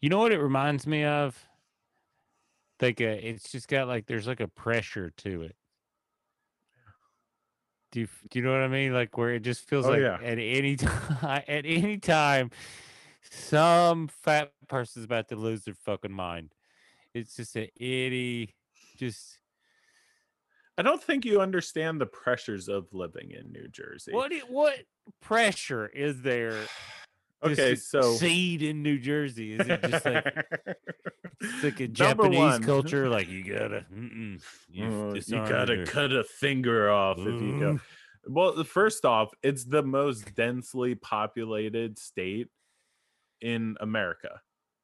you 0.00 0.08
know 0.08 0.18
what 0.18 0.32
it 0.32 0.40
reminds 0.40 0.86
me 0.86 1.04
of? 1.04 1.46
Like 2.80 3.00
a, 3.00 3.12
uh, 3.12 3.20
it's 3.22 3.50
just 3.50 3.68
got 3.68 3.88
like 3.88 4.06
there's 4.06 4.26
like 4.26 4.40
a 4.40 4.48
pressure 4.48 5.10
to 5.18 5.42
it. 5.42 5.56
Do 7.92 8.00
you 8.00 8.08
do 8.30 8.38
you 8.38 8.44
know 8.44 8.52
what 8.52 8.60
I 8.60 8.68
mean? 8.68 8.92
Like 8.92 9.16
where 9.16 9.34
it 9.34 9.40
just 9.40 9.66
feels 9.66 9.86
Oh, 9.86 9.90
like 9.90 10.00
yeah. 10.00 10.18
at 10.22 10.38
any 10.38 10.76
time 10.76 11.42
at 11.48 11.64
any 11.64 11.98
time 11.98 12.50
some 13.30 14.08
fat 14.08 14.52
person's 14.68 15.04
about 15.04 15.28
to 15.28 15.36
lose 15.36 15.64
their 15.64 15.74
fucking 15.74 16.12
mind. 16.12 16.52
It's 17.14 17.36
just 17.36 17.56
an 17.56 17.68
itty, 17.76 18.54
just 18.96 19.38
I 20.78 20.82
don't 20.82 21.02
think 21.02 21.24
you 21.24 21.40
understand 21.40 22.00
the 22.00 22.06
pressures 22.06 22.68
of 22.68 22.92
living 22.92 23.30
in 23.30 23.50
New 23.50 23.68
Jersey. 23.68 24.12
what 24.12 24.32
what 24.48 24.80
pressure 25.22 25.86
is 25.86 26.22
there? 26.22 26.58
Okay, 27.52 27.74
so 27.76 28.14
seed 28.14 28.62
in 28.62 28.82
New 28.82 28.98
Jersey 28.98 29.54
is 29.54 29.66
it 29.66 29.82
just 29.82 30.04
like 30.04 30.26
It's 31.40 31.64
like 31.64 31.80
a 31.80 31.88
Japanese 31.88 32.38
one. 32.38 32.62
culture. 32.62 33.08
Like 33.08 33.28
you 33.28 33.44
gotta, 33.44 33.84
Oh, 33.92 35.14
you 35.14 35.20
gotta 35.30 35.76
her. 35.76 35.84
cut 35.86 36.12
a 36.12 36.24
finger 36.24 36.90
off 36.90 37.18
if 37.18 37.26
you 37.26 37.58
go. 37.60 37.72
Mm. 37.74 37.80
Well, 38.28 38.64
first 38.64 39.04
off, 39.04 39.32
it's 39.42 39.64
the 39.64 39.82
most 39.82 40.34
densely 40.34 40.94
populated 40.96 41.98
state 41.98 42.48
in 43.40 43.76
America. 43.80 44.40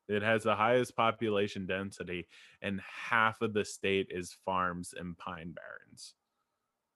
It 0.08 0.22
has 0.22 0.42
the 0.44 0.54
highest 0.54 0.94
population 0.94 1.66
density, 1.66 2.28
and 2.60 2.80
half 2.82 3.40
of 3.40 3.52
the 3.54 3.64
state 3.64 4.08
is 4.10 4.36
farms 4.44 4.94
and 4.96 5.16
pine 5.16 5.52
barrens. 5.54 6.14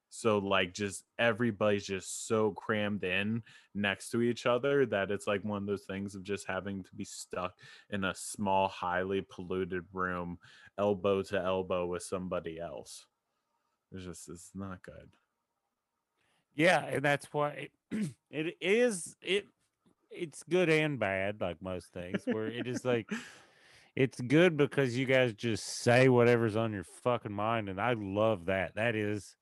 So, 0.09 0.37
like, 0.37 0.73
just 0.73 1.03
everybody's 1.19 1.85
just 1.85 2.27
so 2.27 2.51
crammed 2.51 3.03
in 3.03 3.43
next 3.75 4.09
to 4.11 4.21
each 4.21 4.45
other 4.45 4.85
that 4.87 5.11
it's 5.11 5.27
like 5.27 5.43
one 5.43 5.63
of 5.63 5.67
those 5.67 5.83
things 5.83 6.15
of 6.15 6.23
just 6.23 6.47
having 6.47 6.83
to 6.83 6.95
be 6.95 7.05
stuck 7.05 7.53
in 7.89 8.03
a 8.03 8.15
small, 8.15 8.67
highly 8.67 9.21
polluted 9.21 9.83
room, 9.93 10.37
elbow 10.77 11.21
to 11.23 11.39
elbow 11.39 11.85
with 11.85 12.03
somebody 12.03 12.59
else. 12.59 13.05
It's 13.91 14.05
just, 14.05 14.29
it's 14.29 14.51
not 14.55 14.81
good. 14.83 15.09
Yeah, 16.57 16.83
and 16.85 17.05
that's 17.05 17.27
why 17.31 17.69
it, 17.91 18.11
it 18.31 18.57
is 18.59 19.15
it. 19.21 19.47
It's 20.09 20.41
good 20.43 20.69
and 20.69 20.97
bad, 20.99 21.39
like 21.39 21.61
most 21.61 21.93
things. 21.93 22.21
Where 22.25 22.47
it 22.47 22.65
is 22.65 22.83
like, 22.83 23.09
it's 23.95 24.19
good 24.19 24.57
because 24.57 24.97
you 24.97 25.05
guys 25.05 25.33
just 25.33 25.65
say 25.65 26.09
whatever's 26.09 26.55
on 26.55 26.73
your 26.73 26.85
fucking 27.03 27.31
mind, 27.31 27.69
and 27.69 27.79
I 27.79 27.93
love 27.93 28.45
that. 28.45 28.75
That 28.75 28.95
is 28.95 29.36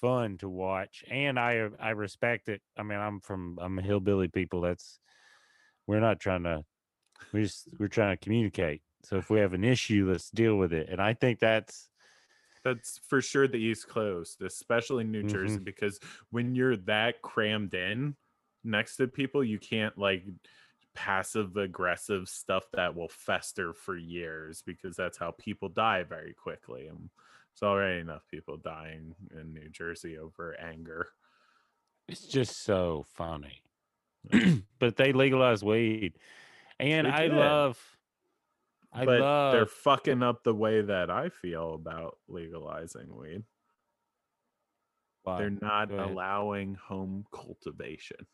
fun 0.00 0.38
to 0.38 0.48
watch, 0.48 1.04
and 1.10 1.38
I 1.38 1.58
uh, 1.60 1.70
I 1.80 1.90
respect 1.90 2.48
it. 2.48 2.62
I 2.76 2.82
mean, 2.82 2.98
I'm 2.98 3.20
from 3.20 3.58
I'm 3.60 3.78
a 3.78 3.82
hillbilly 3.82 4.28
people. 4.28 4.60
That's 4.62 5.00
we're 5.86 6.00
not 6.00 6.20
trying 6.20 6.44
to 6.44 6.64
we 7.32 7.44
just 7.44 7.68
we're 7.78 7.88
trying 7.88 8.16
to 8.16 8.24
communicate. 8.24 8.82
So 9.04 9.18
if 9.18 9.30
we 9.30 9.40
have 9.40 9.54
an 9.54 9.64
issue, 9.64 10.10
let's 10.10 10.30
deal 10.30 10.56
with 10.58 10.72
it. 10.72 10.88
And 10.90 11.00
I 11.02 11.14
think 11.14 11.40
that's 11.40 11.90
That's 12.64 12.98
for 12.98 13.22
sure 13.22 13.48
the 13.48 13.56
East 13.56 13.88
Coast, 13.88 14.42
especially 14.42 15.04
New 15.04 15.22
Mhm. 15.22 15.28
Jersey, 15.30 15.60
because 15.60 15.98
when 16.30 16.54
you're 16.54 16.76
that 16.78 17.22
crammed 17.22 17.72
in 17.74 18.16
next 18.64 18.96
to 18.96 19.08
people, 19.08 19.44
you 19.44 19.58
can't 19.58 19.96
like 19.96 20.24
passive 20.94 21.56
aggressive 21.56 22.28
stuff 22.28 22.64
that 22.72 22.94
will 22.94 23.08
fester 23.08 23.72
for 23.72 23.96
years 23.96 24.62
because 24.62 24.96
that's 24.96 25.18
how 25.18 25.30
people 25.32 25.68
die 25.68 26.02
very 26.02 26.34
quickly. 26.34 26.88
And 26.88 27.10
it's 27.58 27.62
already 27.64 27.98
enough 27.98 28.22
people 28.30 28.56
dying 28.56 29.16
in 29.32 29.52
New 29.52 29.68
Jersey 29.68 30.16
over 30.16 30.56
anger. 30.60 31.08
It's 32.06 32.24
just 32.24 32.62
so 32.62 33.04
funny. 33.16 33.64
but 34.78 34.96
they 34.96 35.12
legalize 35.12 35.64
weed. 35.64 36.12
And 36.78 37.08
I 37.08 37.26
love 37.26 37.76
I 38.92 39.04
but 39.04 39.20
love 39.20 39.52
they're 39.54 39.66
fucking 39.66 40.22
up 40.22 40.44
the 40.44 40.54
way 40.54 40.82
that 40.82 41.10
I 41.10 41.30
feel 41.30 41.74
about 41.74 42.18
legalizing 42.28 43.08
weed. 43.12 43.42
They're 45.26 45.50
not 45.50 45.90
allowing 45.90 46.76
home 46.76 47.26
cultivation. 47.34 48.24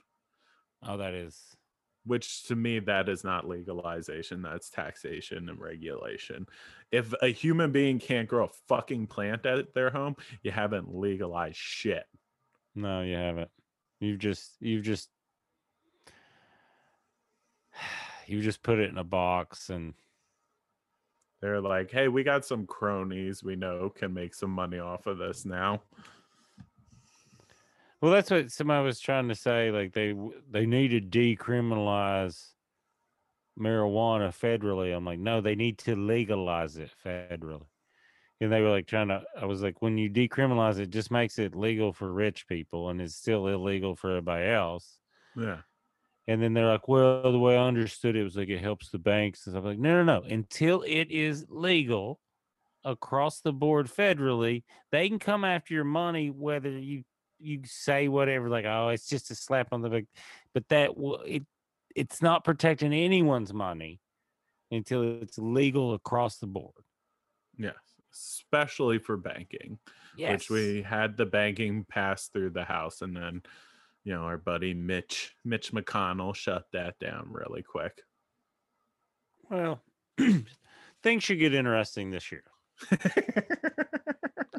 Oh, 0.86 0.98
that 0.98 1.14
is 1.14 1.56
which 2.06 2.44
to 2.44 2.56
me 2.56 2.78
that 2.78 3.08
is 3.08 3.24
not 3.24 3.48
legalization 3.48 4.42
that's 4.42 4.70
taxation 4.70 5.48
and 5.48 5.60
regulation. 5.60 6.46
If 6.92 7.14
a 7.22 7.28
human 7.28 7.72
being 7.72 7.98
can't 7.98 8.28
grow 8.28 8.44
a 8.44 8.50
fucking 8.68 9.06
plant 9.08 9.46
at 9.46 9.74
their 9.74 9.90
home 9.90 10.16
you 10.42 10.50
haven't 10.50 10.94
legalized 10.94 11.56
shit. 11.56 12.04
No, 12.74 13.02
you 13.02 13.16
haven't. 13.16 13.50
You've 14.00 14.18
just 14.18 14.52
you've 14.60 14.84
just 14.84 15.08
you 18.26 18.42
just 18.42 18.62
put 18.62 18.78
it 18.78 18.90
in 18.90 18.98
a 18.98 19.04
box 19.04 19.70
and 19.70 19.94
they're 21.40 21.60
like 21.60 21.90
hey 21.90 22.08
we 22.08 22.22
got 22.22 22.44
some 22.44 22.66
cronies 22.66 23.42
we 23.42 23.54
know 23.54 23.90
can 23.94 24.14
make 24.14 24.34
some 24.34 24.50
money 24.50 24.78
off 24.78 25.06
of 25.06 25.18
this 25.18 25.44
now 25.44 25.82
well 28.04 28.12
that's 28.12 28.30
what 28.30 28.52
somebody 28.52 28.84
was 28.84 29.00
trying 29.00 29.28
to 29.28 29.34
say 29.34 29.70
like 29.70 29.94
they 29.94 30.14
they 30.50 30.66
need 30.66 30.88
to 30.88 31.00
decriminalize 31.00 32.48
marijuana 33.58 34.28
federally. 34.28 34.94
I'm 34.94 35.06
like 35.06 35.18
no 35.18 35.40
they 35.40 35.54
need 35.54 35.78
to 35.78 35.96
legalize 35.96 36.76
it 36.76 36.90
federally. 37.02 37.64
And 38.42 38.52
they 38.52 38.60
were 38.60 38.68
like 38.68 38.86
trying 38.86 39.08
to 39.08 39.22
i 39.40 39.46
was 39.46 39.62
like 39.62 39.80
when 39.80 39.96
you 39.96 40.10
decriminalize 40.10 40.78
it 40.78 40.90
just 40.90 41.10
makes 41.10 41.38
it 41.38 41.56
legal 41.56 41.94
for 41.94 42.12
rich 42.12 42.46
people 42.46 42.90
and 42.90 43.00
it's 43.00 43.14
still 43.14 43.46
illegal 43.46 43.96
for 43.96 44.10
everybody 44.10 44.48
else. 44.48 44.98
Yeah. 45.34 45.60
And 46.28 46.42
then 46.42 46.52
they're 46.52 46.68
like 46.68 46.86
well 46.86 47.32
the 47.32 47.38
way 47.38 47.56
i 47.56 47.66
understood 47.66 48.16
it 48.16 48.22
was 48.22 48.36
like 48.36 48.50
it 48.50 48.60
helps 48.60 48.90
the 48.90 48.98
banks. 48.98 49.46
And 49.46 49.54
stuff 49.54 49.64
I'm 49.64 49.70
like 49.70 49.78
no 49.78 50.04
no 50.04 50.20
no. 50.20 50.28
Until 50.28 50.82
it 50.82 51.10
is 51.10 51.46
legal 51.48 52.20
across 52.84 53.40
the 53.40 53.54
board 53.54 53.86
federally 53.86 54.62
they 54.92 55.08
can 55.08 55.18
come 55.18 55.42
after 55.42 55.72
your 55.72 55.84
money 55.84 56.28
whether 56.28 56.68
you 56.68 57.02
you 57.44 57.60
say 57.64 58.08
whatever 58.08 58.48
like 58.48 58.64
oh 58.64 58.88
it's 58.88 59.08
just 59.08 59.30
a 59.30 59.34
slap 59.34 59.68
on 59.72 59.82
the 59.82 59.90
back 59.90 60.04
but 60.52 60.68
that 60.68 60.96
will 60.96 61.20
it 61.20 61.44
it's 61.94 62.20
not 62.20 62.44
protecting 62.44 62.92
anyone's 62.92 63.52
money 63.52 64.00
until 64.70 65.20
it's 65.22 65.38
legal 65.38 65.94
across 65.94 66.38
the 66.38 66.46
board. 66.46 66.72
Yes 67.56 67.74
especially 68.14 68.98
for 68.98 69.16
banking 69.16 69.78
yes. 70.16 70.32
which 70.32 70.50
we 70.50 70.82
had 70.82 71.16
the 71.16 71.26
banking 71.26 71.84
pass 71.84 72.28
through 72.28 72.50
the 72.50 72.64
house 72.64 73.02
and 73.02 73.16
then 73.16 73.42
you 74.04 74.12
know 74.12 74.22
our 74.22 74.38
buddy 74.38 74.72
mitch 74.74 75.34
mitch 75.44 75.72
mcconnell 75.72 76.34
shut 76.34 76.64
that 76.72 76.98
down 76.98 77.26
really 77.30 77.62
quick. 77.62 78.02
Well 79.50 79.80
things 81.02 81.24
should 81.24 81.38
get 81.38 81.54
interesting 81.54 82.10
this 82.10 82.30
year 82.30 82.44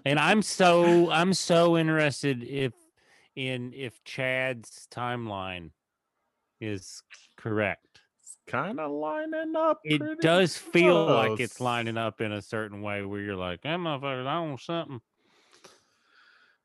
And 0.06 0.20
I'm 0.20 0.43
so 0.43 1.10
I'm 1.10 1.34
so 1.34 1.78
interested 1.78 2.43
if 2.43 2.74
in 3.36 3.74
if 3.74 4.03
Chad's 4.03 4.88
timeline 4.91 5.72
is 6.62 7.01
correct. 7.38 8.01
It's 8.22 8.38
kind 8.47 8.80
of 8.80 8.91
lining 8.91 9.56
up. 9.58 9.82
It 9.84 10.22
does 10.22 10.58
feel 10.58 11.06
like 11.06 11.39
it's 11.39 11.60
lining 11.60 11.97
up 11.97 12.22
in 12.22 12.32
a 12.32 12.41
certain 12.41 12.82
way 12.82 13.03
where 13.03 13.22
you're 13.22 13.36
like, 13.36 13.64
that 13.64 13.80
motherfucker's 13.80 14.28
on 14.28 14.58
something. 14.58 15.01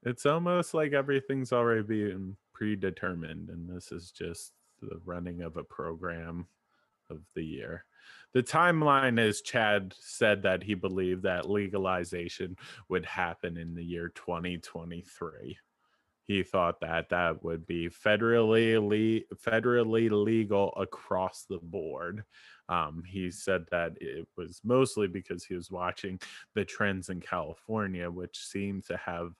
It's 0.03 0.24
almost 0.26 0.72
like 0.72 0.93
everything's 0.93 1.53
already 1.53 1.82
being 1.82 2.36
predetermined, 2.55 3.51
and 3.51 3.68
this 3.68 3.93
is 3.93 4.11
just 4.11 4.53
the 4.80 5.01
running 5.05 5.43
of 5.43 5.57
a 5.57 5.64
program 5.64 6.47
of 7.11 7.20
the 7.34 7.45
year. 7.45 7.84
The 8.32 8.42
timeline 8.42 9.18
is 9.18 9.42
Chad 9.42 9.94
said 9.98 10.42
that 10.42 10.62
he 10.62 10.74
believed 10.74 11.24
that 11.24 11.50
legalization 11.50 12.56
would 12.88 13.04
happen 13.04 13.56
in 13.56 13.74
the 13.74 13.84
year 13.84 14.12
2023. 14.14 15.58
He 16.26 16.44
thought 16.44 16.78
that 16.80 17.08
that 17.08 17.42
would 17.42 17.66
be 17.66 17.88
federally 17.88 18.76
le- 18.78 19.34
federally 19.34 20.08
legal 20.10 20.72
across 20.76 21.44
the 21.48 21.58
board. 21.58 22.22
Um, 22.68 23.02
he 23.04 23.32
said 23.32 23.64
that 23.72 23.94
it 24.00 24.28
was 24.36 24.60
mostly 24.62 25.08
because 25.08 25.42
he 25.44 25.54
was 25.54 25.72
watching 25.72 26.20
the 26.54 26.64
trends 26.64 27.08
in 27.08 27.20
California, 27.20 28.08
which 28.08 28.38
seem 28.38 28.80
to 28.82 28.96
have 28.98 29.32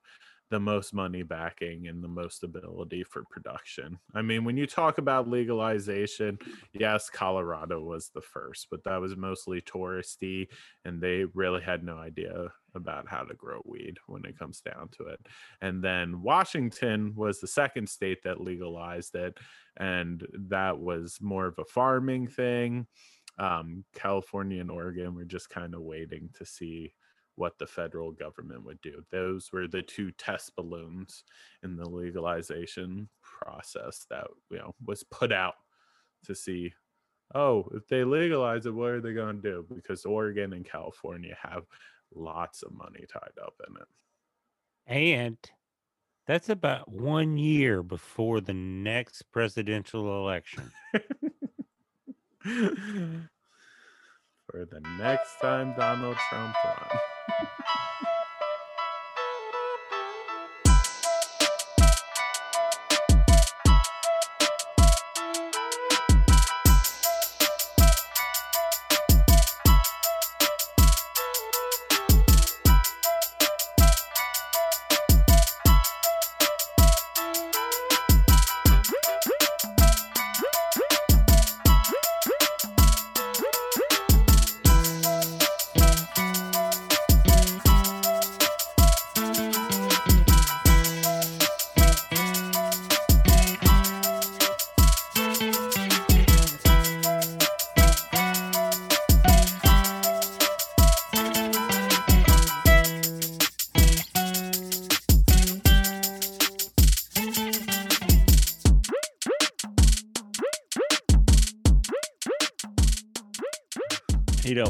the 0.51 0.61
most 0.61 0.93
money 0.93 1.23
backing 1.23 1.87
and 1.87 2.03
the 2.03 2.09
most 2.09 2.43
ability 2.43 3.05
for 3.05 3.25
production. 3.31 3.99
I 4.15 4.23
mean, 4.23 4.45
when 4.45 4.57
you 4.57 4.67
talk 4.67 4.99
about 4.99 5.29
legalization, 5.29 6.39
yes, 6.73 7.09
Colorado 7.09 7.81
was 7.81 8.11
the 8.13 8.21
first, 8.21 8.67
but 8.71 8.83
that 8.85 9.01
was 9.01 9.17
mostly 9.17 9.61
touristy 9.61 10.49
and 10.85 11.01
they 11.01 11.25
really 11.35 11.63
had 11.63 11.85
no 11.85 11.97
idea 11.97 12.49
about 12.75 13.09
how 13.09 13.23
to 13.23 13.35
grow 13.35 13.61
weed 13.65 13.99
when 14.07 14.25
it 14.25 14.39
comes 14.39 14.61
down 14.61 14.89
to 14.99 15.05
it. 15.05 15.21
And 15.61 15.83
then 15.83 16.23
Washington 16.23 17.15
was 17.15 17.41
the 17.41 17.47
second 17.47 17.89
state 17.89 18.23
that 18.25 18.41
legalized 18.41 19.15
it, 19.15 19.39
and 19.79 20.27
that 20.49 20.79
was 20.79 21.19
more 21.21 21.47
of 21.47 21.59
a 21.59 21.65
farming 21.65 22.27
thing. 22.27 22.87
Um, 23.39 23.85
California 23.95 24.61
and 24.61 24.71
Oregon 24.71 25.15
were 25.15 25.25
just 25.25 25.49
kind 25.49 25.75
of 25.75 25.83
waiting 25.83 26.29
to 26.35 26.45
see 26.45 26.93
what 27.41 27.59
the 27.59 27.66
federal 27.66 28.12
government 28.12 28.66
would 28.66 28.82
do. 28.82 29.03
Those 29.11 29.51
were 29.51 29.66
the 29.66 29.80
two 29.80 30.11
test 30.12 30.55
balloons 30.57 31.24
in 31.62 31.74
the 31.74 31.88
legalization 31.88 33.09
process 33.22 34.05
that 34.11 34.26
you 34.51 34.59
know 34.59 34.74
was 34.84 35.03
put 35.05 35.32
out 35.32 35.55
to 36.26 36.34
see 36.34 36.74
oh, 37.34 37.68
if 37.74 37.86
they 37.88 38.05
legalize 38.05 38.66
it, 38.66 38.74
what 38.74 38.91
are 38.91 39.01
they 39.01 39.12
going 39.12 39.41
to 39.41 39.43
do? 39.43 39.66
Because 39.74 40.05
Oregon 40.05 40.53
and 40.53 40.64
California 40.64 41.36
have 41.41 41.64
lots 42.14 42.62
of 42.62 42.72
money 42.72 43.05
tied 43.11 43.43
up 43.43 43.55
in 43.68 43.76
it. 43.76 43.88
And 44.86 45.38
that's 46.26 46.49
about 46.49 46.91
one 46.91 47.38
year 47.38 47.82
before 47.82 48.41
the 48.41 48.55
next 48.55 49.22
presidential 49.30 50.20
election. 50.20 50.70
For 54.51 54.64
the 54.64 54.80
next 54.99 55.38
time 55.41 55.74
Donald 55.76 56.16
Trump 56.28 56.57
runs. 56.64 57.01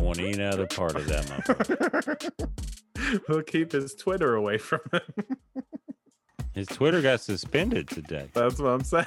Don't 0.01 0.07
want 0.07 0.21
any 0.21 0.43
other 0.43 0.67
part 0.67 0.97
of 0.97 1.07
that 1.07 1.27
motherfucker. 1.27 3.21
He'll 3.27 3.43
keep 3.43 3.73
his 3.73 3.95
Twitter 3.95 4.35
away 4.35 4.57
from 4.57 4.81
him. 4.93 5.37
His 6.55 6.67
Twitter 6.67 7.01
got 7.01 7.21
suspended 7.21 7.89
today. 7.89 8.29
That's 8.35 8.59
what 8.59 8.71
I'm 8.71 8.83
saying. 8.83 9.07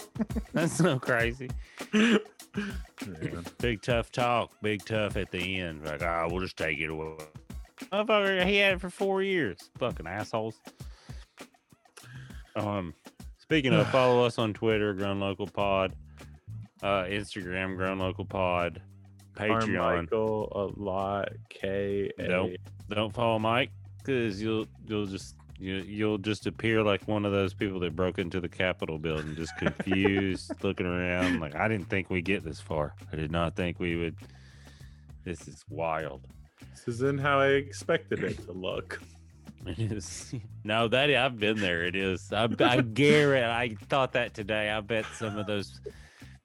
That's 0.54 0.72
so 0.72 0.98
crazy. 0.98 1.50
Big 3.58 3.82
tough 3.82 4.10
talk. 4.10 4.52
Big 4.62 4.82
tough 4.86 5.16
at 5.16 5.30
the 5.30 5.60
end. 5.60 5.84
Like, 5.84 6.02
ah, 6.02 6.26
we'll 6.30 6.40
just 6.40 6.56
take 6.56 6.78
it 6.78 6.88
away. 6.88 7.16
Motherfucker, 7.92 8.46
he 8.46 8.56
had 8.56 8.74
it 8.74 8.80
for 8.80 8.88
four 8.88 9.22
years. 9.22 9.58
Fucking 9.78 10.06
assholes. 10.06 10.58
Um, 12.56 12.94
speaking 13.36 13.74
of, 13.74 13.86
follow 13.90 14.24
us 14.24 14.38
on 14.38 14.54
Twitter, 14.54 14.94
Grown 14.94 15.20
Local 15.20 15.46
Pod, 15.46 15.94
uh, 16.82 17.02
Instagram, 17.04 17.76
Grown 17.76 17.98
Local 17.98 18.24
Pod, 18.24 18.80
Patreon. 19.34 20.10
A 20.12 20.80
lot, 20.80 21.28
K. 21.48 22.10
Nope. 22.18 22.52
Don't 22.90 23.14
follow 23.14 23.38
Mike 23.38 23.70
because 23.98 24.42
you'll 24.42 24.66
you'll 24.86 25.06
just 25.06 25.36
you, 25.58 25.76
you'll 25.76 26.18
just 26.18 26.46
appear 26.46 26.82
like 26.82 27.06
one 27.06 27.24
of 27.24 27.32
those 27.32 27.52
people 27.52 27.78
that 27.80 27.94
broke 27.94 28.18
into 28.18 28.40
the 28.40 28.48
Capitol 28.48 28.98
building, 28.98 29.36
just 29.36 29.56
confused, 29.58 30.52
looking 30.62 30.86
around 30.86 31.40
like 31.40 31.54
I 31.54 31.68
didn't 31.68 31.88
think 31.88 32.10
we 32.10 32.22
get 32.22 32.44
this 32.44 32.60
far. 32.60 32.94
I 33.12 33.16
did 33.16 33.30
not 33.30 33.56
think 33.56 33.78
we 33.78 33.96
would. 33.96 34.16
This 35.24 35.46
is 35.46 35.64
wild. 35.68 36.26
This 36.74 36.88
isn't 36.88 37.20
how 37.20 37.40
I 37.40 37.48
expected 37.48 38.24
it 38.24 38.42
to 38.46 38.52
look. 38.52 39.00
It 39.66 39.92
is. 39.92 40.34
No, 40.62 40.88
that 40.88 41.08
I've 41.10 41.40
been 41.40 41.58
there. 41.58 41.84
It 41.86 41.96
is. 41.96 42.30
I, 42.34 42.46
I 42.60 42.82
guarantee. 42.82 43.46
I 43.46 43.74
thought 43.86 44.12
that 44.12 44.34
today. 44.34 44.68
I 44.68 44.80
bet 44.82 45.06
some 45.16 45.38
of 45.38 45.46
those 45.46 45.80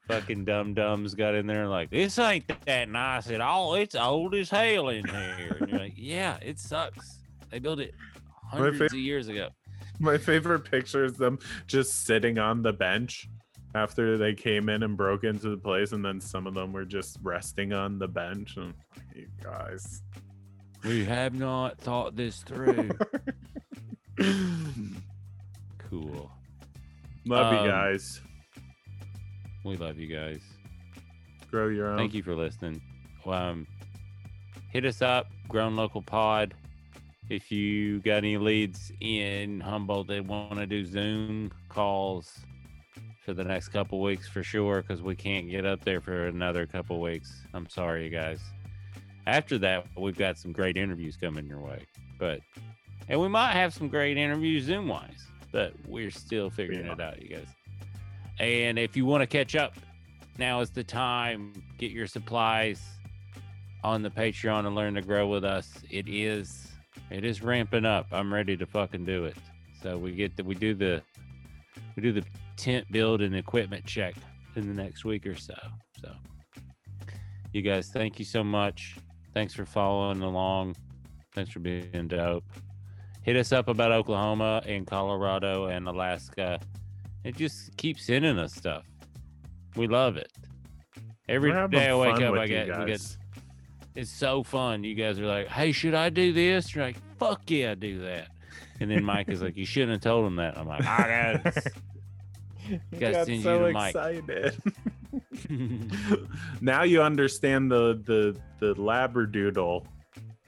fucking 0.07 0.45
dum 0.45 0.73
dums 0.73 1.15
got 1.15 1.35
in 1.35 1.47
there 1.47 1.61
and 1.61 1.69
like 1.71 1.89
this 1.89 2.17
ain't 2.19 2.45
that 2.65 2.89
nice 2.89 3.29
at 3.29 3.41
all. 3.41 3.75
It's 3.75 3.95
old 3.95 4.35
as 4.35 4.49
hell 4.49 4.89
in 4.89 5.05
here. 5.07 5.57
And 5.59 5.69
you're 5.69 5.79
like, 5.79 5.93
yeah, 5.95 6.37
it 6.41 6.59
sucks. 6.59 7.19
They 7.49 7.59
built 7.59 7.79
it 7.79 7.93
hundreds 8.43 8.93
of 8.93 8.99
years 8.99 9.27
ago. 9.27 9.49
My 9.99 10.17
favorite 10.17 10.69
picture 10.69 11.05
is 11.05 11.13
them 11.13 11.39
just 11.67 12.05
sitting 12.05 12.37
on 12.37 12.61
the 12.61 12.73
bench 12.73 13.29
after 13.73 14.17
they 14.17 14.33
came 14.33 14.69
in 14.69 14.83
and 14.83 14.95
broke 14.95 15.23
into 15.23 15.49
the 15.49 15.57
place, 15.57 15.91
and 15.91 16.03
then 16.03 16.21
some 16.21 16.47
of 16.47 16.53
them 16.53 16.71
were 16.71 16.85
just 16.85 17.17
resting 17.21 17.73
on 17.73 17.99
the 17.99 18.07
bench. 18.07 18.55
And 18.57 18.73
you 19.13 19.27
guys, 19.43 20.01
We 20.83 21.03
have 21.05 21.33
not 21.33 21.77
thought 21.77 22.15
this 22.15 22.41
through. 22.43 22.89
cool. 25.77 26.31
love 27.25 27.53
Um, 27.53 27.65
you 27.65 27.71
guys. 27.71 28.21
We 29.65 29.77
love 29.77 29.97
you 29.97 30.07
guys. 30.15 30.41
Grow 31.49 31.67
your 31.69 31.87
own. 31.89 31.97
Thank 31.97 32.13
you 32.13 32.21
for 32.23 32.35
listening. 32.35 32.81
Um, 33.25 33.65
hit 34.71 34.85
us 34.85 35.01
up, 35.01 35.25
Grown 35.47 35.75
Local 35.75 36.03
Pod. 36.03 36.53
If 37.29 37.51
you 37.51 37.99
got 38.01 38.17
any 38.17 38.37
leads 38.37 38.91
in 39.01 39.59
Humboldt 39.59 40.07
that 40.07 40.23
want 40.23 40.53
to 40.57 40.67
do 40.67 40.85
Zoom 40.85 41.51
calls 41.69 42.37
for 43.25 43.33
the 43.33 43.43
next 43.43 43.69
couple 43.69 43.99
weeks 44.01 44.27
for 44.27 44.43
sure, 44.43 44.83
because 44.83 45.01
we 45.01 45.15
can't 45.15 45.49
get 45.49 45.65
up 45.65 45.83
there 45.83 45.99
for 45.99 46.27
another 46.27 46.67
couple 46.67 47.01
weeks. 47.01 47.41
I'm 47.55 47.67
sorry, 47.67 48.03
you 48.03 48.11
guys. 48.11 48.39
After 49.25 49.57
that, 49.57 49.87
we've 49.97 50.15
got 50.15 50.37
some 50.37 50.51
great 50.51 50.77
interviews 50.77 51.17
coming 51.17 51.47
your 51.47 51.59
way, 51.59 51.87
but 52.19 52.41
and 53.09 53.19
we 53.19 53.27
might 53.27 53.53
have 53.53 53.73
some 53.73 53.87
great 53.87 54.17
interviews 54.17 54.65
Zoom 54.65 54.87
wise, 54.87 55.25
but 55.51 55.73
we're 55.87 56.11
still 56.11 56.51
figuring 56.51 56.85
Yeah. 56.85 56.93
it 56.93 57.01
out, 57.01 57.19
you 57.23 57.29
guys. 57.29 57.47
And 58.39 58.77
if 58.77 58.97
you 58.97 59.05
want 59.05 59.21
to 59.21 59.27
catch 59.27 59.55
up, 59.55 59.75
now 60.37 60.59
is 60.59 60.69
the 60.69 60.83
time. 60.83 61.53
Get 61.77 61.91
your 61.91 62.07
supplies 62.07 62.81
on 63.83 64.01
the 64.01 64.09
Patreon 64.09 64.65
and 64.65 64.75
learn 64.75 64.95
to 64.95 65.01
grow 65.01 65.27
with 65.27 65.45
us. 65.45 65.71
It 65.89 66.07
is 66.07 66.67
it 67.11 67.23
is 67.23 67.41
ramping 67.41 67.85
up. 67.85 68.07
I'm 68.11 68.33
ready 68.33 68.57
to 68.57 68.65
fucking 68.65 69.05
do 69.05 69.25
it. 69.25 69.37
So 69.81 69.97
we 69.97 70.11
get 70.11 70.35
the 70.35 70.43
we 70.43 70.55
do 70.55 70.73
the 70.73 71.01
we 71.95 72.01
do 72.03 72.11
the 72.11 72.23
tent 72.57 72.91
build 72.91 73.21
and 73.21 73.35
equipment 73.35 73.85
check 73.85 74.15
in 74.55 74.67
the 74.67 74.73
next 74.73 75.05
week 75.05 75.25
or 75.25 75.35
so. 75.35 75.55
So 76.01 76.13
you 77.53 77.61
guys, 77.61 77.89
thank 77.89 78.19
you 78.19 78.25
so 78.25 78.43
much. 78.43 78.97
Thanks 79.33 79.53
for 79.53 79.65
following 79.65 80.21
along. 80.21 80.75
Thanks 81.33 81.51
for 81.51 81.59
being 81.59 82.07
dope. 82.07 82.43
hit 83.23 83.35
us 83.35 83.51
up 83.51 83.67
about 83.67 83.91
Oklahoma 83.91 84.61
and 84.65 84.87
Colorado 84.87 85.65
and 85.65 85.87
Alaska. 85.87 86.59
And 87.25 87.35
just 87.35 87.75
keeps 87.75 88.05
sending 88.05 88.39
us 88.39 88.53
stuff. 88.53 88.85
We 89.75 89.87
love 89.87 90.15
it. 90.15 90.31
Every 91.27 91.51
day 91.69 91.89
I 91.89 91.95
wake 91.95 92.21
up, 92.21 92.35
I 92.35 92.47
get, 92.47 92.79
we 92.79 92.85
get 92.85 93.17
it's 93.95 94.11
so 94.11 94.43
fun. 94.43 94.83
You 94.83 94.93
guys 94.93 95.19
are 95.19 95.25
like, 95.25 95.47
"Hey, 95.47 95.71
should 95.71 95.93
I 95.95 96.09
do 96.09 96.33
this?" 96.33 96.75
You're 96.75 96.85
like, 96.85 96.97
"Fuck 97.17 97.49
yeah, 97.49 97.71
I 97.71 97.75
do 97.75 97.99
that." 98.01 98.27
And 98.79 98.91
then 98.91 99.03
Mike 99.03 99.29
is 99.29 99.41
like, 99.41 99.55
"You 99.55 99.65
shouldn't 99.65 99.93
have 99.93 100.01
told 100.01 100.25
him 100.27 100.35
that." 100.35 100.57
I'm 100.57 100.67
like, 100.67 100.85
"I 100.85 101.41
got 101.43 101.55
You 102.69 102.79
gotta 102.99 103.13
got 103.13 103.25
send 103.25 103.37
you 103.37 103.43
so 103.43 103.59
to 103.59 103.65
excited. 103.65 104.29
it." 104.29 104.55
now 106.61 106.83
you 106.83 107.01
understand 107.01 107.71
the 107.71 108.01
the 108.05 108.37
the 108.59 108.75
labradoodle 108.75 109.85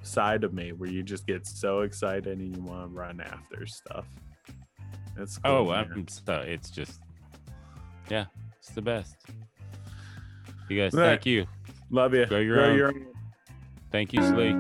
side 0.04 0.44
of 0.44 0.54
me 0.54 0.74
where 0.74 0.90
you 0.90 1.02
just 1.04 1.26
get 1.26 1.48
so 1.48 1.82
excited 1.82 2.38
and 2.40 2.56
you 2.56 2.62
want 2.62 2.90
to 2.92 2.96
run 2.96 3.22
after 3.22 3.66
stuff. 3.66 4.06
That's 5.18 5.40
oh, 5.44 5.64
cool, 5.64 5.72
oh. 5.72 5.74
I'm 5.74 6.08
so 6.08 6.34
it's 6.46 6.70
just, 6.70 7.02
yeah, 8.10 8.26
it's 8.60 8.70
the 8.70 8.82
best. 8.82 9.16
You 10.70 10.80
guys, 10.82 10.94
Right. 10.94 11.06
thank 11.10 11.26
you, 11.26 11.48
love 11.90 12.14
you. 12.14 12.26
Grow 12.28 12.40
your 12.40 12.56
Grow 12.58 12.66
own. 12.66 12.78
your 12.78 12.88
own. 12.90 13.06
thank 13.92 14.14
you, 14.14 14.22
Slee. 14.22 14.54